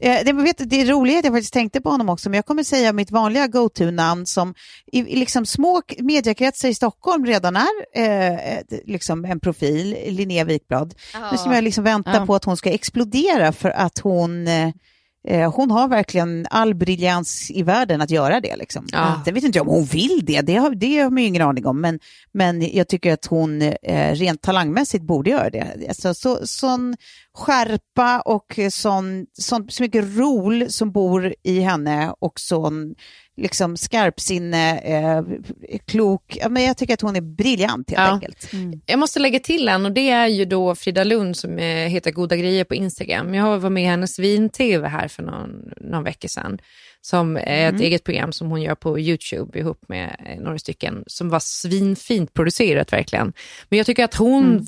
Eh, 0.01 0.24
det, 0.24 0.32
vet, 0.32 0.70
det 0.70 0.80
är 0.80 0.86
roligt 0.86 1.18
att 1.18 1.24
jag 1.24 1.34
faktiskt 1.34 1.53
tänkte 1.53 1.80
på 1.80 1.90
honom 1.90 2.09
också, 2.09 2.28
men 2.30 2.36
jag 2.36 2.46
kommer 2.46 2.62
säga 2.62 2.92
mitt 2.92 3.11
vanliga 3.11 3.46
go-to-namn 3.46 4.26
som 4.26 4.55
i, 4.92 5.03
liksom 5.03 5.46
små 5.46 5.82
mediekretsar 5.99 6.68
i 6.68 6.74
Stockholm 6.74 7.26
redan 7.26 7.57
är 7.57 8.32
eh, 8.32 8.78
liksom 8.84 9.24
en 9.24 9.40
profil, 9.40 9.96
Linnea 10.09 10.44
Wikblad. 10.44 10.94
Men 11.30 11.38
som 11.38 11.53
jag 11.53 11.64
liksom 11.64 11.84
väntar 11.84 12.14
Ja. 12.20 12.26
på 12.26 12.34
att 12.34 12.44
hon 12.44 12.57
ska 12.57 12.70
explodera 12.70 13.53
för 13.53 13.70
att 13.70 13.99
hon, 13.99 14.49
eh, 14.49 14.70
eh, 15.28 15.52
hon 15.52 15.70
har 15.70 15.88
verkligen 15.88 16.46
all 16.50 16.74
briljans 16.74 17.50
i 17.50 17.62
världen 17.62 18.00
att 18.00 18.10
göra 18.10 18.40
det. 18.40 18.56
Liksom. 18.56 18.86
Ja. 18.92 19.22
Sen 19.24 19.34
vet 19.34 19.44
inte 19.44 19.58
jag 19.58 19.68
om 19.68 19.74
hon 19.74 19.84
vill 19.84 20.20
det, 20.22 20.40
det 20.40 20.56
har, 20.56 20.74
det 20.74 20.98
har 20.98 21.10
man 21.10 21.22
ju 21.22 21.28
ingen 21.28 21.42
aning 21.42 21.66
om, 21.66 21.80
men, 21.80 21.98
men 22.32 22.76
jag 22.76 22.88
tycker 22.88 23.12
att 23.12 23.26
hon 23.26 23.62
eh, 23.62 24.14
rent 24.14 24.42
talangmässigt 24.42 25.04
borde 25.04 25.30
göra 25.30 25.50
det. 25.50 25.88
Alltså, 25.88 26.14
så, 26.14 26.46
sån 26.46 26.96
skärpa 27.34 28.20
och 28.20 28.58
sån, 28.70 29.26
sån, 29.32 29.70
så 29.70 29.82
mycket 29.82 30.16
rol 30.16 30.70
som 30.70 30.92
bor 30.92 31.34
i 31.42 31.60
henne 31.60 32.12
och 32.20 32.40
sån 32.40 32.94
liksom 33.39 33.76
skarpsinne, 33.76 34.78
eh, 34.78 35.22
klok. 35.86 36.36
Ja, 36.41 36.49
men 36.49 36.62
jag 36.64 36.76
tycker 36.76 36.95
att 36.95 37.01
hon 37.01 37.16
är 37.16 37.20
briljant 37.20 37.91
helt 37.91 38.01
Ja. 38.09 38.12
enkelt. 38.14 38.51
Jag 38.86 38.99
måste 38.99 39.18
lägga 39.20 39.41
till 39.41 39.68
en 39.68 39.86
och 39.86 39.93
det 39.93 40.11
är 40.11 40.26
ju 40.26 40.45
då 40.45 40.74
Frida 40.74 41.05
Lund 41.05 41.36
som 41.36 41.59
eh, 41.59 41.64
heter 41.89 42.11
Goda 42.11 42.36
grejer 42.36 42.64
på 42.64 42.74
Instagram. 42.74 43.34
Jag 43.34 43.59
var 43.59 43.70
med 43.70 43.82
i 43.82 43.86
hennes 43.86 44.18
vin-tv 44.18 44.89
här 44.89 45.09
för 45.09 45.22
någon, 45.22 45.51
någon 45.80 46.05
vecka 46.05 46.28
sedan. 46.28 46.59
Som 47.01 47.36
är 47.36 47.74
ett 47.74 47.80
eget 47.80 48.05
program 48.05 48.32
som 48.32 48.51
hon 48.51 48.62
gör 48.62 48.74
på 48.74 48.99
YouTube 48.99 49.59
ihop 49.59 49.80
med 49.89 50.16
eh, 50.26 50.41
några 50.43 50.59
stycken. 50.59 51.05
Som 51.07 51.28
var 51.28 51.41
svinfint 51.41 52.34
producerat 52.34 52.93
verkligen. 52.93 53.32
Men 53.68 53.76
jag 53.76 53.86
tycker 53.86 54.05
att 54.05 54.14
hon 54.14 54.66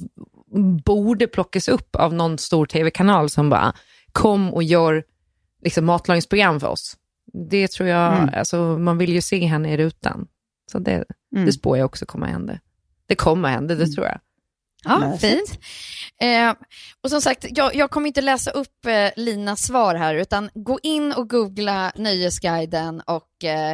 borde 0.84 1.26
plockas 1.26 1.68
upp 1.68 1.96
av 1.96 2.14
någon 2.14 2.38
stor 2.38 2.66
tv-kanal 2.66 3.30
som 3.30 3.50
bara 3.50 3.74
kom 4.12 4.54
och 4.54 4.62
gör 4.62 5.04
liksom, 5.64 5.84
matlagningsprogram 5.84 6.60
för 6.60 6.66
oss. 6.68 6.96
Det 7.32 7.68
tror 7.70 7.88
jag, 7.88 8.16
Mm. 8.16 8.30
alltså, 8.34 8.78
man 8.78 8.98
vill 8.98 9.12
ju 9.12 9.20
se 9.20 9.44
henne 9.46 9.72
i 9.72 9.76
rutan. 9.76 10.26
Så 10.72 10.78
det, 10.78 11.04
Mm. 11.34 11.46
det 11.46 11.52
spår 11.52 11.78
jag 11.78 11.84
också 11.84 12.06
kommer 12.06 12.26
hända. 12.26 12.58
Det 13.06 13.14
kommer 13.14 13.48
hända, 13.48 13.74
det 13.74 13.86
tror 13.86 14.06
jag. 14.06 14.20
Ja, 14.84 14.98
Nej, 14.98 15.18
fint. 15.18 15.58
Eh, 16.22 16.54
och 17.02 17.10
som 17.10 17.20
sagt, 17.20 17.46
jag, 17.50 17.74
jag 17.74 17.90
kommer 17.90 18.06
inte 18.06 18.20
läsa 18.20 18.50
upp 18.50 18.86
eh, 18.86 19.22
Linas 19.22 19.62
svar 19.62 19.94
här, 19.94 20.14
utan 20.14 20.50
gå 20.54 20.78
in 20.82 21.12
och 21.12 21.30
googla 21.30 21.92
Nöjesguiden 21.96 23.00
och 23.00 23.44
eh, 23.44 23.72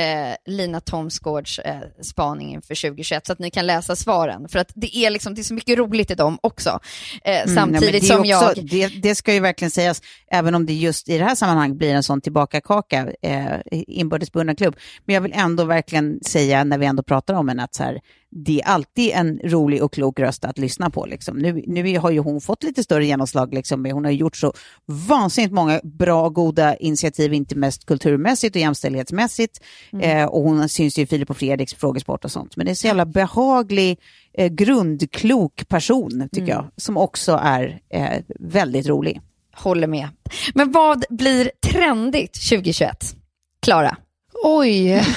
eh, 0.00 0.34
Lina 0.46 0.80
Thomsgårds 0.80 1.58
eh, 1.58 1.80
spaning 2.02 2.52
inför 2.52 2.88
2021, 2.88 3.26
så 3.26 3.32
att 3.32 3.38
ni 3.38 3.50
kan 3.50 3.66
läsa 3.66 3.96
svaren. 3.96 4.48
För 4.48 4.58
att 4.58 4.72
det 4.74 4.96
är, 4.96 5.10
liksom, 5.10 5.34
det 5.34 5.40
är 5.40 5.42
så 5.42 5.54
mycket 5.54 5.78
roligt 5.78 6.10
i 6.10 6.14
dem 6.14 6.38
också. 6.42 6.80
Eh, 7.24 7.34
Mm, 7.34 7.54
nej, 7.54 7.54
samtidigt 7.54 8.02
är 8.02 8.06
som 8.06 8.20
också, 8.20 8.30
jag... 8.30 8.66
Det, 8.70 8.88
det 8.88 9.14
ska 9.14 9.34
ju 9.34 9.40
verkligen 9.40 9.70
sägas, 9.70 10.02
även 10.30 10.54
om 10.54 10.66
det 10.66 10.72
just 10.72 11.08
i 11.08 11.18
det 11.18 11.24
här 11.24 11.34
sammanhanget 11.34 11.78
blir 11.78 11.94
en 11.94 12.02
sån 12.02 12.20
tillbakakaka, 12.20 13.12
eh, 13.22 13.58
inbördes 13.70 14.30
klubb. 14.56 14.76
Men 15.04 15.14
jag 15.14 15.20
vill 15.20 15.32
ändå 15.34 15.64
verkligen 15.64 16.20
säga, 16.24 16.64
när 16.64 16.78
vi 16.78 16.86
ändå 16.86 17.02
pratar 17.02 17.34
om 17.34 17.48
henne, 17.48 17.64
att 17.64 17.74
så 17.74 17.82
här, 17.82 18.00
det 18.36 18.60
är 18.60 18.66
alltid 18.66 19.10
en 19.14 19.40
rolig 19.44 19.82
och 19.82 19.92
klok 19.92 20.20
röst 20.20 20.44
att 20.44 20.58
lyssna 20.58 20.90
på. 20.90 21.06
Liksom. 21.06 21.38
Nu, 21.38 21.62
nu 21.66 21.98
har 21.98 22.10
ju 22.10 22.18
hon 22.18 22.40
fått 22.40 22.62
lite 22.62 22.82
större 22.82 23.06
genomslag, 23.06 23.54
liksom. 23.54 23.84
hon 23.84 24.04
har 24.04 24.12
gjort 24.12 24.36
så 24.36 24.52
vansinnigt 24.86 25.54
många 25.54 25.80
bra, 25.84 26.28
goda 26.28 26.76
initiativ, 26.76 27.34
inte 27.34 27.56
mest 27.56 27.86
kulturmässigt 27.86 28.56
och 28.56 28.60
jämställdhetsmässigt. 28.60 29.60
Eh, 30.00 30.24
och 30.24 30.42
hon 30.42 30.68
syns 30.68 30.98
ju 30.98 31.02
i 31.02 31.06
Filip 31.06 31.30
och 31.30 31.36
Fredriks 31.36 31.74
frågesport 31.74 32.24
och 32.24 32.32
sånt. 32.32 32.56
Men 32.56 32.66
det 32.66 32.72
är 32.72 32.74
så 32.74 32.86
jävla 32.86 33.06
behaglig, 33.06 33.98
eh, 34.34 34.48
grundklok 34.48 35.68
person, 35.68 36.28
tycker 36.32 36.52
jag, 36.52 36.70
som 36.76 36.96
också 36.96 37.40
är 37.42 37.80
eh, 37.90 38.22
väldigt 38.40 38.86
rolig. 38.86 39.20
Håller 39.56 39.86
med. 39.86 40.08
Men 40.54 40.72
vad 40.72 41.04
blir 41.10 41.50
trendigt 41.66 42.48
2021? 42.48 43.16
Klara? 43.62 43.96
Oj. 44.44 45.02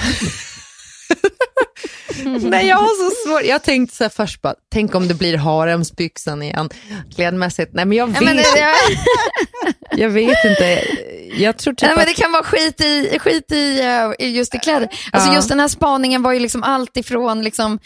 Nej, 2.24 2.66
jag 2.66 2.76
har 2.76 3.10
så 3.10 3.28
svårt. 3.28 3.44
Jag 3.44 3.62
tänkte 3.62 3.96
så 3.96 4.04
här 4.04 4.08
först 4.08 4.42
bara, 4.42 4.54
tänk 4.72 4.94
om 4.94 5.08
det 5.08 5.14
blir 5.14 5.36
haremsbyxan 5.36 6.42
igen, 6.42 6.68
klädmässigt. 7.16 7.70
Nej, 7.74 7.84
men 7.84 7.98
jag 7.98 8.06
vet, 8.06 8.20
men, 8.24 8.38
jag 9.90 10.08
vet 10.10 10.44
inte. 10.44 10.84
Jag 11.38 11.56
tror 11.56 11.74
typ 11.74 11.82
Nej, 11.82 11.90
men 11.96 12.00
att... 12.00 12.06
det 12.16 12.22
kan 12.22 12.32
vara 12.32 12.42
skit 12.44 12.80
i, 12.80 13.18
skit 13.18 13.52
i 13.52 13.80
eh, 13.80 14.26
i 14.26 14.36
just 14.36 14.54
i 14.54 14.58
kläder. 14.58 14.88
Alltså 15.12 15.28
Ja. 15.28 15.34
just 15.34 15.48
den 15.48 15.60
här 15.60 15.68
spaningen 15.68 16.22
var 16.22 16.32
ju 16.32 16.38
liksom 16.40 16.62
allt 16.62 16.96
ifrån 16.96 17.42
liksom, 17.42 17.78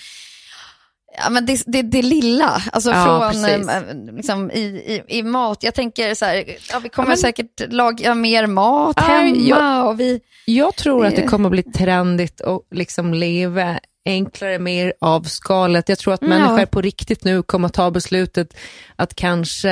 ja, 1.24 1.30
men 1.30 1.46
det, 1.46 1.62
det, 1.66 1.82
det 1.82 2.02
lilla, 2.02 2.62
alltså 2.72 2.90
Ja, 2.90 3.32
från 3.32 3.44
eh, 3.44 4.14
liksom, 4.16 4.50
i, 4.50 4.60
i, 4.62 5.02
i 5.18 5.22
mat. 5.22 5.62
Jag 5.62 5.74
tänker 5.74 6.14
så 6.14 6.24
här, 6.24 6.44
ja, 6.70 6.78
vi 6.78 6.88
kommer 6.88 7.06
Ja, 7.06 7.08
men- 7.08 7.18
säkert 7.18 7.72
laga 7.72 8.14
mer 8.14 8.46
mat 8.46 9.00
hemma 9.00 9.36
jag- 9.36 9.88
och 9.88 10.00
vi, 10.00 10.20
Jag 10.44 10.76
tror 10.76 11.06
att 11.06 11.16
det 11.16 11.22
Det- 11.22 11.28
kommer 11.28 11.50
bli 11.50 11.62
trendigt 11.62 12.40
att 12.40 12.60
liksom 12.70 13.14
leva 13.14 13.78
enklare, 14.04 14.58
mer 14.58 14.92
avskalat. 15.00 15.88
Jag 15.88 15.98
tror 15.98 16.14
att 16.14 16.22
Ja. 16.22 16.28
människor 16.28 16.66
på 16.66 16.80
riktigt 16.80 17.24
nu 17.24 17.42
kommer 17.42 17.66
att 17.66 17.74
ta 17.74 17.90
beslutet 17.90 18.56
att 18.96 19.14
kanske 19.14 19.70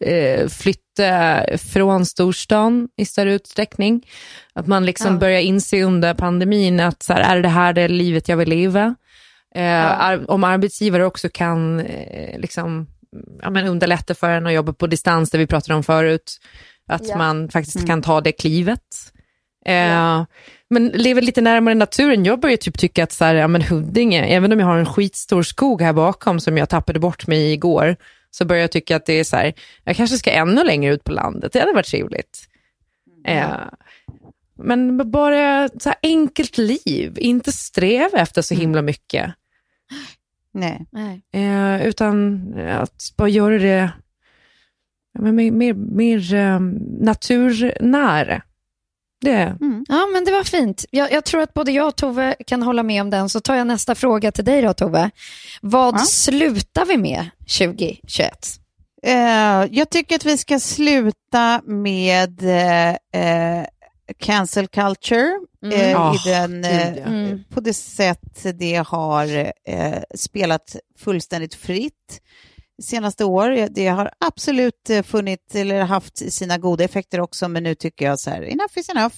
eh, 0.00 0.48
flytta 0.48 1.44
från 1.58 2.06
storstan 2.06 2.88
i 2.96 3.04
större 3.06 3.32
utsträckning. 3.34 4.06
Att 4.54 4.66
man 4.66 4.86
liksom 4.86 5.12
Ja. 5.12 5.18
börjar 5.18 5.40
inse 5.40 5.82
under 5.82 6.14
pandemin 6.14 6.80
att 6.80 7.02
så 7.02 7.12
här, 7.12 7.36
är 7.36 7.42
det 7.42 7.48
här 7.48 7.72
det 7.72 7.88
livet 7.88 8.28
jag 8.28 8.36
vill 8.36 8.48
leva? 8.48 8.94
Eh, 9.54 10.00
ar- 10.00 10.30
om 10.30 10.44
arbetsgivare 10.44 11.04
också 11.06 11.28
kan 11.28 11.80
eh, 11.80 12.38
liksom, 12.38 12.86
ja, 13.42 13.50
men 13.50 13.66
underlätta 13.66 14.14
för 14.14 14.30
en 14.30 14.46
att 14.46 14.52
jobba 14.52 14.72
på 14.72 14.86
distans, 14.86 15.30
det 15.30 15.38
vi 15.38 15.46
pratade 15.46 15.74
om 15.74 15.82
förut, 15.82 16.36
att 16.88 17.08
Ja. 17.08 17.16
man 17.18 17.48
faktiskt 17.48 17.86
kan 17.86 18.02
ta 18.02 18.20
det 18.20 18.32
klivet. 18.32 18.80
Eh, 19.66 20.24
Men 20.70 20.88
lever 20.88 21.22
lite 21.22 21.40
närmare 21.40 21.74
naturen. 21.74 22.24
Jag 22.24 22.40
börjar 22.40 22.56
typ 22.56 22.78
tycka 22.78 23.04
att 23.04 23.12
så 23.12 23.24
här, 23.24 23.34
ja, 23.34 23.48
men 23.48 23.62
Huddinge, 23.62 24.24
även 24.24 24.52
om 24.52 24.60
jag 24.60 24.66
har 24.66 24.78
en 24.78 24.86
skitstor 24.86 25.42
skog 25.42 25.82
här 25.82 25.92
bakom 25.92 26.40
som 26.40 26.56
jag 26.56 26.68
tappade 26.68 26.98
bort 26.98 27.26
mig 27.26 27.52
igår, 27.52 27.96
så 28.30 28.44
börjar 28.44 28.60
jag 28.60 28.72
tycka 28.72 28.96
att 28.96 29.06
det 29.06 29.12
är 29.12 29.24
så 29.24 29.36
här, 29.36 29.54
jag 29.84 29.96
kanske 29.96 30.18
ska 30.18 30.30
ännu 30.30 30.64
längre 30.64 30.94
ut 30.94 31.04
på 31.04 31.12
landet. 31.12 31.52
Det 31.52 31.60
hade 31.60 31.72
varit 31.72 31.86
trevligt. 31.86 32.48
Eh, 33.26 33.56
men 34.58 35.10
bara 35.10 35.68
så 35.68 35.88
här 35.88 35.98
enkelt 36.02 36.58
liv, 36.58 37.18
inte 37.18 37.52
sträva 37.52 38.18
efter 38.18 38.42
så 38.42 38.54
himla 38.54 38.82
mycket. 38.82 39.34
Nej. 40.90 41.22
Eh, 41.32 41.86
utan 41.86 42.42
att 42.68 43.12
bara 43.16 43.28
göra 43.28 43.58
det 43.58 43.90
men 45.18 45.34
mer, 45.34 45.50
mer, 45.50 45.74
mer 45.74 46.34
eh, 46.34 46.60
naturnära. 47.00 48.42
Det, 49.20 49.56
Ja, 49.88 50.06
men 50.12 50.24
det 50.24 50.30
var 50.30 50.44
fint. 50.44 50.84
Jag, 50.90 51.12
jag 51.12 51.24
tror 51.24 51.40
att 51.42 51.54
både 51.54 51.72
jag 51.72 51.88
och 51.88 51.96
Tove 51.96 52.34
kan 52.46 52.62
hålla 52.62 52.82
med 52.82 53.02
om 53.02 53.10
den. 53.10 53.28
Så 53.28 53.40
tar 53.40 53.54
jag 53.54 53.66
nästa 53.66 53.94
fråga 53.94 54.32
till 54.32 54.44
dig 54.44 54.62
då, 54.62 54.72
Tove. 54.72 55.10
Vad 55.62 55.94
Ja. 55.94 55.98
slutar 55.98 56.84
vi 56.86 56.96
med 56.96 57.30
2021? 57.58 58.46
Eh, 59.02 59.14
jag 59.70 59.90
tycker 59.90 60.16
att 60.16 60.24
vi 60.24 60.38
ska 60.38 60.60
sluta 60.60 61.60
med 61.64 62.42
eh, 62.42 62.88
eh, 63.22 63.66
cancel 64.18 64.66
culture 64.68 65.30
Mm. 65.62 65.80
eh, 65.80 66.14
i 66.14 66.30
den, 66.30 66.64
eh. 66.64 66.88
Mm. 67.06 67.44
på 67.54 67.60
det 67.60 67.74
sätt 67.74 68.46
det 68.54 68.84
har 68.86 69.52
eh, 69.68 69.98
spelat 70.14 70.76
fullständigt 70.98 71.54
fritt 71.54 72.20
senaste 72.82 73.24
år. 73.24 73.68
Det 73.70 73.86
har 73.86 74.10
absolut 74.18 74.90
eh, 74.90 75.02
funnit 75.02 75.54
eller 75.54 75.82
haft 75.82 76.32
sina 76.32 76.58
goda 76.58 76.84
effekter 76.84 77.20
också, 77.20 77.48
men 77.48 77.62
nu 77.62 77.74
tycker 77.74 78.04
jag 78.04 78.20
så 78.20 78.30
här, 78.30 78.42
enough 78.42 78.78
is 78.78 78.88
enough. 78.88 79.16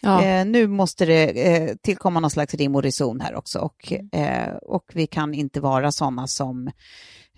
ja. 0.00 0.24
Eh, 0.24 0.46
nu 0.46 0.66
måste 0.66 1.06
det 1.06 1.46
eh, 1.46 1.76
tillkomma 1.82 2.20
någon 2.20 2.30
slags 2.30 2.54
rim 2.54 2.74
och 2.74 2.82
reson 2.82 3.20
här 3.20 3.34
också 3.34 3.58
och, 3.58 3.92
eh, 4.18 4.54
och 4.62 4.84
vi 4.94 5.06
kan 5.06 5.34
inte 5.34 5.60
vara 5.60 5.92
sådana 5.92 6.26
som 6.26 6.70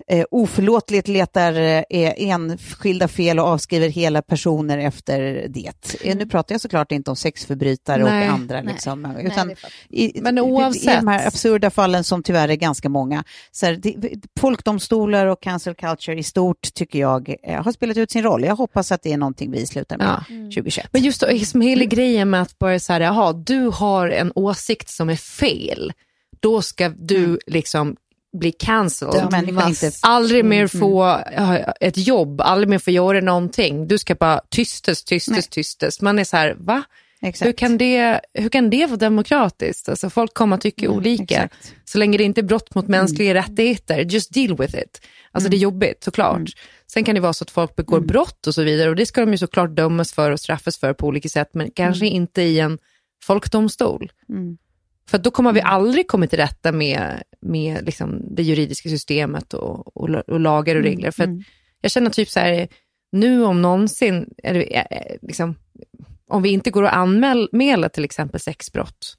eh, 0.08 0.24
oförlåtligt 0.30 1.08
letar 1.08 1.52
eh, 1.52 1.82
enskilda 2.16 3.08
fel 3.08 3.38
och 3.38 3.46
avskriver 3.46 3.88
hela 3.88 4.22
personer 4.22 4.78
efter 4.78 5.46
det. 5.48 5.72
Eh, 6.04 6.16
nu 6.16 6.26
pratar 6.26 6.54
jag 6.54 6.60
såklart 6.60 6.92
inte 6.92 7.10
om 7.10 7.16
sexförbrytare 7.16 8.04
Nej, 8.04 8.28
och 8.28 8.34
andra, 8.34 8.62
nej, 8.62 8.72
liksom, 8.72 9.02
nej, 9.02 9.26
utan 9.26 9.50
i, 9.88 10.20
Men 10.22 10.38
i, 10.38 10.40
i 10.40 10.44
oavsett- 10.44 11.00
de 11.00 11.08
här 11.08 11.26
absurda 11.26 11.70
fallen 11.70 12.04
som 12.04 12.22
tyvärr 12.22 12.48
är 12.48 12.54
ganska 12.54 12.88
många. 12.88 13.24
Så 13.50 13.66
här, 13.66 13.72
det, 13.82 13.96
folkdomstolar 14.40 15.26
och 15.26 15.42
cancel 15.42 15.74
culture 15.74 16.18
i 16.18 16.22
stort 16.22 16.74
tycker 16.74 16.98
jag 16.98 17.34
eh, 17.42 17.62
har 17.64 17.72
spelat 17.72 17.96
ut 17.96 18.10
sin 18.10 18.22
roll. 18.22 18.44
Jag 18.44 18.56
hoppas 18.56 18.92
att 18.92 19.02
det 19.02 19.12
är 19.12 19.16
någonting 19.16 19.50
vi 19.50 19.66
slutar 19.66 19.98
med 19.98 20.06
Ja. 20.06 20.24
2021. 20.28 20.88
Men 20.92 21.02
just 21.02 21.22
som 21.46 21.60
hela 21.60 21.84
grejen 21.84 22.30
med 22.30 22.42
att 22.42 22.58
bara 22.58 22.78
så 22.78 22.92
här, 22.92 23.00
jaha, 23.00 23.32
du 23.32 23.66
har 23.66 24.08
en 24.08 24.32
åsikt 24.34 24.88
som 24.88 25.08
är 25.10 25.16
fel, 25.16 25.92
då 26.40 26.62
ska 26.62 26.88
du 26.88 27.38
liksom 27.46 27.96
bli 28.32 28.52
cancelled. 28.52 29.14
Aldrig 30.02 30.44
mer 30.44 30.66
få 30.66 31.02
ja, 31.36 31.58
ett 31.58 31.98
jobb, 32.06 32.40
aldrig 32.40 32.68
mer 32.68 32.78
få 32.78 32.90
göra 32.90 33.20
någonting. 33.20 33.88
Du 33.88 33.98
ska 33.98 34.14
bara 34.14 34.40
tystes, 34.48 35.28
Nej. 35.28 35.42
tystes. 35.42 36.00
Man 36.00 36.18
är 36.18 36.24
så 36.24 36.36
här, 36.36 36.56
va? 36.58 36.82
Exakt. 37.24 37.48
Hur 37.48 37.52
kan, 37.52 37.78
det, 37.78 38.20
hur 38.34 38.48
kan 38.48 38.70
det 38.70 38.86
vara 38.86 38.96
demokratiskt? 38.96 39.88
Alltså, 39.88 40.10
folk 40.10 40.34
kommer 40.34 40.56
att 40.56 40.62
tycka 40.62 40.90
olika. 40.90 41.34
Mm, 41.34 41.46
exakt. 41.46 41.74
Så 41.84 41.98
länge 41.98 42.18
det 42.18 42.24
inte 42.24 42.40
är 42.40 42.42
brott 42.42 42.74
mot 42.74 42.88
mänskliga 42.88 43.34
rättigheter, 43.34 43.98
just 43.98 44.34
deal 44.34 44.56
with 44.56 44.78
it. 44.78 45.00
Alltså 45.32 45.46
Mm. 45.46 45.50
det 45.50 45.56
är 45.56 45.58
jobbigt 45.58 46.04
såklart. 46.04 46.50
Sen 46.92 47.04
kan 47.04 47.14
det 47.14 47.20
vara 47.20 47.32
så 47.32 47.44
att 47.44 47.50
folk 47.50 47.76
begår 47.76 48.00
brott 48.00 48.46
och 48.46 48.54
så 48.54 48.62
vidare 48.62 48.90
och 48.90 48.96
det 48.96 49.06
ska 49.06 49.20
de 49.20 49.30
ju 49.32 49.38
såklart 49.38 49.76
dömas 49.76 50.12
för 50.12 50.30
och 50.30 50.40
straffas 50.40 50.78
för 50.78 50.92
på 50.92 51.06
olika 51.06 51.28
sätt, 51.28 51.48
men 51.52 51.70
kanske 51.70 52.06
inte 52.06 52.42
i 52.42 52.60
en 52.60 52.78
folkdomstol. 53.22 54.12
Mm. 55.02 55.08
För 55.08 55.18
då 55.18 55.30
kommer 55.30 55.52
vi 55.52 55.60
aldrig 55.60 56.08
komma 56.08 56.26
till 56.26 56.38
rätta 56.38 56.72
med, 56.72 57.22
med 57.40 57.84
liksom 57.86 58.34
det 58.34 58.42
juridiska 58.42 58.88
systemet 58.88 59.54
och, 59.54 59.96
och, 59.96 60.08
och 60.10 60.40
lagar 60.40 60.76
och 60.76 60.82
regler. 60.82 61.10
För 61.10 61.22
att 61.24 61.28
jag 61.80 61.90
känner 61.90 62.10
typ 62.10 62.28
så 62.28 62.40
här, 62.40 62.68
nu 63.12 63.44
om 63.44 63.62
någonsin, 63.62 64.34
är 64.42 64.54
det, 64.54 64.76
är- 64.76 65.18
liksom, 65.22 65.54
om 66.28 66.42
vi 66.42 66.48
inte 66.50 66.70
går 66.70 66.82
att 66.84 66.92
anmäla 66.94 67.88
till 67.88 68.04
exempel 68.04 68.40
sexbrott, 68.40 69.16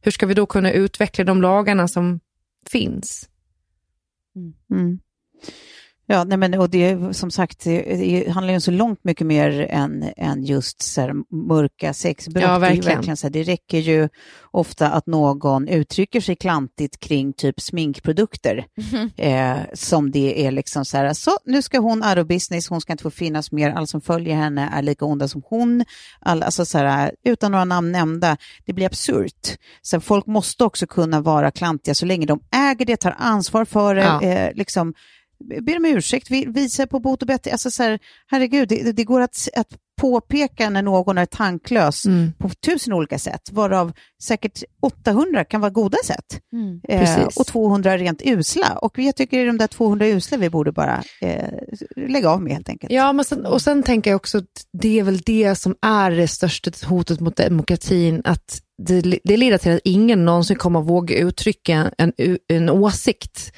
hur 0.00 0.10
ska 0.10 0.26
vi 0.26 0.34
då 0.34 0.46
kunna 0.46 0.72
utveckla 0.72 1.24
de 1.24 1.42
lagarna 1.42 1.88
som 1.88 2.20
finns? 2.70 3.28
Mm. 4.70 4.98
Ja, 6.08 6.24
nej 6.24 6.38
men, 6.38 6.54
och 6.54 6.70
det 6.70 7.16
som 7.16 7.30
sagt, 7.30 7.64
det, 7.64 7.82
det 7.82 8.30
handlar 8.30 8.54
ju 8.54 8.60
så 8.60 8.70
långt 8.70 9.04
mycket 9.04 9.26
mer 9.26 9.66
än, 9.70 10.04
än 10.16 10.44
just 10.44 10.82
så 10.82 11.00
här, 11.00 11.12
mörka 11.48 11.92
sexbrott. 11.94 12.42
Ja, 12.42 12.58
Det, 12.58 12.66
är 12.66 12.70
ju 12.70 12.76
verkligen. 12.76 12.96
verkligen 12.96 13.16
så 13.16 13.26
här, 13.26 13.32
det 13.32 13.42
räcker 13.42 13.78
ju 13.78 14.08
ofta 14.50 14.88
att 14.90 15.06
någon 15.06 15.68
uttrycker 15.68 16.20
sig 16.20 16.36
klantigt 16.36 17.00
kring 17.00 17.32
typ 17.32 17.60
sminkprodukter. 17.60 18.66
Eh, 19.16 19.56
som 19.74 20.10
det 20.10 20.46
är 20.46 20.50
liksom 20.50 20.84
så 20.84 20.96
här, 20.96 21.12
så 21.12 21.30
nu 21.44 21.62
ska 21.62 21.78
hon 21.78 22.02
out 22.04 22.18
of 22.18 22.26
business, 22.26 22.68
hon 22.68 22.80
ska 22.80 22.92
inte 22.92 23.02
få 23.02 23.10
finnas 23.10 23.52
mer, 23.52 23.70
alla 23.70 23.86
som 23.86 24.00
följer 24.00 24.34
henne 24.36 24.70
är 24.72 24.82
lika 24.82 25.04
onda 25.04 25.28
som 25.28 25.42
hon. 25.46 25.84
All, 26.20 26.42
alltså 26.42 26.64
så 26.64 26.78
här, 26.78 27.14
utan 27.24 27.52
några 27.52 27.64
namn 27.64 27.92
nämnda, 27.92 28.36
det 28.66 28.72
blir 28.72 28.86
absurt. 28.86 29.56
Så 29.82 30.00
folk 30.00 30.26
måste 30.26 30.64
också 30.64 30.86
kunna 30.86 31.20
vara 31.20 31.50
klantiga 31.50 31.94
så 31.94 32.06
länge 32.06 32.26
de 32.26 32.40
äger 32.56 32.86
det, 32.86 32.96
tar 32.96 33.14
ansvar 33.18 33.64
för 33.64 33.94
det, 33.94 34.02
Ja. 34.02 34.22
eh, 34.22 34.54
liksom 34.54 34.94
ber 35.62 35.76
om 35.76 35.84
ursäkt, 35.84 36.30
vi- 36.30 36.46
visa 36.46 36.86
på 36.86 37.00
bot 37.00 37.22
och 37.22 37.28
bättre. 37.28 37.50
Alltså 37.52 37.70
så 37.70 37.82
här, 37.82 37.98
herregud, 38.26 38.68
det, 38.68 38.92
det 38.92 39.04
går 39.04 39.20
att, 39.20 39.48
att 39.56 39.68
påpeka 40.00 40.70
när 40.70 40.82
någon 40.82 41.18
är 41.18 41.26
tanklös 41.26 42.06
Mm. 42.06 42.32
på 42.38 42.48
tusen 42.48 42.92
olika 42.92 43.18
sätt, 43.18 43.40
varav 43.52 43.92
säkert 44.22 44.62
800 44.82 45.44
kan 45.44 45.60
vara 45.60 45.70
goda 45.70 45.98
sätt. 46.04 46.40
Eh, 46.88 47.00
Precis. 47.00 47.36
och 47.36 47.46
200 47.46 47.98
rent 47.98 48.22
usla. 48.24 48.78
Och 48.82 48.98
jag 48.98 49.16
tycker 49.16 49.36
det 49.36 49.42
är 49.42 49.46
de 49.46 49.58
där 49.58 49.66
200 49.66 50.06
usla 50.06 50.38
vi 50.38 50.50
borde 50.50 50.72
bara 50.72 51.02
eh, 51.20 51.48
lägga 51.96 52.30
av 52.30 52.42
med 52.42 52.52
helt 52.52 52.68
enkelt. 52.68 52.92
Ja, 52.92 53.12
men 53.12 53.24
sen, 53.24 53.46
och 53.46 53.62
sen 53.62 53.82
tänker 53.82 54.10
jag 54.10 54.16
också 54.16 54.38
att 54.38 54.44
det 54.72 54.98
är 54.98 55.02
väl 55.02 55.18
det 55.18 55.54
som 55.54 55.74
är 55.82 56.10
det 56.10 56.28
största 56.28 56.70
hotet 56.86 57.20
mot 57.20 57.36
demokratin, 57.36 58.22
att 58.24 58.60
det, 58.86 59.00
det 59.24 59.36
leder 59.36 59.58
till 59.58 59.72
att 59.72 59.80
ingen 59.84 60.24
någonsin 60.24 60.56
kommer 60.56 60.80
att 60.80 60.86
våga 60.86 61.16
uttrycka 61.16 61.90
en, 61.98 62.12
en 62.48 62.70
åsikt. 62.70 63.52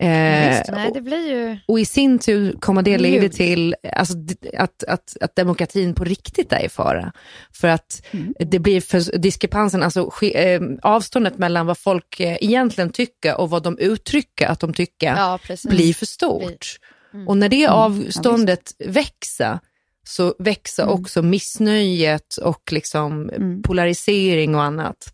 Eh, 0.00 0.48
Visst, 0.48 0.70
nej, 0.72 0.90
det 0.94 1.00
blir 1.00 1.28
ju... 1.28 1.58
och 1.68 1.80
i 1.80 1.84
sin 1.84 2.18
tur 2.18 2.56
kommer 2.60 2.82
det 2.82 2.98
leda 2.98 3.28
till 3.28 3.74
alltså, 3.92 4.14
att, 4.58 4.84
att, 4.84 5.16
att 5.20 5.36
demokratin 5.36 5.94
på 5.94 6.04
riktigt 6.04 6.52
är 6.52 6.64
i 6.64 6.68
fara. 6.68 7.12
För 7.52 7.68
att 7.68 8.06
det 8.38 8.58
blir 8.58 8.80
för 8.80 9.18
diskrepansen, 9.18 9.82
alltså 9.82 10.10
eh, 10.22 10.60
avståndet 10.82 11.38
mellan 11.38 11.66
vad 11.66 11.78
folk 11.78 12.20
eh, 12.20 12.36
egentligen 12.40 12.90
tycker 12.90 13.40
och 13.40 13.50
vad 13.50 13.62
de 13.62 13.78
uttrycker 13.78 14.46
att 14.46 14.60
de 14.60 14.74
tycker 14.74 15.16
Ja, 15.16 15.38
blir 15.64 15.94
för 15.94 16.06
stort. 16.06 16.78
Och 17.26 17.36
när 17.36 17.48
det 17.48 17.66
avståndet 17.66 18.72
växer 18.78 19.58
så 20.06 20.34
växer 20.38 20.88
också 20.88 21.22
missnöjet 21.22 22.36
och 22.36 22.72
liksom 22.72 23.30
polarisering 23.64 24.54
och 24.54 24.62
annat. 24.62 25.12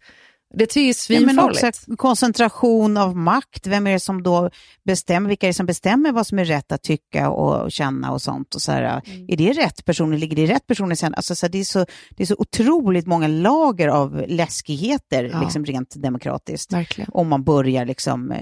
Det 0.55 0.67
tycker 0.67 1.15
jag 1.15 1.17
är 1.17 1.21
Ja, 1.21 1.27
men 1.27 1.39
också 1.39 1.61
svinfarligt. 1.61 1.99
koncentration 2.01 2.97
av 2.97 3.17
makt. 3.17 3.67
Vem 3.67 3.87
är 3.87 3.93
det 3.93 4.01
som 4.01 4.23
då 4.23 4.51
bestämmer, 4.85 5.29
vilka 5.29 5.47
är 5.47 5.49
det 5.49 5.55
som 5.55 5.67
bestämmer 5.67 6.13
vad 6.13 6.27
som 6.27 6.39
är 6.39 6.45
rätt 6.45 6.73
att 6.73 6.83
tycka 6.83 7.31
och 7.31 7.73
känna 7.73 8.13
och 8.13 8.23
sånt? 8.23 8.55
Och 8.55 8.63
så 8.63 8.73
här, 8.73 9.03
Är 9.29 9.37
det 9.37 9.53
rätt 9.53 9.85
personer, 9.85 10.19
ligger 10.19 10.37
det 10.37 10.47
rätt 10.55 10.67
personer 10.67 10.95
sen? 10.95 11.15
Alltså, 11.15 11.35
så 11.35 11.47
här, 11.47 11.51
det, 11.53 11.59
är 11.59 11.65
så, 11.65 11.87
det 12.17 12.23
är 12.23 12.27
så 12.27 12.37
otroligt 12.39 13.07
många 13.07 13.29
lager 13.29 13.89
av 13.89 14.25
läskigheter, 14.29 15.25
Ja. 15.33 15.41
liksom 15.43 15.65
rent 15.65 15.95
demokratiskt. 16.03 16.73
Verkligen. 16.73 17.11
Om 17.15 17.29
man 17.29 17.45
börjar 17.45 17.85
liksom 17.87 18.35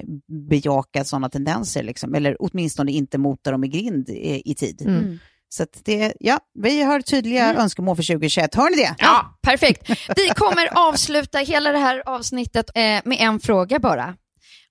bejaka 0.51 1.05
sådana 1.05 1.29
tendenser, 1.29 1.83
liksom, 1.83 2.15
eller 2.15 2.37
åtminstone 2.41 2.93
inte 2.93 3.19
mota 3.19 3.51
dem 3.51 3.65
i 3.65 3.69
grind 3.69 4.09
i, 4.09 4.43
i 4.51 4.55
tid. 4.55 4.83
Mm. 4.87 5.19
Så 5.49 5.67
det, 5.85 6.15
ja, 6.21 6.39
vi 6.55 6.83
har 6.83 7.01
tydliga 7.01 7.55
önskemål 7.55 7.97
för 7.97 8.03
2021. 8.03 8.55
Har 8.55 8.71
ni 8.71 8.77
det? 8.77 8.95
Ja, 8.99 9.39
perfekt. 9.43 9.91
Vi 10.17 10.29
kommer 10.29 10.89
avsluta 10.89 11.39
hela 11.39 11.73
det 11.73 11.79
här 11.79 12.03
avsnittet 12.07 12.71
eh, 12.75 13.01
med 13.05 13.17
en 13.21 13.41
fråga 13.41 13.79
bara. 13.79 14.17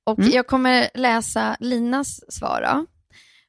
Och 0.03 0.19
jag 0.19 0.47
kommer 0.47 0.89
läsa 0.93 1.57
Linas 1.59 2.33
svar. 2.33 2.61
då. 2.61 2.85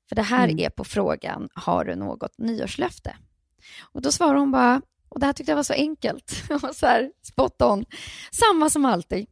För 0.09 0.17
det 0.17 0.23
här 0.23 0.61
är 0.61 0.71
på 0.71 0.85
frågan, 0.85 1.49
har 1.55 1.85
du 1.85 1.95
något 1.95 2.39
nyårslöfte? 2.39 3.17
Och 3.93 4.03
då 4.03 4.13
svarar 4.13 4.35
hon 4.35 4.51
bara, 4.51 4.83
och 5.09 5.21
det 5.21 5.27
här 5.27 5.33
tyckte 5.33 5.53
jag 5.53 5.57
var 5.57 5.63
så 5.63 5.73
enkelt 5.73 6.33
och 6.51 6.75
så 6.77 6.87
här 6.87 7.11
spot 7.23 7.63
on, 7.63 7.85
samma 8.33 8.71
som 8.71 8.85
alltid. 8.85 9.27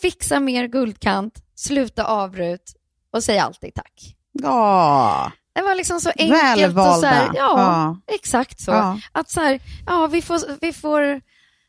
fixa 0.00 0.40
mer 0.40 0.66
guldkant, 0.66 1.34
sluta 1.54 2.04
avbrut 2.04 2.72
och 3.12 3.24
säg 3.24 3.38
alltid 3.38 3.74
tack. 3.74 4.16
Ja, 4.32 5.32
Det 5.54 5.62
var 5.62 5.74
liksom 5.74 6.00
så 6.00 6.10
enkelt. 6.16 6.42
Välvalda. 6.42 6.90
Och 6.94 7.00
så 7.00 7.06
här, 7.06 7.30
ja, 7.34 7.54
Ja. 7.58 8.00
exakt 8.14 8.60
så. 8.60 8.70
Ja. 8.70 9.00
Att 9.12 9.30
så 9.30 9.40
här, 9.40 9.60
ja, 9.86 10.06
vi 10.06 10.22
får, 10.22 10.60
vi 10.60 10.72
får 10.72 11.20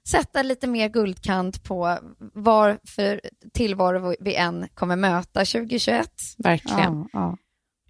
sätta 0.10 0.42
lite 0.42 0.68
mer 0.68 0.90
guldkant 0.90 1.64
på 1.64 2.00
var 2.34 2.80
för 2.88 3.22
tillvaro 3.54 4.16
vi 4.20 4.36
än 4.36 4.68
kommer 4.74 4.96
möta 4.96 5.40
2021. 5.46 6.10
Verkligen. 6.38 7.10
ja. 7.14 7.38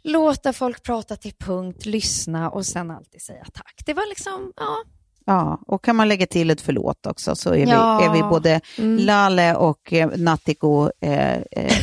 Låta 0.03 0.53
folk 0.53 0.83
prata 0.83 1.15
till 1.15 1.33
punkt, 1.39 1.85
lyssna 1.85 2.49
och 2.49 2.65
sen 2.65 2.91
alltid 2.91 3.21
säga 3.21 3.45
tack. 3.53 3.83
Det 3.85 3.93
var 3.93 4.09
liksom, 4.09 4.53
ja, 4.55 4.75
Ja, 5.25 5.61
och 5.67 5.83
kan 5.83 5.95
man 5.95 6.07
lägga 6.07 6.25
till 6.25 6.49
ett 6.49 6.61
förlåt 6.61 7.05
också 7.05 7.35
så 7.35 7.53
är, 7.53 7.67
Ja. 7.67 7.97
vi, 7.99 8.05
är 8.05 8.13
vi 8.23 8.29
både 8.29 8.61
Mm. 8.77 9.05
Lale 9.05 9.55
och 9.55 9.93
eh, 9.93 10.09
Nattiko, 10.17 10.89
eh, 11.01 11.33
eh, 11.33 11.73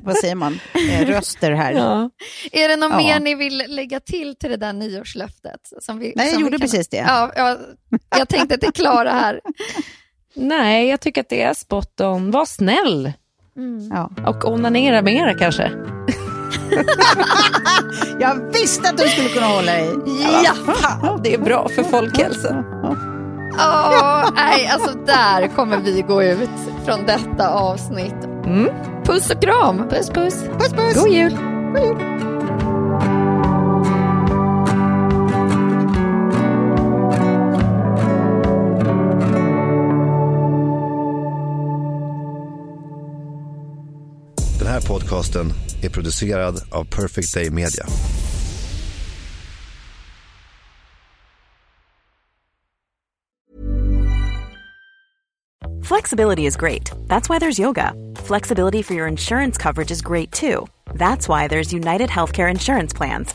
vad 0.00 0.16
säger 0.16 0.34
man, 0.34 0.58
eh, 0.90 1.06
röster 1.06 1.52
här. 1.52 1.72
Ja. 1.72 2.10
Är 2.52 2.68
det 2.68 2.76
något 2.76 2.90
Ja. 2.92 2.96
mer 2.98 3.20
ni 3.20 3.34
vill 3.34 3.62
lägga 3.68 4.00
till 4.00 4.36
till 4.36 4.50
det 4.50 4.56
där 4.56 4.72
nyårslöftet? 4.72 5.60
Som 5.80 5.98
vi, 5.98 6.12
Nej, 6.16 6.26
jag 6.26 6.34
som 6.34 6.38
vi 6.42 6.44
gjorde 6.44 6.58
precis 6.58 6.88
det. 6.88 6.96
Ja, 6.96 7.32
ja, 7.36 7.56
jag 8.18 8.28
tänkte 8.28 8.58
till 8.58 8.72
Klara 8.72 9.10
här. 9.10 9.40
Nej, 10.34 10.88
jag 10.88 11.00
tycker 11.00 11.20
att 11.20 11.28
det 11.28 11.42
är 11.42 11.54
spot 11.54 12.00
on. 12.00 12.30
Var 12.30 12.44
snäll 12.46 13.12
Ja. 13.90 14.10
och 14.26 14.52
onanera 14.52 15.02
mera 15.02 15.34
kanske. 15.34 15.72
Jag 18.18 18.52
visste 18.52 18.88
att 18.88 18.98
du 18.98 19.08
skulle 19.08 19.28
kunna 19.28 19.46
hålla 19.46 19.72
dig. 19.72 19.90
Ja! 20.44 20.74
Fan, 20.74 21.20
det 21.22 21.34
är 21.34 21.38
bra 21.38 21.68
för 21.68 21.82
folkhälsan. 21.82 22.64
Åh, 23.58 24.30
nej, 24.34 24.70
alltså 24.72 24.98
där 25.06 25.48
kommer 25.56 25.76
vi 25.76 26.02
gå 26.02 26.22
ut 26.22 26.50
från 26.84 27.06
detta 27.06 27.50
avsnitt. 27.50 28.24
Mm. 28.44 28.68
Puss 29.04 29.30
och 29.30 29.42
kram! 29.42 29.88
Puss, 29.88 30.10
puss. 30.10 30.44
Puss, 30.58 30.72
puss. 30.72 30.94
God 31.04 31.12
jul. 31.12 31.38
Den 31.74 32.75
här 44.76 44.82
podcasten 44.82 45.52
är 45.82 45.88
producerad 45.88 46.60
av 46.70 46.84
Perfect 46.84 47.34
Day 47.34 47.50
Media. 47.50 47.86
Flexibility 55.82 56.46
is 56.46 56.56
great. 56.56 56.90
That's 57.06 57.28
why 57.28 57.38
there's 57.38 57.58
yoga. 57.58 57.92
Flexibility 58.16 58.82
for 58.82 58.94
your 58.94 59.08
insurance 59.08 59.56
coverage 59.62 59.92
is 59.92 60.02
great 60.02 60.32
too. 60.32 60.66
That's 60.94 61.28
why 61.28 61.48
there's 61.48 61.72
United 61.72 62.10
Healthcare 62.10 62.50
Insurance 62.50 62.96
Plans. 62.96 63.34